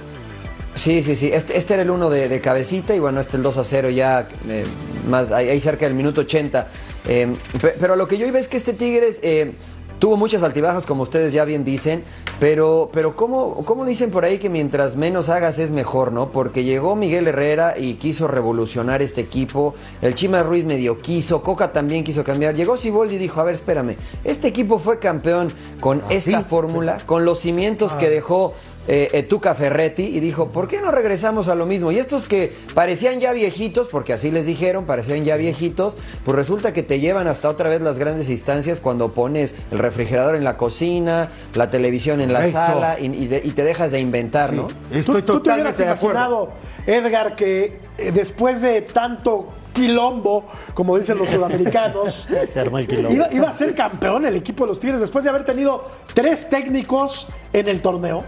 Sí, 0.80 1.04
sí, 1.04 1.18
sí. 1.18 1.30
Este, 1.34 1.58
este 1.58 1.74
era 1.74 1.84
el 1.84 1.90
uno 1.90 2.10
de, 2.10 2.30
de 2.30 2.40
cabecita 2.40 2.96
y 2.96 3.00
bueno, 3.00 3.20
este 3.20 3.36
el 3.36 3.44
2 3.44 3.58
a 3.58 3.64
0 3.66 3.90
ya 3.90 4.30
eh, 4.48 4.64
más 5.10 5.32
ahí, 5.32 5.50
ahí 5.50 5.60
cerca 5.60 5.86
del 5.86 5.94
minuto 5.94 6.22
80. 6.22 6.68
Eh, 7.08 7.36
pe- 7.62 7.76
pero 7.80 7.98
lo 7.98 8.08
que 8.08 8.18
yo 8.18 8.26
iba 8.26 8.40
es 8.40 8.48
que 8.48 8.56
este 8.56 8.72
Tigres 8.72 9.20
eh, 9.22 9.56
tuvo 10.00 10.16
muchas 10.16 10.42
altibajas, 10.44 10.86
como 10.86 11.04
ustedes 11.04 11.34
ya 11.34 11.44
bien 11.44 11.66
dicen, 11.66 12.04
pero, 12.40 12.90
pero 12.94 13.18
¿cómo, 13.18 13.66
¿cómo 13.66 13.86
dicen 13.86 14.12
por 14.12 14.24
ahí 14.24 14.38
que 14.38 14.50
mientras 14.50 14.96
menos 14.96 15.28
hagas 15.28 15.60
es 15.60 15.72
mejor, 15.72 16.14
no? 16.14 16.32
Porque 16.32 16.64
llegó 16.64 16.96
Miguel 16.96 17.28
Herrera 17.28 17.74
y 17.78 17.96
quiso 17.96 18.30
revolucionar 18.30 19.02
este 19.02 19.20
equipo, 19.20 19.76
el 20.02 20.16
Chima 20.16 20.42
Ruiz 20.44 20.64
medio 20.64 20.98
quiso, 20.98 21.42
Coca 21.44 21.74
también 21.74 22.06
quiso 22.06 22.24
cambiar, 22.24 22.56
llegó 22.56 22.78
Siboldi 22.78 23.16
y 23.16 23.18
dijo, 23.18 23.42
a 23.42 23.44
ver, 23.44 23.56
espérame, 23.56 23.98
este 24.24 24.48
equipo 24.48 24.80
fue 24.80 25.00
campeón 25.00 25.52
con 25.82 26.02
esta 26.10 26.46
fórmula, 26.46 27.00
con 27.06 27.26
los 27.26 27.40
cimientos 27.42 27.98
que 27.98 28.10
dejó 28.10 28.54
eh, 28.92 29.10
eh, 29.14 29.22
Tuca 29.24 29.54
Ferretti 29.54 30.02
y 30.04 30.20
dijo, 30.20 30.48
¿por 30.50 30.68
qué 30.68 30.82
no 30.82 30.90
regresamos 30.90 31.48
a 31.48 31.54
lo 31.54 31.68
mismo? 31.68 31.92
Y 31.92 32.00
estos 32.00 32.26
que 32.26 32.52
parecían 32.74 33.20
ya 33.20 33.32
viejitos, 33.34 33.88
porque 33.88 34.14
así 34.14 34.32
les 34.32 34.48
dijeron, 34.48 34.86
parecían 34.86 35.24
ya 35.24 35.38
viejitos, 35.38 35.96
pues 36.26 36.36
resulta 36.36 36.74
que 36.74 36.82
te 36.82 37.00
llevan 37.00 37.28
hasta 37.28 37.50
otra 37.50 37.70
vez 37.70 37.82
las 37.82 38.00
grandes 38.00 38.30
instancias 38.30 38.82
cuando 38.82 39.14
pones 39.14 39.54
el 39.72 39.78
refrigerador 39.78 40.36
en 40.36 40.44
la 40.44 40.58
cocina, 40.58 41.30
la 41.54 41.70
televisión 41.70 42.20
en 42.20 42.34
la 42.34 42.40
Correcto. 42.40 42.58
sala 42.60 43.00
y, 43.00 43.06
y 43.06 43.28
de- 43.28 43.42
y 43.46 43.52
te 43.52 43.64
dejas 43.64 43.92
de 43.92 44.00
inventar, 44.00 44.54
¿no? 44.54 44.68
Estoy 44.92 45.22
¿Tú, 45.22 45.34
tú 45.34 45.40
te 45.44 45.52
hubieras 45.52 45.76
totalmente 45.78 45.84
de 45.84 45.90
acuerdo. 45.90 46.20
imaginado, 46.20 46.50
Edgar, 46.88 47.36
que 47.36 47.80
eh, 48.00 48.12
después 48.12 48.62
de 48.62 48.82
tanto 48.82 49.46
quilombo, 49.74 50.46
como 50.74 50.98
dicen 50.98 51.18
los 51.20 51.30
sudamericanos, 51.30 52.28
Se 52.54 52.60
armó 52.60 52.80
el 52.80 52.88
quilombo. 52.88 53.12
iba, 53.12 53.32
iba 53.32 53.50
a 53.50 53.54
ser 53.56 53.76
campeón 53.76 54.26
el 54.26 54.36
equipo 54.36 54.64
de 54.64 54.70
los 54.70 54.80
Tigres 54.80 55.00
después 55.00 55.24
de 55.24 55.30
haber 55.30 55.46
tenido 55.46 55.86
tres 56.16 56.50
técnicos 56.50 57.28
en 57.54 57.68
el 57.70 57.82
torneo? 57.82 58.24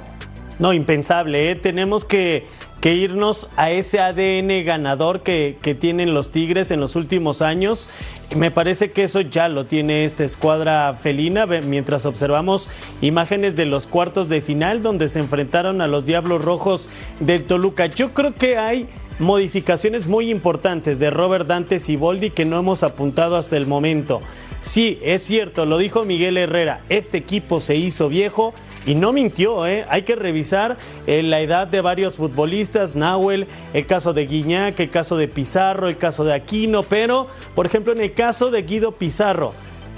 No, 0.62 0.74
impensable. 0.74 1.50
¿eh? 1.50 1.56
Tenemos 1.56 2.06
que, 2.06 2.46
irnos 2.84 3.50
a 3.58 3.72
ese 3.72 4.00
ADN 4.00 4.64
ganador 4.64 5.22
que, 5.22 5.58
que 5.60 5.74
tienen 5.74 6.14
los 6.14 6.30
Tigres 6.30 6.70
en 6.70 6.80
los 6.80 6.96
últimos 6.96 7.42
años. 7.42 7.90
Me 8.36 8.52
parece 8.52 8.92
que 8.92 9.04
eso 9.04 9.22
ya 9.22 9.50
lo 9.50 9.66
tiene 9.66 10.06
esta 10.06 10.24
escuadra 10.24 10.96
felina 11.02 11.48
mientras 11.48 12.06
observamos 12.06 12.70
imágenes 13.02 13.56
de 13.56 13.66
los 13.66 13.88
cuartos 13.88 14.30
de 14.30 14.42
final 14.42 14.84
donde 14.84 15.10
se 15.10 15.18
enfrentaron 15.18 15.82
a 15.82 15.88
los 15.88 16.06
Diablos 16.06 16.46
Rojos 16.46 16.90
del 17.20 17.44
Toluca. 17.46 17.88
Yo 17.88 18.14
creo 18.14 18.36
que 18.36 18.60
hay 18.60 18.88
modificaciones 19.18 20.06
muy 20.06 20.30
importantes 20.30 21.00
de 21.00 21.10
Robert 21.10 21.48
Dante 21.48 21.80
Siboldi 21.80 22.30
que 22.30 22.46
no 22.46 22.60
hemos 22.60 22.84
apuntado 22.84 23.36
hasta 23.36 23.58
el 23.58 23.66
momento. 23.66 24.22
Sí, 24.60 25.00
es 25.02 25.24
cierto, 25.24 25.66
lo 25.66 25.80
dijo 25.80 26.06
Miguel 26.06 26.38
Herrera, 26.38 26.82
este 26.90 27.18
equipo 27.18 27.60
se 27.60 27.78
hizo 27.78 28.10
viejo 28.10 28.54
y 28.86 28.96
no 28.96 29.14
mintió, 29.14 29.68
¿eh? 29.68 29.86
hay 29.90 30.02
que 30.04 30.16
revisar 30.16 30.78
eh, 31.06 31.22
la 31.24 31.42
edad 31.42 31.68
de 31.68 31.82
varios 31.82 32.16
futbolistas, 32.16 32.96
Nahuel, 32.96 33.48
el 33.74 33.86
caso 33.86 34.14
de 34.14 34.26
Guiñac, 34.26 34.80
el 34.80 34.90
caso 34.90 35.18
de 35.18 35.28
Pizarro, 35.28 35.88
el 35.88 35.98
caso 35.98 36.24
de 36.24 36.34
Aquino, 36.34 36.84
pero 36.84 37.28
por 37.56 37.66
ejemplo 37.66 37.94
en 37.94 38.02
el 38.02 38.14
caso 38.14 38.50
de 38.50 38.64
Guido 38.64 38.94
Pizarro, 38.94 39.54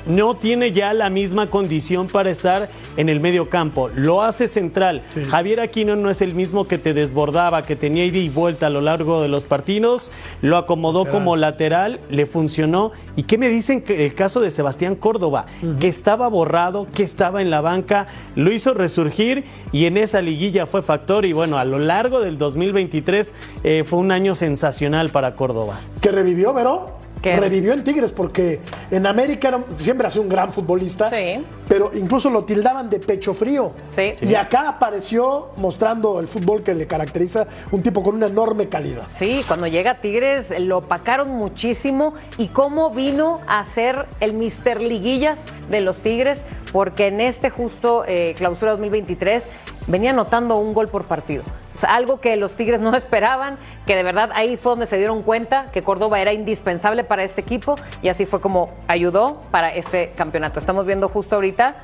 no 0.05 0.35
tiene 0.35 0.71
ya 0.71 0.93
la 0.93 1.09
misma 1.09 1.47
condición 1.47 2.07
para 2.07 2.29
estar 2.29 2.69
en 2.97 3.09
el 3.09 3.19
medio 3.19 3.49
campo. 3.49 3.89
Lo 3.95 4.21
hace 4.21 4.47
central. 4.47 5.03
Javier 5.29 5.59
Aquino 5.59 5.95
no 5.95 6.09
es 6.09 6.21
el 6.21 6.35
mismo 6.35 6.67
que 6.67 6.77
te 6.77 6.93
desbordaba, 6.93 7.63
que 7.63 7.75
tenía 7.75 8.05
ida 8.05 8.17
y 8.17 8.29
vuelta 8.29 8.67
a 8.67 8.69
lo 8.69 8.81
largo 8.81 9.21
de 9.21 9.27
los 9.27 9.43
partidos. 9.43 10.11
Lo 10.41 10.57
acomodó 10.57 11.05
como 11.05 11.35
lateral, 11.35 11.99
le 12.09 12.25
funcionó. 12.25 12.91
¿Y 13.15 13.23
qué 13.23 13.37
me 13.37 13.49
dicen 13.49 13.81
que 13.81 14.05
el 14.05 14.13
caso 14.13 14.41
de 14.41 14.49
Sebastián 14.49 14.95
Córdoba? 14.95 15.45
Que 15.79 15.87
estaba 15.87 16.27
borrado, 16.27 16.87
que 16.93 17.03
estaba 17.03 17.41
en 17.41 17.49
la 17.49 17.61
banca, 17.61 18.07
lo 18.35 18.51
hizo 18.51 18.73
resurgir 18.73 19.43
y 19.71 19.85
en 19.85 19.97
esa 19.97 20.21
liguilla 20.21 20.65
fue 20.65 20.81
factor. 20.81 21.25
Y 21.25 21.33
bueno, 21.33 21.57
a 21.57 21.65
lo 21.65 21.79
largo 21.79 22.19
del 22.19 22.37
2023 22.37 23.33
eh, 23.63 23.83
fue 23.85 23.99
un 23.99 24.11
año 24.11 24.35
sensacional 24.35 25.09
para 25.09 25.35
Córdoba. 25.35 25.79
Que 26.01 26.11
revivió, 26.11 26.53
Vero. 26.53 27.03
¿Qué? 27.23 27.37
Revivió 27.37 27.71
en 27.73 27.83
Tigres 27.85 28.11
porque 28.11 28.59
en 28.91 29.07
América 29.07 29.47
era- 29.47 29.63
siempre 29.75 30.05
ha 30.05 30.09
sido 30.11 30.23
un 30.23 30.29
gran 30.29 30.51
futbolista, 30.51 31.09
Sí. 31.09 31.43
pero 31.69 31.89
incluso 31.93 32.29
lo 32.29 32.43
tildaban 32.43 32.89
de 32.89 32.99
pecho 32.99 33.33
frío. 33.33 33.71
Sí. 33.89 34.13
Y 34.21 34.35
acá 34.35 34.67
apareció 34.67 35.51
mostrando 35.55 36.19
el 36.19 36.27
fútbol 36.27 36.63
que 36.63 36.75
le 36.75 36.85
caracteriza, 36.85 37.47
un 37.71 37.81
tipo 37.81 38.03
con 38.03 38.15
una 38.15 38.27
enorme 38.27 38.67
calidad. 38.67 39.03
Sí, 39.15 39.41
cuando 39.47 39.67
llega 39.67 39.91
a 39.91 40.01
Tigres 40.01 40.53
lo 40.59 40.79
opacaron 40.79 41.31
muchísimo 41.31 42.13
y 42.37 42.49
cómo 42.49 42.89
vino 42.89 43.39
a 43.47 43.63
ser 43.63 44.05
el 44.19 44.33
Mister 44.33 44.81
Liguillas 44.81 45.45
de 45.73 45.81
los 45.81 46.01
Tigres, 46.01 46.45
porque 46.71 47.07
en 47.07 47.21
este 47.21 47.49
justo 47.49 48.03
eh, 48.07 48.33
clausura 48.37 48.71
2023 48.71 49.47
venía 49.87 50.11
anotando 50.11 50.55
un 50.57 50.73
gol 50.73 50.87
por 50.87 51.05
partido. 51.05 51.43
O 51.75 51.79
sea, 51.79 51.95
algo 51.95 52.21
que 52.21 52.37
los 52.37 52.55
Tigres 52.55 52.79
no 52.79 52.95
esperaban, 52.95 53.57
que 53.85 53.95
de 53.95 54.03
verdad 54.03 54.29
ahí 54.33 54.55
fue 54.55 54.71
donde 54.71 54.85
se 54.85 54.97
dieron 54.97 55.23
cuenta 55.23 55.65
que 55.65 55.81
Córdoba 55.81 56.19
era 56.19 56.33
indispensable 56.33 57.03
para 57.03 57.23
este 57.23 57.41
equipo 57.41 57.75
y 58.01 58.09
así 58.09 58.25
fue 58.25 58.39
como 58.39 58.71
ayudó 58.87 59.41
para 59.51 59.73
este 59.73 60.11
campeonato. 60.15 60.59
Estamos 60.59 60.85
viendo 60.85 61.09
justo 61.09 61.35
ahorita 61.35 61.75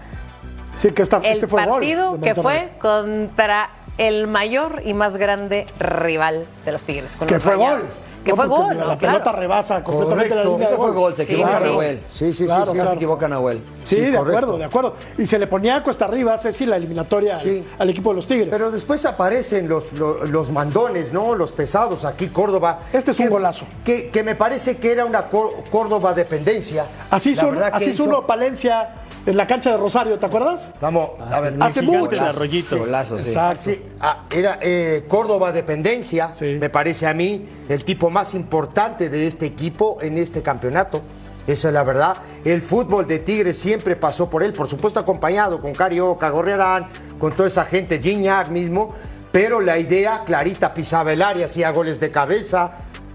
Sí, 0.75 0.91
que 0.91 1.01
esta, 1.01 1.17
el 1.17 1.25
este 1.25 1.47
fue 1.47 1.65
partido 1.65 2.19
que 2.21 2.35
fue 2.35 2.69
contra 2.79 3.69
el 3.97 4.27
mayor 4.27 4.81
y 4.85 4.93
más 4.93 5.17
grande 5.17 5.67
rival 5.77 6.45
de 6.63 6.71
los 6.71 6.83
Tigres. 6.83 7.15
con 7.17 7.27
Que 7.27 7.33
los 7.33 7.43
fue 7.43 7.55
gol. 7.57 7.81
Que 8.23 8.31
No, 8.31 8.35
fue 8.35 8.47
gol. 8.47 8.77
La 8.77 8.85
¿no? 8.85 8.97
pelota 8.97 9.23
Claro. 9.23 9.39
rebasa 9.39 9.83
completamente 9.83 10.29
Correcto. 10.29 10.49
la 10.49 10.55
línea 10.55 10.67
Ese 10.67 10.77
fue 10.77 10.91
gol, 10.91 11.15
se 11.15 11.23
equivoca 11.23 11.49
sí, 11.49 11.63
sí. 11.63 11.69
Nahuel. 11.71 11.99
Sí, 12.09 12.25
sí, 12.25 12.33
sí, 12.33 12.45
Claro, 12.45 12.61
sí, 12.65 12.67
Ya 12.67 12.73
claro. 12.73 12.89
se 12.89 12.95
equivoca 12.95 13.27
Nahuel. 13.29 13.61
Sí, 13.83 13.95
Sí, 13.95 14.01
de 14.01 14.17
correcto. 14.17 14.21
acuerdo, 14.37 14.57
de 14.57 14.63
acuerdo. 14.65 14.95
Y 15.17 15.25
se 15.25 15.39
le 15.39 15.47
ponía 15.47 15.81
cuesta 15.83 16.05
arriba, 16.05 16.37
Ceci, 16.37 16.65
la 16.65 16.75
eliminatoria 16.75 17.35
al- 17.35 17.39
Sí. 17.41 17.65
al, 17.77 17.89
equipo 17.89 18.09
de 18.09 18.15
los 18.17 18.27
Tigres. 18.27 18.49
Pero 18.51 18.71
después 18.71 19.05
aparecen 19.05 19.69
los, 19.69 19.93
los, 19.93 20.29
los 20.29 20.51
mandones, 20.51 21.13
¿no? 21.13 21.33
Los 21.33 21.51
pesados 21.53 22.03
aquí, 22.05 22.27
Córdoba. 22.27 22.79
Este 22.91 23.11
es 23.11 23.19
un 23.19 23.25
Que- 23.27 23.31
golazo. 23.31 23.65
Que, 23.83 24.09
que 24.09 24.21
me 24.23 24.35
parece 24.35 24.77
que 24.77 24.91
era 24.91 25.05
una 25.05 25.29
Có- 25.29 25.53
Córdoba 25.71 26.13
dependencia. 26.13 26.85
así 27.09 27.33
que 27.33 27.39
así 27.39 27.85
hizo 27.91 28.03
hizo- 28.03 28.03
uno 28.05 28.27
Palencia 28.27 28.89
en 29.29 29.37
la 29.37 29.45
cancha 29.45 29.71
de 29.71 29.77
Rosario, 29.77 30.17
¿te 30.17 30.25
acuerdas? 30.25 30.71
Vamos, 30.81 31.11
a 31.19 31.39
ver. 31.41 31.55
Hace 31.59 31.81
mucho. 31.83 32.07
de 32.15 32.19
Arroyito. 32.19 32.79
Golazo, 32.79 33.19
sí. 33.19 33.29
Exacto. 33.29 33.61
Sí, 33.63 33.81
ah, 34.01 34.23
era 34.31 34.57
eh, 34.61 35.05
Córdoba 35.07 35.51
dependencia, 35.51 36.33
Sí. 36.37 36.57
me 36.59 36.69
parece 36.69 37.05
a 37.05 37.13
mí 37.13 37.47
el 37.69 37.83
tipo 37.85 38.09
más 38.09 38.33
importante 38.33 39.09
de 39.09 39.27
este 39.27 39.45
equipo 39.45 39.97
en 40.01 40.17
este 40.17 40.41
campeonato. 40.41 41.01
Esa 41.45 41.67
es 41.67 41.73
la 41.73 41.83
verdad. 41.83 42.17
El 42.43 42.61
fútbol 42.61 43.07
de 43.07 43.19
Tigres 43.19 43.57
siempre 43.57 43.95
pasó 43.95 44.29
por 44.29 44.41
él, 44.43 44.53
por 44.53 44.67
supuesto 44.67 44.99
acompañado 44.99 45.59
con 45.61 45.73
Carioca, 45.73 46.29
Gorriarán, 46.29 46.87
con 47.19 47.33
toda 47.33 47.47
esa 47.47 47.65
gente, 47.65 47.99
Gignac 47.99 48.49
mismo, 48.49 48.93
pero 49.31 49.59
la 49.59 49.77
idea 49.77 50.23
clarita 50.25 50.73
pisaba 50.73 51.13
el 51.13 51.21
área, 51.21 51.45
hacía 51.45 51.69
goles 51.71 51.99
de 51.99 52.09
cabeza, 52.11 52.71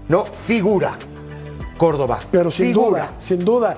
no, 0.07 0.25
figura. 0.25 0.97
Córdoba. 1.77 2.19
Pero 2.31 2.49
sin 2.51 2.67
figura. 2.67 3.03
duda, 3.03 3.13
sin 3.19 3.39
duda. 3.43 3.77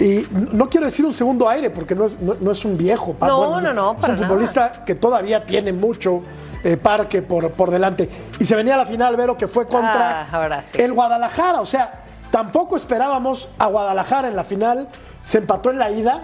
Y 0.00 0.26
no 0.52 0.68
quiero 0.68 0.86
decir 0.86 1.04
un 1.04 1.12
segundo 1.14 1.48
aire 1.48 1.70
porque 1.70 1.94
no 1.94 2.04
es, 2.04 2.20
no, 2.20 2.34
no 2.40 2.50
es 2.52 2.64
un 2.64 2.76
viejo. 2.76 3.14
pa- 3.14 3.26
No, 3.26 3.60
no, 3.60 3.72
no, 3.72 3.92
Es 3.92 3.96
para 3.98 4.12
un 4.14 4.18
futbolista 4.20 4.84
que 4.84 4.94
todavía 4.94 5.44
tiene 5.44 5.72
mucho 5.72 6.22
eh, 6.62 6.76
parque 6.76 7.22
por, 7.22 7.50
por 7.52 7.70
delante. 7.70 8.08
Y 8.38 8.44
se 8.44 8.54
venía 8.56 8.74
a 8.74 8.78
la 8.78 8.86
final, 8.86 9.16
Vero, 9.16 9.36
que 9.36 9.48
fue 9.48 9.66
contra 9.66 10.22
Ah, 10.22 10.28
ahora 10.30 10.62
sí. 10.62 10.80
el 10.80 10.92
Guadalajara. 10.92 11.60
O 11.60 11.66
sea, 11.66 12.02
tampoco 12.30 12.76
esperábamos 12.76 13.48
a 13.58 13.66
Guadalajara 13.66 14.28
en 14.28 14.36
la 14.36 14.44
final. 14.44 14.88
Se 15.20 15.38
empató 15.38 15.70
en 15.70 15.78
la 15.78 15.90
ida. 15.90 16.20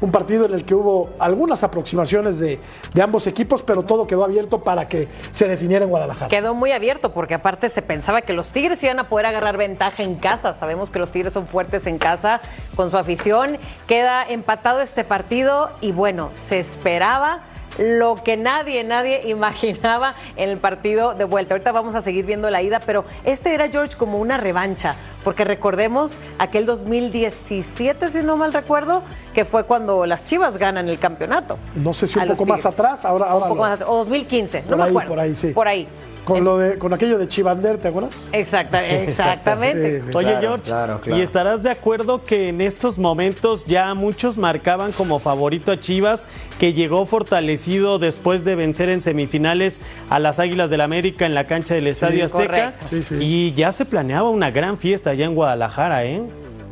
Un 0.00 0.12
partido 0.12 0.44
en 0.46 0.54
el 0.54 0.64
que 0.64 0.74
hubo 0.74 1.10
algunas 1.18 1.62
aproximaciones 1.62 2.38
de, 2.38 2.60
de 2.94 3.02
ambos 3.02 3.26
equipos, 3.26 3.62
pero 3.62 3.82
todo 3.82 4.06
quedó 4.06 4.24
abierto 4.24 4.60
para 4.62 4.88
que 4.88 5.08
se 5.30 5.48
definiera 5.48 5.84
en 5.84 5.90
Guadalajara. 5.90 6.28
Quedó 6.28 6.54
muy 6.54 6.72
abierto 6.72 7.12
porque 7.12 7.34
aparte 7.34 7.68
se 7.68 7.82
pensaba 7.82 8.22
que 8.22 8.32
los 8.32 8.52
Tigres 8.52 8.82
iban 8.82 8.98
a 8.98 9.08
poder 9.08 9.26
agarrar 9.26 9.56
ventaja 9.56 10.02
en 10.02 10.14
casa. 10.14 10.54
Sabemos 10.54 10.90
que 10.90 10.98
los 10.98 11.10
Tigres 11.10 11.32
son 11.32 11.46
fuertes 11.46 11.86
en 11.86 11.98
casa 11.98 12.40
con 12.76 12.90
su 12.90 12.96
afición. 12.98 13.58
Queda 13.86 14.24
empatado 14.28 14.80
este 14.80 15.04
partido 15.04 15.70
y 15.80 15.92
bueno, 15.92 16.30
se 16.48 16.60
esperaba 16.60 17.40
lo 17.78 18.16
que 18.22 18.36
nadie, 18.36 18.84
nadie 18.84 19.22
imaginaba 19.28 20.14
en 20.36 20.48
el 20.50 20.58
partido 20.58 21.14
de 21.14 21.24
vuelta. 21.24 21.54
Ahorita 21.54 21.72
vamos 21.72 21.94
a 21.94 22.02
seguir 22.02 22.26
viendo 22.26 22.50
la 22.50 22.60
ida, 22.62 22.80
pero 22.80 23.04
este 23.24 23.54
era 23.54 23.68
George 23.68 23.96
como 23.96 24.18
una 24.18 24.36
revancha, 24.36 24.94
porque 25.24 25.44
recordemos 25.44 26.12
aquel 26.38 26.66
2017, 26.66 28.10
si 28.10 28.18
no 28.22 28.36
mal 28.36 28.52
recuerdo, 28.52 29.02
que 29.34 29.44
fue 29.44 29.64
cuando 29.64 30.06
las 30.06 30.24
Chivas 30.24 30.56
ganan 30.58 30.88
el 30.88 30.98
campeonato. 30.98 31.58
No 31.74 31.92
sé 31.92 32.06
si 32.06 32.18
un 32.18 32.26
poco 32.26 32.46
más 32.46 32.66
atrás, 32.66 33.04
ahora, 33.04 33.26
ahora 33.26 33.44
Un 33.46 33.50
poco 33.50 33.54
lo- 33.56 33.60
más 33.62 33.72
atrás, 33.72 33.88
o 33.90 33.96
2015, 33.98 34.62
Por 34.62 34.70
no 34.72 34.76
me 34.84 34.90
acuerdo. 34.90 35.08
por 35.08 35.20
ahí, 35.20 35.34
sí. 35.34 35.48
Por 35.48 35.68
ahí. 35.68 35.88
Con, 36.28 36.44
lo 36.44 36.58
de, 36.58 36.78
con 36.78 36.92
aquello 36.92 37.18
de 37.18 37.26
Chivander, 37.28 37.78
¿te 37.78 37.88
acuerdas? 37.88 38.28
Exacta- 38.32 38.86
exactamente. 38.86 40.00
Sí, 40.02 40.06
sí. 40.10 40.16
Oye, 40.16 40.28
Claro, 40.28 40.40
George, 40.40 40.64
claro, 40.64 41.00
claro. 41.00 41.18
¿y 41.18 41.22
estarás 41.22 41.62
de 41.62 41.70
acuerdo 41.70 42.24
que 42.24 42.48
en 42.48 42.60
estos 42.60 42.98
momentos 42.98 43.64
ya 43.66 43.94
muchos 43.94 44.38
marcaban 44.38 44.92
como 44.92 45.18
favorito 45.18 45.72
a 45.72 45.80
Chivas, 45.80 46.28
que 46.58 46.72
llegó 46.74 47.06
fortalecido 47.06 47.98
después 47.98 48.44
de 48.44 48.54
vencer 48.54 48.88
en 48.88 49.00
semifinales 49.00 49.80
a 50.10 50.18
las 50.18 50.38
Águilas 50.38 50.70
del 50.70 50.80
América 50.82 51.26
en 51.26 51.34
la 51.34 51.46
cancha 51.46 51.74
del 51.74 51.86
Estadio 51.86 52.24
Azteca? 52.24 52.74
correcto. 52.74 52.86
Sí, 52.90 53.02
sí. 53.02 53.14
Y 53.20 53.52
ya 53.54 53.72
se 53.72 53.84
planeaba 53.84 54.28
una 54.30 54.50
gran 54.50 54.78
fiesta 54.78 55.10
allá 55.10 55.24
en 55.24 55.34
Guadalajara, 55.34 56.04
¿eh? 56.04 56.22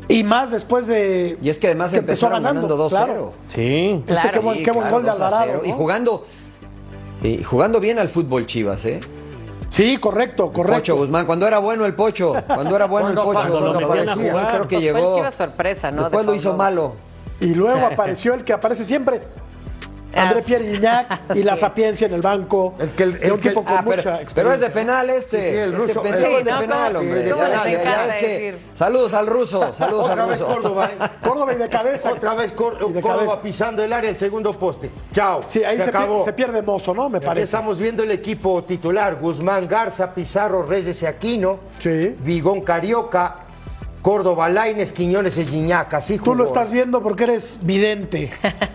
Y 0.09 0.23
más 0.23 0.53
después 0.53 0.87
de. 0.87 1.37
Y 1.43 1.49
es 1.49 1.59
que 1.59 1.67
además 1.67 1.91
que 1.91 1.97
empezó 1.99 2.29
ganando 2.29 2.69
2-0. 2.79 2.89
claro. 2.91 3.33
Sí. 3.49 4.03
Este 4.07 4.13
Claro. 4.13 4.31
qué 4.33 4.39
buen, 4.39 4.59
qué 4.63 4.71
buen 4.71 4.81
claro, 4.83 4.95
gol 4.97 5.03
de 5.05 5.11
2 5.11 5.21
a 5.21 5.27
Alvarado. 5.27 5.53
0. 5.55 5.63
Y 5.67 5.73
jugando, 5.73 6.27
y 7.23 7.43
jugando 7.43 7.81
bien 7.81 7.99
al 7.99 8.09
fútbol 8.09 8.47
Chivas, 8.47 8.85
¿eh? 8.85 9.01
Sí, 9.69 9.97
correcto, 9.99 10.53
correcto. 10.53 10.81
Pocho 10.81 10.97
Guzmán, 10.97 11.27
cuando 11.27 11.47
era 11.47 11.59
bueno 11.59 11.85
el 11.87 11.95
Pocho, 11.95 12.35
cuando 12.47 12.77
era 12.77 12.87
bueno 12.87 13.09
el 13.11 13.15
Pocho, 13.15 13.33
cuando 13.33 13.59
cuando 13.73 13.73
metían 13.73 14.09
a 14.09 14.13
aparecía, 14.13 14.33
jugar. 14.33 14.49
creo 14.55 14.69
que 14.69 14.77
fue 14.77 14.85
llegó. 14.85 15.17
Chivas 15.17 15.35
sorpresa, 15.35 15.91
¿no? 15.91 16.03
Después 16.03 16.25
De 16.27 16.33
lo 16.33 16.37
hizo 16.37 16.55
malo. 16.55 16.95
Y 17.41 17.55
luego 17.55 17.87
apareció 17.93 18.35
el 18.35 18.45
que 18.45 18.53
aparece 18.53 18.85
siempre. 18.85 19.21
André 20.15 20.43
Pierre 20.43 20.65
Gignac 20.65 21.35
y 21.35 21.43
la 21.43 21.57
sapiencia 21.57 22.07
en 22.07 22.15
el 22.15 22.23
banco. 22.23 22.75
El 22.79 22.91
que- 22.91 23.03
el- 23.03 23.17
Era 23.17 23.27
un 23.35 23.39
el 23.39 23.41
que- 23.41 23.49
tipo 23.51 23.65
con 23.65 23.75
Ah, 23.75 23.83
pero, 23.85 23.97
mucha 23.97 24.03
pero 24.13 24.23
experiencia. 24.23 24.55
es 24.55 24.61
de 24.61 24.71
penal 24.71 25.11
este. 25.11 25.37
Sí, 25.43 25.51
sí, 25.51 25.57
el 25.57 25.73
Este 25.73 25.77
ruso. 25.77 26.03
pendejo 26.03 26.27
Sí, 26.27 26.35
es 26.39 26.45
de 26.45 26.51
no, 26.53 26.59
penal, 26.61 26.93
no, 26.93 26.99
hombre. 27.01 27.19
sí, 27.19 27.25
de 27.25 27.31
¿cómo 27.31 27.43
les 27.43 27.51
penal. 27.53 27.67
Ya- 27.67 27.73
ya 27.73 27.81
encanta 27.83 28.07
es 28.07 28.17
que-? 28.25 28.59
Saludos 28.75 29.15
al 29.15 29.27
ruso, 29.27 29.75
saludos 29.75 30.11
Otra 30.11 30.23
al 30.25 30.29
vez 30.31 30.41
ruso. 30.41 30.53
Córdoba, 30.55 30.87
¿eh? 30.93 31.05
Córdoba 31.23 31.53
y 31.53 31.57
de 31.57 31.69
cabeza. 31.69 32.13
Otra 32.13 32.35
vez 32.35 32.51
de 32.51 32.57
Córdoba 32.57 33.01
cabeza. 33.03 33.43
pisando 33.43 33.83
el 33.83 33.93
área, 33.93 34.11
el 34.11 34.17
segundo 34.17 34.59
poste. 34.59 34.91
Chao. 35.13 35.43
Sí, 35.47 35.63
ahí 35.65 35.77
se, 35.77 35.85
pier- 35.85 35.89
acabó. 35.89 36.25
se 36.25 36.33
pierde 36.33 36.63
mozo, 36.63 36.95
¿no? 36.95 37.09
Me 37.09 37.19
Aquí 37.19 37.27
parece. 37.27 37.45
estamos 37.45 37.79
viendo 37.79 38.03
el 38.03 38.11
equipo 38.13 38.65
titular: 38.65 39.17
Guzmán 39.17 39.67
Garza, 39.69 40.15
Pizarro, 40.15 40.63
Reyes 40.65 41.03
y 41.03 41.07
Aquino, 41.07 41.59
Sí. 41.79 42.17
Vigón 42.21 42.61
Carioca, 42.63 43.46
Córdoba 44.11 44.49
Laines, 44.49 44.93
Quiñones 44.93 45.37
y 45.37 45.45
Gignac. 45.45 45.93
Así 45.95 46.17
Tú 46.17 46.27
lo 46.27 46.45
jugó. 46.45 46.55
estás 46.55 46.71
viendo 46.71 47.03
porque 47.03 47.25
eres 47.25 47.59
vidente. 47.63 48.31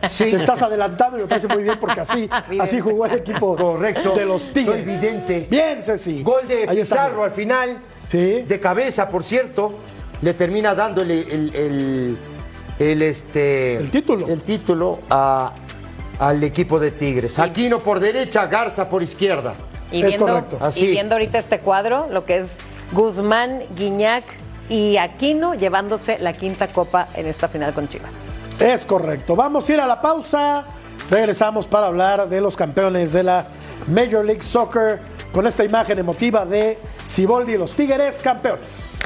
Sí. 0.06 0.26
Te 0.26 0.36
estás 0.36 0.62
adelantando 0.62 1.18
y 1.18 1.22
me 1.22 1.28
parece 1.28 1.48
muy 1.48 1.64
bien 1.64 1.80
porque 1.80 2.02
así, 2.02 2.30
así 2.60 2.82
jugó 2.82 3.06
el 3.06 3.14
equipo 3.14 3.56
Correcto. 3.56 4.12
de 4.12 4.26
los 4.26 4.52
Tigres. 4.52 4.76
Soy 4.76 4.82
vidente. 4.82 5.48
Bien, 5.50 5.82
Ceci. 5.82 6.22
Gol 6.22 6.46
de 6.50 6.68
Ahí 6.68 6.80
está. 6.82 6.96
Pizarro 7.06 7.24
al 7.24 7.32
final. 7.32 7.78
Sí. 8.10 8.42
De 8.42 8.60
cabeza, 8.60 9.08
por 9.08 9.24
cierto. 9.24 9.76
Le 10.22 10.34
termina 10.34 10.76
dándole 10.76 11.22
el, 11.22 11.56
el- 11.56 12.18
el, 12.78 13.02
este, 13.02 13.78
El 13.78 13.90
título. 13.90 14.28
El 14.28 14.42
título 14.42 15.00
a- 15.10 15.54
al 16.20 16.44
equipo 16.44 16.78
de 16.78 16.92
Tigres. 16.92 17.40
Aquino 17.40 17.80
por 17.80 18.02
derecha, 18.02 18.48
Garza 18.48 18.90
por 18.90 19.02
izquierda. 19.02 19.54
Y 19.92 20.02
Es 20.02 20.08
viendo, 20.08 20.26
correcto. 20.28 20.58
Así. 20.60 20.88
y 20.88 20.92
viendo 20.92 21.16
ahorita 21.16 21.38
este 21.40 21.60
cuadro, 21.60 22.08
lo 22.12 22.26
que 22.26 22.40
es 22.40 22.48
Guzmán, 22.92 23.62
Guiñac 23.78 24.26
y 24.70 24.98
Aquino 24.98 25.54
llevándose 25.54 26.18
la 26.20 26.34
quinta 26.34 26.68
copa 26.68 27.08
en 27.16 27.28
esta 27.28 27.48
final 27.48 27.74
con 27.74 27.88
Chivas. 27.88 28.28
Es 28.60 28.86
correcto. 28.86 29.36
Vamos 29.36 29.68
a 29.70 29.74
ir 29.74 29.80
a 29.80 29.88
la 29.88 30.02
pausa. 30.02 30.66
Regresamos 31.10 31.68
para 31.68 31.88
hablar 31.88 32.30
de 32.30 32.40
los 32.40 32.56
campeones 32.56 33.12
de 33.12 33.24
la 33.24 33.46
Major 33.88 34.24
League 34.24 34.44
Soccer 34.44 35.00
con 35.32 35.48
esta 35.48 35.64
imagen 35.64 36.00
emotiva 36.00 36.46
de 36.46 36.78
Siboldi 37.06 37.54
y 37.54 37.58
los 37.58 37.76
Tigres 37.76 38.20
campeones. 38.22 39.00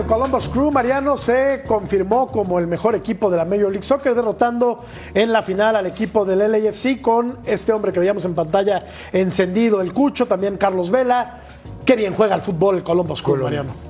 El 0.00 0.06
Columbus 0.06 0.48
Crew, 0.48 0.70
Mariano, 0.70 1.16
se 1.18 1.62
confirmó 1.66 2.28
como 2.28 2.58
el 2.58 2.66
mejor 2.66 2.94
equipo 2.94 3.30
de 3.30 3.36
la 3.36 3.44
Major 3.44 3.70
League 3.70 3.82
Soccer, 3.82 4.14
derrotando 4.14 4.80
en 5.12 5.30
la 5.30 5.42
final 5.42 5.76
al 5.76 5.86
equipo 5.86 6.24
del 6.24 6.38
LAFC 6.38 7.02
con 7.02 7.38
este 7.44 7.72
hombre 7.72 7.92
que 7.92 8.00
veíamos 8.00 8.24
en 8.24 8.34
pantalla 8.34 8.82
encendido, 9.12 9.82
el 9.82 9.92
Cucho, 9.92 10.26
también 10.26 10.56
Carlos 10.56 10.90
Vela. 10.90 11.40
Qué 11.84 11.96
bien 11.96 12.14
juega 12.14 12.34
el 12.34 12.40
fútbol 12.40 12.76
el 12.76 12.82
Columbus 12.82 13.22
Crew, 13.22 13.36
Mariano. 13.36 13.89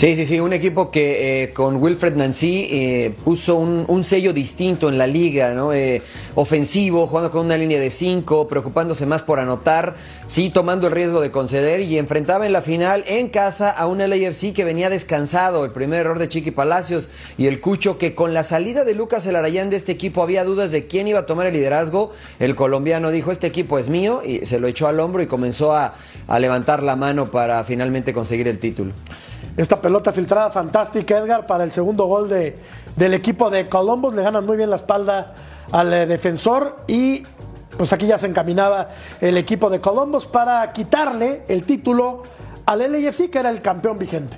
Sí, 0.00 0.16
sí, 0.16 0.24
sí, 0.24 0.40
un 0.40 0.54
equipo 0.54 0.90
que 0.90 1.42
eh, 1.42 1.52
con 1.52 1.76
Wilfred 1.76 2.16
Nancy 2.16 2.66
eh, 2.70 3.14
puso 3.22 3.56
un, 3.56 3.84
un, 3.86 4.02
sello 4.02 4.32
distinto 4.32 4.88
en 4.88 4.96
la 4.96 5.06
liga, 5.06 5.52
¿no? 5.52 5.74
Eh, 5.74 6.00
ofensivo, 6.36 7.06
jugando 7.06 7.30
con 7.30 7.44
una 7.44 7.58
línea 7.58 7.78
de 7.78 7.90
cinco, 7.90 8.48
preocupándose 8.48 9.04
más 9.04 9.22
por 9.22 9.40
anotar, 9.40 9.96
sí, 10.26 10.48
tomando 10.48 10.86
el 10.86 10.94
riesgo 10.94 11.20
de 11.20 11.30
conceder 11.30 11.80
y 11.80 11.98
enfrentaba 11.98 12.46
en 12.46 12.54
la 12.54 12.62
final 12.62 13.04
en 13.08 13.28
casa 13.28 13.68
a 13.68 13.86
un 13.86 13.98
LAFC 13.98 14.54
que 14.54 14.64
venía 14.64 14.88
descansado, 14.88 15.66
el 15.66 15.72
primer 15.72 16.00
error 16.00 16.18
de 16.18 16.30
Chiqui 16.30 16.50
Palacios 16.50 17.10
y 17.36 17.46
el 17.46 17.60
Cucho 17.60 17.98
que 17.98 18.14
con 18.14 18.32
la 18.32 18.42
salida 18.42 18.86
de 18.86 18.94
Lucas 18.94 19.26
Elarayán 19.26 19.68
de 19.68 19.76
este 19.76 19.92
equipo 19.92 20.22
había 20.22 20.44
dudas 20.44 20.70
de 20.70 20.86
quién 20.86 21.08
iba 21.08 21.18
a 21.18 21.26
tomar 21.26 21.46
el 21.46 21.52
liderazgo, 21.52 22.10
el 22.38 22.56
colombiano 22.56 23.10
dijo, 23.10 23.32
este 23.32 23.48
equipo 23.48 23.78
es 23.78 23.90
mío 23.90 24.22
y 24.24 24.46
se 24.46 24.60
lo 24.60 24.66
echó 24.66 24.88
al 24.88 24.98
hombro 24.98 25.20
y 25.20 25.26
comenzó 25.26 25.74
a, 25.74 25.92
a 26.26 26.38
levantar 26.38 26.82
la 26.82 26.96
mano 26.96 27.30
para 27.30 27.62
finalmente 27.64 28.14
conseguir 28.14 28.48
el 28.48 28.58
título. 28.58 28.94
Esta 29.56 29.80
pelota 29.80 30.12
filtrada 30.12 30.50
fantástica, 30.50 31.18
Edgar, 31.18 31.46
para 31.46 31.64
el 31.64 31.70
segundo 31.70 32.06
gol 32.06 32.28
de, 32.28 32.58
del 32.96 33.14
equipo 33.14 33.50
de 33.50 33.68
Columbus. 33.68 34.14
Le 34.14 34.22
ganan 34.22 34.46
muy 34.46 34.56
bien 34.56 34.70
la 34.70 34.76
espalda 34.76 35.34
al 35.72 35.92
eh, 35.92 36.06
defensor 36.06 36.76
y 36.86 37.24
pues 37.76 37.92
aquí 37.92 38.06
ya 38.06 38.18
se 38.18 38.26
encaminaba 38.26 38.88
el 39.20 39.36
equipo 39.38 39.70
de 39.70 39.80
Columbus 39.80 40.26
para 40.26 40.72
quitarle 40.72 41.44
el 41.48 41.64
título 41.64 42.22
al 42.66 42.80
LAFC, 42.80 43.30
que 43.30 43.38
era 43.38 43.50
el 43.50 43.62
campeón 43.62 43.98
vigente. 43.98 44.36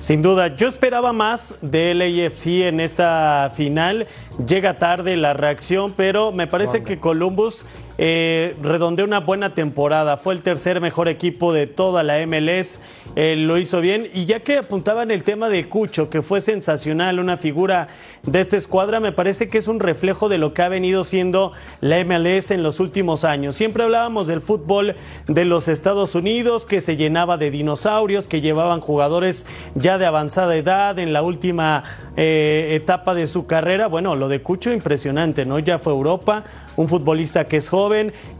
Sin 0.00 0.22
duda, 0.22 0.54
yo 0.54 0.68
esperaba 0.68 1.12
más 1.12 1.56
del 1.60 1.98
LAFC 1.98 2.68
en 2.68 2.78
esta 2.80 3.50
final. 3.54 4.06
Llega 4.46 4.78
tarde 4.78 5.16
la 5.16 5.32
reacción, 5.32 5.92
pero 5.96 6.30
me 6.30 6.46
parece 6.46 6.84
que 6.84 7.00
Columbus 7.00 7.66
eh, 7.98 8.54
redondeó 8.62 9.04
una 9.04 9.20
buena 9.20 9.54
temporada. 9.54 10.16
Fue 10.16 10.32
el 10.32 10.42
tercer 10.42 10.80
mejor 10.80 11.08
equipo 11.08 11.52
de 11.52 11.66
toda 11.66 12.02
la 12.04 12.24
MLS. 12.26 12.80
Eh, 13.16 13.34
lo 13.36 13.58
hizo 13.58 13.80
bien. 13.80 14.08
Y 14.14 14.24
ya 14.24 14.40
que 14.40 14.58
apuntaban 14.58 15.10
el 15.10 15.24
tema 15.24 15.48
de 15.48 15.68
Cucho, 15.68 16.08
que 16.08 16.22
fue 16.22 16.40
sensacional, 16.40 17.18
una 17.18 17.36
figura 17.36 17.88
de 18.22 18.40
esta 18.40 18.56
escuadra, 18.56 19.00
me 19.00 19.10
parece 19.10 19.48
que 19.48 19.58
es 19.58 19.66
un 19.66 19.80
reflejo 19.80 20.28
de 20.28 20.38
lo 20.38 20.54
que 20.54 20.62
ha 20.62 20.68
venido 20.68 21.02
siendo 21.02 21.52
la 21.80 22.02
MLS 22.04 22.52
en 22.52 22.62
los 22.62 22.78
últimos 22.78 23.24
años. 23.24 23.56
Siempre 23.56 23.82
hablábamos 23.82 24.28
del 24.28 24.40
fútbol 24.40 24.94
de 25.26 25.44
los 25.44 25.66
Estados 25.66 26.14
Unidos, 26.14 26.66
que 26.66 26.80
se 26.80 26.96
llenaba 26.96 27.36
de 27.36 27.50
dinosaurios, 27.50 28.28
que 28.28 28.40
llevaban 28.40 28.80
jugadores 28.80 29.46
ya 29.74 29.98
de 29.98 30.06
avanzada 30.06 30.56
edad 30.56 30.98
en 31.00 31.12
la 31.12 31.22
última 31.22 31.82
eh, 32.16 32.70
etapa 32.74 33.14
de 33.14 33.26
su 33.26 33.46
carrera. 33.46 33.88
Bueno, 33.88 34.14
lo 34.14 34.28
de 34.28 34.42
Cucho 34.42 34.72
impresionante, 34.72 35.44
¿no? 35.44 35.58
Ya 35.58 35.78
fue 35.78 35.92
Europa, 35.92 36.44
un 36.76 36.86
futbolista 36.86 37.46
que 37.46 37.56
es 37.56 37.68
joven, 37.68 37.87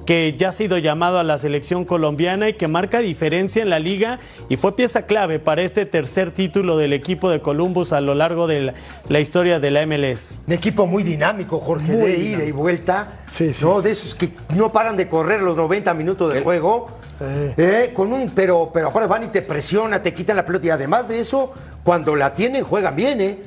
que 0.07 0.35
ya 0.39 0.49
ha 0.49 0.53
sido 0.53 0.79
llamado 0.79 1.19
a 1.19 1.23
la 1.23 1.39
selección 1.39 1.85
colombiana 1.85 2.49
y 2.49 2.55
que 2.55 2.69
marca 2.69 3.01
diferencia 3.01 3.63
en 3.63 3.71
la 3.71 3.79
liga 3.79 4.19
y 4.49 4.57
fue 4.57 4.75
pieza 4.75 5.03
clave 5.03 5.39
para 5.39 5.63
este 5.63 5.87
tercer 5.87 6.31
título 6.31 6.77
del 6.77 6.93
equipo 6.93 7.31
de 7.31 7.41
Columbus 7.41 7.93
a 7.93 8.01
lo 8.01 8.15
largo 8.15 8.47
de 8.47 8.73
la, 9.09 9.21
historia 9.21 9.61
de 9.61 9.71
la 9.71 9.87
MLS. 9.87 10.41
Un 10.47 10.55
equipo 10.55 10.87
muy 10.87 11.03
dinámico, 11.03 11.59
Jorge, 11.59 11.97
de 11.97 12.19
ida 12.19 12.45
y 12.45 12.53
vuelta, 12.53 13.21
sí, 13.31 13.51
¿no? 13.61 13.83
De 13.83 13.91
esos 13.91 14.15
que 14.15 14.31
no 14.55 14.73
paran 14.73 14.97
de 14.97 15.09
correr 15.09 15.43
los 15.43 15.57
90 15.57 15.93
minutos 15.95 16.33
de 16.33 16.41
juego. 16.41 16.89
Eh, 17.21 17.91
con 17.95 18.13
un, 18.13 18.31
pero, 18.31 18.71
pero 18.73 18.89
aparte 18.89 19.09
van 19.09 19.25
y 19.25 19.29
te 19.29 19.43
presiona, 19.43 20.01
te 20.01 20.15
quitan 20.15 20.37
la 20.37 20.45
pelota 20.45 20.67
y 20.69 20.71
además 20.71 21.09
de 21.09 21.19
eso, 21.19 21.53
cuando 21.83 22.15
la 22.15 22.33
tienen 22.33 22.63
juegan 22.63 22.95
bien, 22.95 23.21
¿eh? 23.21 23.39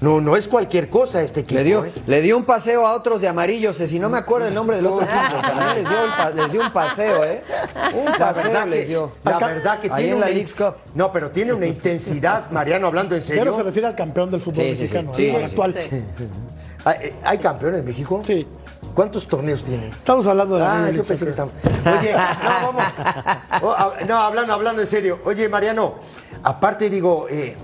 No, 0.00 0.20
no 0.20 0.36
es 0.36 0.48
cualquier 0.48 0.88
cosa 0.88 1.22
este 1.22 1.40
equipo. 1.40 1.58
Le 1.58 1.64
dio, 1.64 1.84
¿eh? 1.84 1.92
le 2.06 2.22
dio 2.22 2.36
un 2.36 2.44
paseo 2.44 2.86
a 2.86 2.94
otros 2.94 3.20
de 3.20 3.28
amarillos, 3.28 3.76
si 3.76 3.98
no 3.98 4.08
me 4.08 4.16
acuerdo 4.18 4.48
el 4.48 4.54
nombre 4.54 4.76
del 4.76 4.86
otro 4.86 5.02
equipo, 5.02 5.36
les 5.74 5.88
dio, 5.88 5.98
pa, 6.16 6.30
les 6.30 6.52
dio, 6.52 6.60
un 6.62 6.72
paseo, 6.72 7.24
¿eh? 7.24 7.42
Un 7.94 8.18
paseo 8.18 8.66
les 8.66 8.88
dio. 8.88 9.12
La 9.24 9.38
verdad 9.38 9.78
que 9.78 9.88
Ahí 9.90 10.04
tiene 10.04 10.14
en 10.14 10.20
la 10.20 10.28
Leagues 10.28 10.54
Cup. 10.54 10.76
No, 10.94 11.12
pero 11.12 11.30
tiene 11.30 11.52
una 11.52 11.66
intensidad, 11.66 12.50
Mariano, 12.50 12.86
hablando 12.86 13.14
en 13.14 13.22
serio. 13.22 13.42
Pero 13.42 13.56
se 13.56 13.62
refiere 13.62 13.88
al 13.88 13.94
campeón 13.94 14.30
del 14.30 14.40
fútbol 14.40 14.64
Sí, 14.64 14.70
mexicano, 14.70 15.12
sí, 15.14 15.34
sí, 15.36 15.44
actual. 15.44 15.76
¿Hay, 16.84 16.96
eh, 17.02 17.14
¿Hay 17.22 17.38
campeón 17.38 17.74
en 17.74 17.84
México? 17.84 18.22
Sí. 18.24 18.46
¿Cuántos 18.94 19.26
torneos 19.26 19.62
tiene? 19.62 19.88
Estamos 19.88 20.26
hablando 20.26 20.54
de 20.56 20.60
la 20.60 20.84
Ah, 20.86 20.90
yo 20.90 21.02
pensé 21.02 21.24
que 21.24 21.30
estamos. 21.30 21.52
Oye, 22.00 22.12
no, 22.12 22.72
vamos. 22.72 22.84
Oh, 23.62 23.92
no, 24.06 24.16
hablando, 24.18 24.52
hablando 24.52 24.80
en 24.82 24.86
serio. 24.86 25.20
Oye, 25.24 25.48
Mariano, 25.48 25.94
aparte 26.42 26.90
digo, 26.90 27.26
eh, 27.30 27.56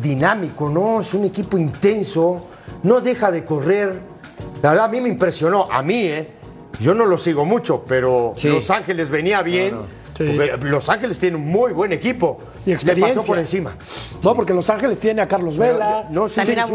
dinámico, 0.00 0.68
¿no? 0.68 1.00
Es 1.00 1.14
un 1.14 1.24
equipo 1.24 1.58
intenso, 1.58 2.46
no 2.82 3.00
deja 3.00 3.30
de 3.30 3.44
correr. 3.44 4.00
La 4.62 4.70
verdad, 4.70 4.86
a 4.86 4.88
mí 4.88 5.00
me 5.00 5.08
impresionó, 5.08 5.68
a 5.70 5.82
mí, 5.82 6.04
¿eh? 6.04 6.32
Yo 6.80 6.94
no 6.94 7.04
lo 7.06 7.18
sigo 7.18 7.44
mucho, 7.44 7.84
pero 7.86 8.32
Sí. 8.36 8.48
Los 8.48 8.70
Ángeles 8.70 9.10
venía 9.10 9.42
bien. 9.42 9.76
Sí. 10.16 10.24
porque 10.36 10.56
Los 10.68 10.88
Ángeles 10.88 11.18
tiene 11.18 11.36
un 11.36 11.46
muy 11.46 11.72
buen 11.72 11.92
equipo. 11.92 12.38
Y 12.66 12.72
experiencia. 12.72 13.08
Le 13.14 13.14
pasó 13.20 13.26
por 13.26 13.38
encima. 13.38 13.74
No, 14.22 14.34
porque 14.34 14.52
Los 14.52 14.68
Ángeles 14.70 14.98
tiene 15.00 15.22
a 15.22 15.28
Carlos 15.28 15.56
Vela, 15.56 16.06
No, 16.10 16.28
sí, 16.28 16.36
También 16.36 16.58
sí, 16.58 16.62
a 16.62 16.66
sí. 16.66 16.72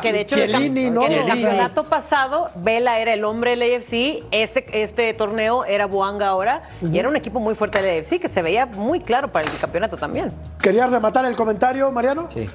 Que, 0.00 0.08
que 0.08 0.12
de 0.12 0.20
hecho 0.20 0.36
en 0.36 0.54
el, 0.54 0.76
en 0.78 1.12
el 1.12 1.26
campeonato 1.26 1.84
pasado, 1.84 2.50
Vela 2.56 2.98
era 2.98 3.14
el 3.14 3.24
hombre 3.24 3.56
del 3.56 3.62
AFC, 3.76 4.24
este, 4.30 4.82
este 4.82 5.14
torneo 5.14 5.64
era 5.64 5.86
Buanga 5.86 6.28
ahora, 6.28 6.62
y 6.82 6.98
era 6.98 7.08
un 7.08 7.16
equipo 7.16 7.40
muy 7.40 7.54
fuerte 7.54 7.80
del 7.80 8.00
AFC 8.00 8.20
que 8.20 8.28
se 8.28 8.42
veía 8.42 8.66
muy 8.66 9.00
claro 9.00 9.32
para 9.32 9.46
el 9.46 9.58
campeonato 9.58 9.96
también. 9.96 10.30
¿Querías 10.60 10.90
rematar 10.90 11.24
el 11.24 11.36
comentario, 11.36 11.90
Mariano? 11.90 12.28
Sí. 12.32 12.48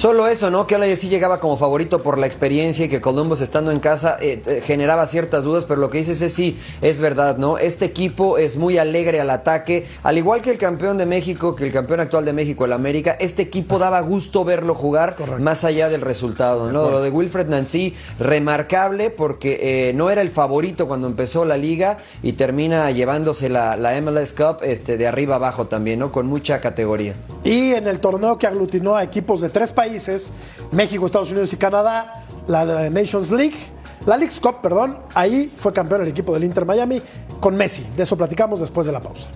Solo 0.00 0.28
eso, 0.28 0.50
¿no? 0.50 0.66
Que 0.66 0.78
LAFC 0.78 1.10
llegaba 1.10 1.40
como 1.40 1.58
favorito 1.58 2.02
por 2.02 2.16
la 2.16 2.26
experiencia 2.26 2.86
y 2.86 2.88
que 2.88 3.02
Columbus 3.02 3.42
estando 3.42 3.70
en 3.70 3.80
casa 3.80 4.16
eh, 4.22 4.42
eh, 4.46 4.62
generaba 4.64 5.06
ciertas 5.06 5.44
dudas, 5.44 5.66
pero 5.68 5.78
lo 5.78 5.90
que 5.90 5.98
dices 5.98 6.22
es 6.22 6.32
sí, 6.32 6.58
es 6.80 6.96
verdad, 6.96 7.36
¿no? 7.36 7.58
Este 7.58 7.84
equipo 7.84 8.38
es 8.38 8.56
muy 8.56 8.78
alegre 8.78 9.20
al 9.20 9.28
ataque, 9.28 9.86
al 10.02 10.16
igual 10.16 10.40
que 10.40 10.52
el 10.52 10.56
campeón 10.56 10.96
de 10.96 11.04
México, 11.04 11.54
que 11.54 11.66
el 11.66 11.70
campeón 11.70 12.00
actual 12.00 12.24
de 12.24 12.32
México, 12.32 12.64
el 12.64 12.72
América, 12.72 13.14
este 13.20 13.42
equipo 13.42 13.78
daba 13.78 14.00
gusto 14.00 14.42
verlo 14.42 14.74
jugar 14.74 15.16
más 15.38 15.64
allá 15.64 15.90
del 15.90 16.00
resultado, 16.00 16.72
¿no? 16.72 16.88
Lo 16.88 17.02
de 17.02 17.10
Wilfred 17.10 17.48
Nancy, 17.48 17.94
remarcable 18.18 19.10
porque 19.10 19.58
eh, 19.90 19.92
no 19.92 20.08
era 20.08 20.22
el 20.22 20.30
favorito 20.30 20.88
cuando 20.88 21.08
empezó 21.08 21.44
la 21.44 21.58
liga 21.58 21.98
y 22.22 22.32
termina 22.32 22.90
llevándose 22.90 23.50
la, 23.50 23.76
la 23.76 24.00
MLS 24.00 24.32
Cup 24.32 24.60
este, 24.62 24.96
de 24.96 25.06
arriba 25.06 25.34
abajo 25.34 25.66
también, 25.66 25.98
¿no? 25.98 26.10
Con 26.10 26.26
mucha 26.26 26.58
categoría. 26.62 27.12
Y 27.44 27.72
en 27.72 27.86
el 27.86 28.00
torneo 28.00 28.38
que 28.38 28.46
aglutinó 28.46 28.96
a 28.96 29.04
equipos 29.04 29.42
de 29.42 29.50
tres 29.50 29.72
países, 29.72 29.89
México, 30.72 31.06
Estados 31.06 31.30
Unidos 31.30 31.52
y 31.52 31.56
Canadá, 31.56 32.24
la 32.46 32.64
de 32.64 32.90
Nations 32.90 33.30
League, 33.30 33.56
la 34.06 34.16
League's 34.16 34.40
Cup, 34.40 34.60
perdón, 34.62 34.98
ahí 35.14 35.52
fue 35.54 35.72
campeón 35.72 36.02
el 36.02 36.08
equipo 36.08 36.32
del 36.32 36.44
Inter 36.44 36.64
Miami 36.64 37.02
con 37.40 37.56
Messi. 37.56 37.86
De 37.96 38.04
eso 38.04 38.16
platicamos 38.16 38.60
después 38.60 38.86
de 38.86 38.92
la 38.92 39.00
pausa. 39.00 39.28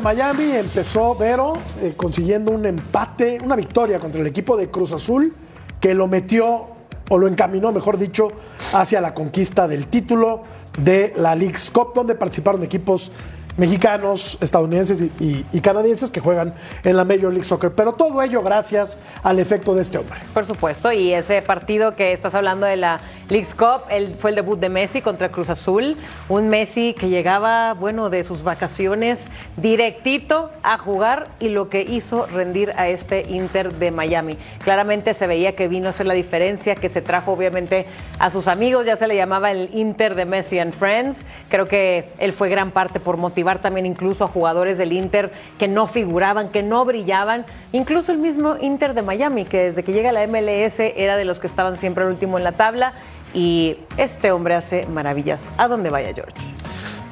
Miami 0.00 0.52
empezó, 0.52 1.14
Vero, 1.14 1.54
eh, 1.80 1.94
consiguiendo 1.96 2.52
un 2.52 2.64
empate, 2.64 3.38
una 3.44 3.56
victoria 3.56 3.98
contra 3.98 4.20
el 4.20 4.26
equipo 4.26 4.56
de 4.56 4.70
Cruz 4.70 4.92
Azul, 4.92 5.34
que 5.80 5.94
lo 5.94 6.06
metió, 6.06 6.68
o 7.10 7.18
lo 7.18 7.28
encaminó, 7.28 7.72
mejor 7.72 7.98
dicho, 7.98 8.28
hacia 8.72 9.00
la 9.00 9.12
conquista 9.12 9.68
del 9.68 9.88
título 9.88 10.42
de 10.78 11.12
la 11.16 11.34
League's 11.34 11.70
Cup, 11.70 11.92
donde 11.94 12.14
participaron 12.14 12.62
equipos 12.62 13.10
mexicanos, 13.56 14.38
estadounidenses 14.40 15.02
y, 15.20 15.60
canadienses 15.60 16.10
que 16.10 16.20
juegan 16.20 16.54
en 16.82 16.96
la 16.96 17.04
Major 17.04 17.32
League 17.32 17.44
Soccer. 17.44 17.70
Pero 17.72 17.92
todo 17.92 18.20
ello 18.22 18.42
gracias 18.42 18.98
al 19.22 19.38
efecto 19.38 19.74
de 19.74 19.82
este 19.82 19.98
hombre. 19.98 20.18
Por 20.34 20.44
supuesto, 20.46 20.90
y 20.90 21.12
ese 21.12 21.40
partido 21.42 21.94
que 21.94 22.12
estás 22.12 22.34
hablando 22.34 22.66
de 22.66 22.76
la 22.76 23.00
League's 23.28 23.54
Cup, 23.54 23.82
el- 23.90 24.14
fue 24.14 24.30
el 24.30 24.36
debut 24.36 24.58
de 24.58 24.68
Messi 24.68 25.00
contra 25.00 25.28
Cruz 25.30 25.48
Azul, 25.50 25.96
un 26.28 26.48
Messi 26.48 26.94
que 26.98 27.08
llegaba, 27.08 27.74
bueno, 27.74 28.10
de 28.10 28.24
sus 28.24 28.42
vacaciones 28.42 29.20
directito 29.56 30.50
a 30.62 30.78
jugar 30.78 31.28
y 31.38 31.48
lo 31.48 31.68
que 31.68 31.82
hizo 31.82 32.26
rendir 32.26 32.72
a 32.76 32.88
este 32.88 33.22
Inter 33.30 33.74
de 33.74 33.90
Miami. 33.90 34.36
Claramente 34.64 35.14
se 35.14 35.26
veía 35.26 35.54
que 35.54 35.68
vino 35.68 35.86
a 35.86 35.90
hacer 35.90 36.06
la 36.06 36.14
diferencia, 36.14 36.74
que 36.74 36.88
se 36.88 37.00
trajo 37.02 37.32
obviamente 37.32 37.86
a 38.18 38.30
sus 38.30 38.48
amigos, 38.48 38.86
ya 38.86 38.96
se 38.96 39.06
le 39.06 39.14
llamaba 39.16 39.50
el 39.50 39.70
Inter 39.72 40.14
de 40.14 40.24
Messi 40.24 40.58
and 40.58 40.72
Friends. 40.72 41.24
Creo 41.48 41.66
que 41.68 42.10
él 42.18 42.32
fue 42.32 42.48
gran 42.48 42.72
parte 42.72 42.98
por 42.98 43.16
motivar 43.16 43.41
también 43.60 43.86
incluso 43.86 44.24
a 44.24 44.28
jugadores 44.28 44.78
del 44.78 44.92
Inter 44.92 45.32
que 45.58 45.68
no 45.68 45.86
figuraban, 45.86 46.48
que 46.48 46.62
no 46.62 46.84
brillaban, 46.84 47.44
incluso 47.72 48.12
el 48.12 48.18
mismo 48.18 48.56
Inter 48.60 48.94
de 48.94 49.02
Miami, 49.02 49.44
que 49.44 49.64
desde 49.64 49.82
que 49.82 49.92
llega 49.92 50.10
a 50.10 50.12
la 50.12 50.26
MLS 50.26 50.80
era 50.80 51.16
de 51.16 51.24
los 51.24 51.38
que 51.38 51.46
estaban 51.46 51.76
siempre 51.76 52.04
al 52.04 52.10
último 52.10 52.38
en 52.38 52.44
la 52.44 52.52
tabla. 52.52 52.92
y 53.34 53.78
este 53.96 54.30
hombre 54.30 54.54
hace 54.54 54.86
maravillas 54.88 55.48
a 55.56 55.66
donde 55.66 55.88
vaya 55.88 56.12
George. 56.14 56.34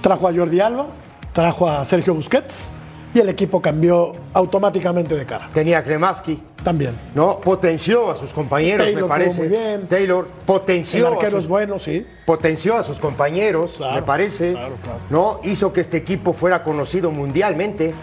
Trajo 0.03 0.29
a 0.29 0.35
Jordi 0.35 0.61
Alba, 0.61 0.89
trajo 1.33 1.67
a 1.67 1.83
Sergio 1.87 2.13
Busquets 2.13 2.71
y 3.13 3.19
el 3.19 3.29
equipo 3.29 3.61
cambió 3.61 4.13
automáticamente 4.33 5.17
de 5.17 5.27
cara. 5.27 5.49
Tenía 5.53 5.79
a 5.79 5.83
Kremaski, 5.83 6.41
También. 6.63 6.95
¿no? 7.15 7.41
Potenció 7.41 8.11
a 8.11 8.15
sus 8.15 8.33
compañeros, 8.33 8.87
Taylor 8.87 9.03
me 9.03 9.09
parece. 9.09 9.41
muy 9.41 9.49
bien. 9.49 9.89
Taylor 9.89 10.29
potenció 10.47 11.09
El 11.09 11.13
a 11.15 11.17
arquero 11.17 11.33
sus 11.33 11.45
es 11.45 11.49
bueno, 11.49 11.79
sí. 11.79 12.07
potenció 12.25 12.77
a 12.77 12.83
sus 12.83 13.01
compañeros, 13.01 13.75
Claro, 13.79 13.95
me 13.95 14.03
parece, 14.03 14.53
claro, 14.53 14.75
claro. 14.83 14.99
¿no? 15.11 15.41
Hizo 15.43 15.73
que 15.73 15.81
este 15.81 15.97
equipo 15.97 16.33
fuera 16.33 16.63
conocido 16.63 17.11
mundialmente, 17.11 17.95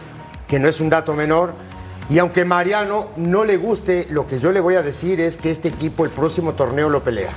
que 0.48 0.60
no 0.60 0.68
es 0.68 0.82
un 0.82 0.90
dato 0.90 1.14
menor. 1.14 1.54
Y 2.10 2.20
aunque 2.20 2.46
Mariano 2.46 3.08
no 3.18 3.44
le 3.46 3.58
guste, 3.58 4.08
lo 4.10 4.28
que 4.28 4.40
yo 4.40 4.52
le 4.52 4.60
voy 4.62 4.76
a 4.76 4.82
decir 4.82 5.20
es 5.22 5.36
que 5.38 5.52
este 5.52 5.68
equipo 5.70 6.04
el 6.06 6.12
próximo 6.12 6.54
torneo 6.54 6.90
lo 6.90 7.04
pelea. 7.04 7.32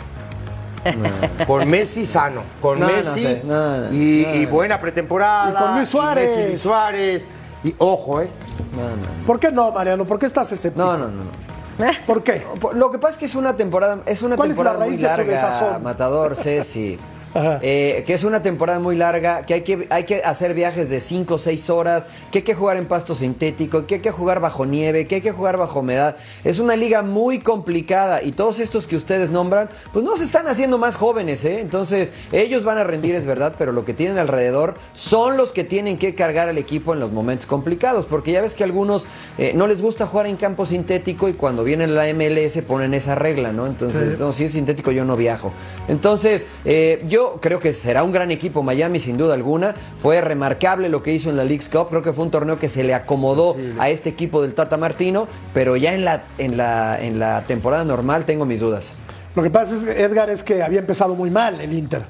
Con 1.47 1.69
Messi 1.69 2.07
sano, 2.07 2.43
con 2.61 2.81
No, 2.81 2.87
no 2.87 2.93
Messi 2.93 3.21
sé, 3.23 3.43
no, 3.45 3.77
no, 3.81 3.93
y, 3.93 4.25
y 4.25 4.47
buena 4.47 4.81
pretemporada. 4.81 5.51
Y 5.51 5.55
con 5.63 5.75
Luis 5.77 5.89
Suárez. 5.89 6.31
Messi, 6.31 6.49
Luis 6.49 6.61
Suárez. 6.63 7.27
Y 7.63 7.75
ojo, 7.79 8.21
¿eh? 8.21 8.31
No, 8.75 8.83
no. 8.83 9.27
¿Por 9.27 9.39
qué 9.39 9.51
no, 9.51 9.71
Mariano? 9.73 10.05
¿Por 10.05 10.19
qué 10.19 10.27
estás 10.27 10.51
escéptico? 10.53 10.85
No, 10.85 10.97
no, 10.97 11.09
no. 11.09 11.25
no. 11.25 11.91
¿Por 12.07 12.23
qué? 12.23 12.45
Lo 12.75 12.91
que 12.91 12.99
pasa 12.99 13.13
es 13.13 13.19
que 13.19 13.25
es 13.27 13.35
una 13.35 13.57
temporada, 13.57 14.01
es 14.07 14.23
una 14.23 14.37
¿Cuál 14.37 14.51
es 14.51 14.57
la 14.57 14.63
temporada 14.65 14.79
raíz 14.79 15.01
muy 15.01 15.03
de 15.03 15.09
tu 15.09 15.17
larga, 15.17 15.33
desazón? 15.33 15.83
Matador, 15.83 16.37
Ceci. 16.37 16.99
Eh, 17.35 18.03
que 18.07 18.15
es 18.15 18.25
una 18.25 18.43
temporada 18.43 18.81
muy 18.81 18.97
larga, 18.97 19.47
que 19.47 19.55
hay, 19.55 19.61
que 19.63 19.87
hay 19.91 20.05
que 20.05 20.17
hacer 20.23 20.55
viajes 20.55 20.91
de 20.91 21.01
5 21.01 21.35
o 21.35 21.39
6 21.39 21.71
horas, 21.71 22.09
que 22.33 22.39
hay 22.39 22.45
que 22.45 22.55
jugar 22.55 22.77
en 22.77 22.87
pasto 22.87 23.15
sintético, 23.15 23.87
que 23.87 23.97
hay 23.97 24.01
que 24.01 24.11
jugar 24.11 24.41
bajo 24.41 24.67
nieve, 24.67 25.07
que 25.07 25.17
hay 25.17 25.21
que 25.21 25.33
jugar 25.33 25.57
bajo 25.57 25.81
humedad. 25.81 26.17
Es 26.45 26.59
una 26.59 26.77
liga 26.77 27.03
muy 27.03 27.39
complicada 27.39 28.23
y 28.23 28.33
todos 28.33 28.59
estos 28.59 28.87
que 28.87 28.97
ustedes 28.97 29.31
nombran, 29.31 29.71
pues 29.93 30.05
no 30.05 30.17
se 30.17 30.25
están 30.25 30.49
haciendo 30.49 30.79
más 30.79 30.97
jóvenes, 30.97 31.45
¿eh? 31.45 31.61
Entonces, 31.61 32.13
ellos 32.33 32.65
van 32.65 32.79
a 32.79 32.85
rendir, 32.85 33.15
es 33.15 33.27
verdad, 33.27 33.55
pero 33.59 33.73
lo 33.73 33.85
que 33.85 33.95
tienen 33.95 34.19
alrededor 34.19 34.75
son 34.95 35.37
los 35.37 35.53
que 35.53 35.63
tienen 35.63 35.99
que 35.99 36.15
cargar 36.15 36.49
al 36.49 36.59
equipo 36.59 36.95
en 36.95 37.01
los 37.01 37.13
momentos 37.13 37.47
complicados, 37.47 38.07
porque 38.07 38.33
ya 38.33 38.41
ves 38.41 38.55
que 38.55 38.65
a 38.65 38.67
algunos 38.67 39.07
eh, 39.39 39.53
no 39.55 39.67
les 39.67 39.83
gusta 39.83 40.07
jugar 40.07 40.27
en 40.27 40.37
campo 40.37 40.67
sintético 40.67 41.29
y 41.29 41.35
cuando 41.35 41.63
vienen 41.63 41.95
la 41.95 42.13
MLS 42.13 42.59
ponen 42.67 42.95
esa 42.95 43.15
regla, 43.15 43.53
¿no? 43.53 43.67
Entonces, 43.67 44.19
no, 44.19 44.33
si 44.33 44.45
es 44.45 44.53
sintético 44.53 44.91
yo 44.91 45.05
no 45.05 45.17
viajo. 45.17 45.53
Entonces, 45.89 46.47
eh, 46.65 47.05
yo 47.09 47.20
creo 47.41 47.59
que 47.61 47.73
será 47.73 48.03
un 48.03 48.13
gran 48.13 48.31
equipo 48.31 48.63
Miami 48.63 48.99
sin 49.01 49.17
duda 49.17 49.35
alguna. 49.35 49.75
Fue 50.03 50.21
remarcable 50.21 50.89
lo 50.89 51.03
que 51.03 51.13
hizo 51.13 51.31
en 51.31 51.37
la 51.37 51.45
League's 51.45 51.69
Cup. 51.69 51.89
Creo 51.91 52.03
que 52.03 52.13
fue 52.13 52.25
un 52.25 52.31
torneo 52.31 52.59
que 52.59 52.69
se 52.69 52.83
le 52.85 52.95
acomodó 52.95 53.57
a 53.79 53.89
este 53.89 54.09
equipo 54.09 54.43
del 54.43 54.55
Tata 54.55 54.77
Martino, 54.77 55.29
pero 55.55 55.77
ya 55.77 55.95
en 55.95 56.05
la, 56.05 56.25
en 56.39 56.57
la, 56.57 57.01
en 57.01 57.19
la 57.19 57.43
temporada 57.43 57.85
normal 57.85 58.25
tengo 58.25 58.45
mis 58.47 58.61
dudas. 58.61 58.95
Lo 59.35 59.43
que 59.43 59.51
pasa, 59.51 59.75
es, 59.77 59.85
Edgar, 59.97 60.29
es 60.31 60.43
que 60.43 60.63
había 60.63 60.81
empezado 60.81 61.15
muy 61.15 61.31
mal 61.31 61.61
el 61.61 61.73
Inter. 61.73 62.03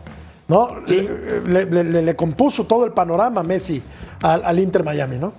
¿no? 0.49 0.83
Le, 1.47 1.65
le- 1.67 1.85
le- 1.85 2.03
le 2.03 2.17
compuso 2.17 2.65
todo 2.67 2.85
el 2.85 2.91
panorama 2.93 3.43
Messi 3.45 3.81
al, 4.21 4.43
al 4.45 4.59
Inter 4.59 4.83
Miami, 4.83 5.17
¿no? 5.17 5.33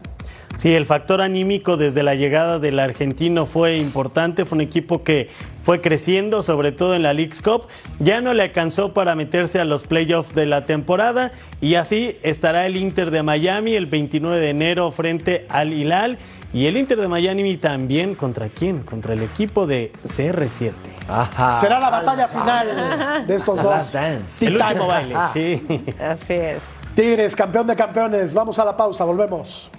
Sí, 0.57 0.75
el 0.75 0.85
factor 0.85 1.21
anímico 1.21 1.75
desde 1.75 2.03
la 2.03 2.13
llegada 2.13 2.59
del 2.59 2.79
argentino 2.79 3.45
fue 3.45 3.77
importante. 3.77 4.45
Fue 4.45 4.57
un 4.57 4.61
equipo 4.61 5.03
que 5.03 5.29
fue 5.63 5.81
creciendo, 5.81 6.43
sobre 6.43 6.71
todo 6.71 6.93
en 6.93 7.03
la 7.03 7.13
League's 7.13 7.41
Cup. 7.41 7.67
Ya 7.99 8.21
no 8.21 8.33
le 8.33 8.43
alcanzó 8.43 8.93
para 8.93 9.15
meterse 9.15 9.59
a 9.59 9.65
los 9.65 9.83
playoffs 9.83 10.35
de 10.35 10.45
la 10.45 10.65
temporada. 10.65 11.31
Y 11.61 11.75
así 11.75 12.19
estará 12.21 12.65
el 12.67 12.77
Inter 12.77 13.09
de 13.09 13.23
Miami 13.23 13.73
el 13.73 13.87
29 13.87 14.39
de 14.39 14.49
enero 14.49 14.91
frente 14.91 15.45
al 15.49 15.73
Hilal. 15.73 16.19
Y 16.53 16.65
el 16.65 16.77
Inter 16.77 16.99
de 16.99 17.07
Miami 17.07 17.57
también, 17.57 18.13
¿contra 18.13 18.49
quién? 18.49 18.83
Contra 18.83 19.13
el 19.13 19.23
equipo 19.23 19.65
de 19.65 19.93
CR7. 20.05 20.73
Ajá. 21.07 21.59
Será 21.59 21.79
la 21.79 21.89
batalla 21.89 22.27
final 22.27 23.25
de 23.25 23.35
estos 23.35 23.63
dos. 23.63 23.95
El 23.95 24.61
último 24.61 24.87
baile, 24.87 25.15
sí. 25.33 25.83
Así 25.99 26.33
es. 26.33 26.61
Tigres, 26.93 27.35
campeón 27.37 27.67
de 27.67 27.75
campeones. 27.75 28.33
Vamos 28.33 28.59
a 28.59 28.65
la 28.65 28.75
pausa, 28.75 29.05
volvemos. 29.05 29.71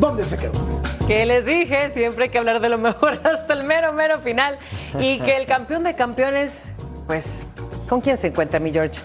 ¿Dónde 0.00 0.24
se 0.24 0.36
quedó? 0.36 0.52
Que 1.06 1.26
les 1.26 1.44
dije, 1.44 1.90
siempre 1.90 2.24
hay 2.24 2.30
que 2.30 2.38
hablar 2.38 2.60
de 2.60 2.68
lo 2.68 2.78
mejor 2.78 3.20
hasta 3.24 3.52
el 3.54 3.64
mero, 3.64 3.92
mero 3.92 4.20
final. 4.20 4.58
Y 4.98 5.18
que 5.20 5.36
el 5.36 5.46
campeón 5.46 5.82
de 5.84 5.94
campeones, 5.94 6.64
pues, 7.06 7.40
¿con 7.88 8.00
quién 8.00 8.16
se 8.16 8.28
encuentra, 8.28 8.58
mi 8.60 8.72
George? 8.72 9.00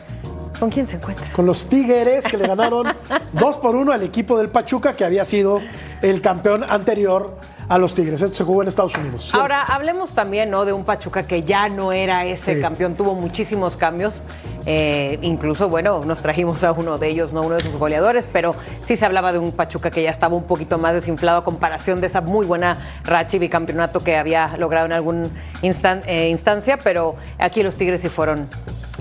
¿Con 0.59 0.69
quién 0.69 0.87
se 0.87 0.97
encuentra? 0.97 1.25
Con 1.31 1.45
los 1.45 1.67
Tigres 1.67 2.25
que 2.25 2.37
le 2.37 2.45
ganaron 2.47 2.87
2 3.33 3.57
por 3.57 3.75
1 3.75 3.91
al 3.91 4.03
equipo 4.03 4.37
del 4.37 4.49
Pachuca, 4.49 4.93
que 4.93 5.05
había 5.05 5.23
sido 5.23 5.61
el 6.01 6.21
campeón 6.21 6.65
anterior 6.67 7.37
a 7.69 7.77
los 7.77 7.93
Tigres. 7.93 8.21
Esto 8.21 8.35
se 8.37 8.43
jugó 8.43 8.63
en 8.63 8.67
Estados 8.67 8.95
Unidos. 8.97 9.33
Ahora, 9.33 9.63
hablemos 9.63 10.13
también 10.15 10.49
¿no? 10.49 10.65
de 10.65 10.73
un 10.73 10.83
Pachuca 10.83 11.27
que 11.27 11.43
ya 11.43 11.69
no 11.69 11.91
era 11.93 12.25
ese 12.25 12.55
Sí. 12.55 12.61
campeón, 12.61 12.95
tuvo 12.95 13.13
muchísimos 13.13 13.77
cambios. 13.77 14.23
Eh, 14.65 15.19
incluso, 15.21 15.69
bueno, 15.69 16.01
nos 16.03 16.19
trajimos 16.21 16.63
a 16.63 16.71
uno 16.71 16.97
de 16.97 17.07
ellos, 17.09 17.31
no 17.31 17.41
uno 17.43 17.55
de 17.55 17.61
sus 17.61 17.75
goleadores, 17.75 18.27
pero 18.31 18.55
sí 18.85 18.97
se 18.97 19.05
hablaba 19.05 19.31
de 19.31 19.37
un 19.39 19.51
Pachuca 19.51 19.91
que 19.91 20.01
ya 20.01 20.09
estaba 20.09 20.35
un 20.35 20.43
poquito 20.43 20.77
más 20.79 20.93
desinflado 20.93 21.37
a 21.39 21.43
comparación 21.43 22.01
de 22.01 22.07
esa 22.07 22.21
muy 22.21 22.45
buena 22.45 22.77
racha 23.03 23.37
y 23.37 23.39
bicampeonato 23.39 24.03
que 24.03 24.17
había 24.17 24.57
logrado 24.57 24.87
en 24.87 24.93
alguna 24.93 25.27
instancia, 25.61 26.77
pero 26.83 27.15
aquí 27.37 27.61
los 27.63 27.75
Tigres 27.75 28.01
sí 28.01 28.09
fueron 28.09 28.47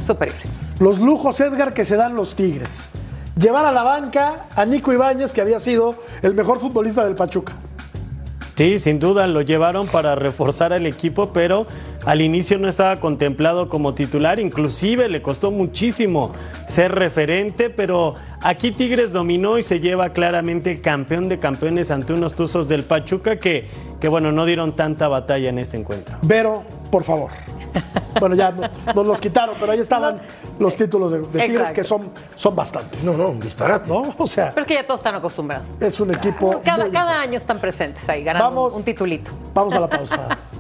superiores. 0.07 0.43
Los 0.79 1.01
lujos, 1.01 1.41
Edgar, 1.41 1.73
que 1.73 1.85
se 1.85 1.97
dan 1.97 2.15
los 2.15 2.35
Tigres. 2.37 2.91
Llevar 3.37 3.65
a 3.65 3.73
la 3.73 3.83
banca 3.83 4.47
a 4.55 4.65
Nico 4.65 4.93
Ibáñez, 4.93 5.33
que 5.33 5.41
había 5.41 5.59
sido 5.59 5.95
el 6.23 6.35
mejor 6.35 6.61
futbolista 6.61 7.05
del 7.05 7.15
Pachuca. 7.15 7.55
Sí, 8.59 8.81
sin 8.81 8.99
duda 8.99 9.29
lo 9.29 9.41
llevaron 9.43 9.87
para 9.87 10.17
reforzar 10.17 10.73
al 10.73 10.85
equipo, 10.85 11.31
pero 11.33 11.65
al 12.05 12.21
inicio 12.21 12.59
no 12.59 12.69
estaba 12.69 12.99
contemplado 12.99 13.69
como 13.69 13.95
titular, 13.95 14.41
inclusive 14.41 15.09
le 15.09 15.23
costó 15.23 15.53
muchísimo 15.53 16.33
ser 16.67 16.93
referente, 16.93 17.71
pero 17.71 18.17
aquí 18.41 18.73
Tigres 18.73 19.13
dominó 19.13 19.59
y 19.59 19.63
se 19.63 19.79
lleva 19.79 20.09
claramente 20.09 20.81
campeón 20.81 21.29
de 21.29 21.39
campeones 21.39 21.93
ante 21.93 22.15
unos 22.15 22.35
Tuzos 22.35 22.67
del 22.67 22.83
Pachuca 22.83 23.39
que, 23.39 23.69
que 24.01 24.09
bueno, 24.09 24.33
no 24.33 24.45
dieron 24.45 24.73
tanta 24.73 25.07
batalla 25.07 25.51
en 25.51 25.61
este 25.61 25.77
encuentro. 25.77 26.17
Vero, 26.23 26.65
por 26.91 27.05
favor. 27.05 27.31
Bueno, 28.21 28.35
ya 28.35 28.51
no- 28.51 28.69
nos 28.95 29.07
los 29.07 29.21
quitaron, 29.21 29.55
pero 29.61 29.71
ahí 29.73 29.79
estaban 29.79 30.21
los 30.59 30.77
títulos 30.77 31.13
de, 31.13 31.21
de 31.21 31.47
Tigres, 31.47 31.71
que 31.71 31.85
son, 31.85 32.11
son 32.35 32.57
bastantes. 32.57 33.05
No, 33.05 33.13
no, 33.17 33.29
un 33.29 33.39
disparate. 33.39 33.89
¿No? 33.89 34.13
O 34.19 34.27
sea, 34.27 34.51
Pero 34.51 34.63
es 34.63 34.67
que 34.69 34.75
ya 34.75 34.85
todos 34.87 34.99
están 35.01 35.15
acostumbrados. 35.15 35.65
es 35.79 36.01
un 36.01 36.13
equipo. 36.13 36.61
Cada, 36.65 36.85
muy 36.85 36.93
cada 36.93 37.21
año 37.21 37.37
están 37.37 37.59
presentes 37.61 38.09
ahí, 38.09 38.25
ganando 38.25 38.47
Vamos. 38.51 38.75
un 38.75 38.83
titulito. 38.83 39.31
Vamos 39.55 39.73
a 39.75 39.81
la 39.81 39.89
pausa. 39.89 40.37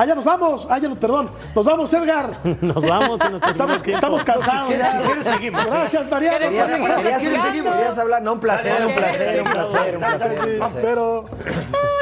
Ah, 0.00 0.04
ya 0.06 0.14
nos 0.14 0.24
vamos. 0.24 0.64
Ah, 0.70 0.78
ya 0.78 0.88
nos, 0.88 0.96
perdón. 0.98 1.28
Nos 1.56 1.64
vamos, 1.64 1.92
Edgar. 1.92 2.30
Nos 2.60 2.86
vamos 2.86 3.20
Estamos, 3.48 3.82
cansados. 4.22 4.68
Si 4.68 4.74
quieres, 4.74 4.92
ya. 4.92 5.00
si 5.00 5.06
quieres, 5.06 5.26
seguimos. 5.26 5.66
Gracias, 5.66 6.08
Mariano. 6.08 6.38
¿Quieres- 6.38 6.48
Querías, 6.48 6.68
quieres- 6.68 6.96
querías- 6.98 7.20
quieres- 7.20 7.42
querías- 7.42 7.76
querías 7.76 7.98
hablar, 7.98 8.22
no, 8.22 8.32
un 8.34 8.40
placer, 8.40 8.86
un 8.86 8.92
placer, 8.92 9.42
un 9.42 9.50
placer, 9.50 9.96
un 9.96 10.00
placer. 10.02 10.50
un 10.52 10.58
placer. 10.58 10.82
Pero 10.82 11.24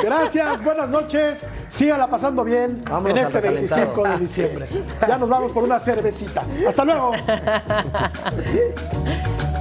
gracias, 0.03 0.63
buenas 0.63 0.91
noches. 0.91 1.47
Sígala 1.69 2.07
pasando 2.09 2.45
bien 2.45 2.83
Vámonos 2.85 3.17
en 3.17 3.25
este 3.25 3.41
recalentado. 3.41 3.81
25 3.81 4.09
de 4.09 4.19
diciembre. 4.19 4.67
Ya 5.09 5.17
nos 5.17 5.29
vamos 5.31 5.53
por 5.53 5.65
una 5.65 5.79
cervecita. 5.79 6.43
Hasta 6.69 6.85
luego. 6.85 7.13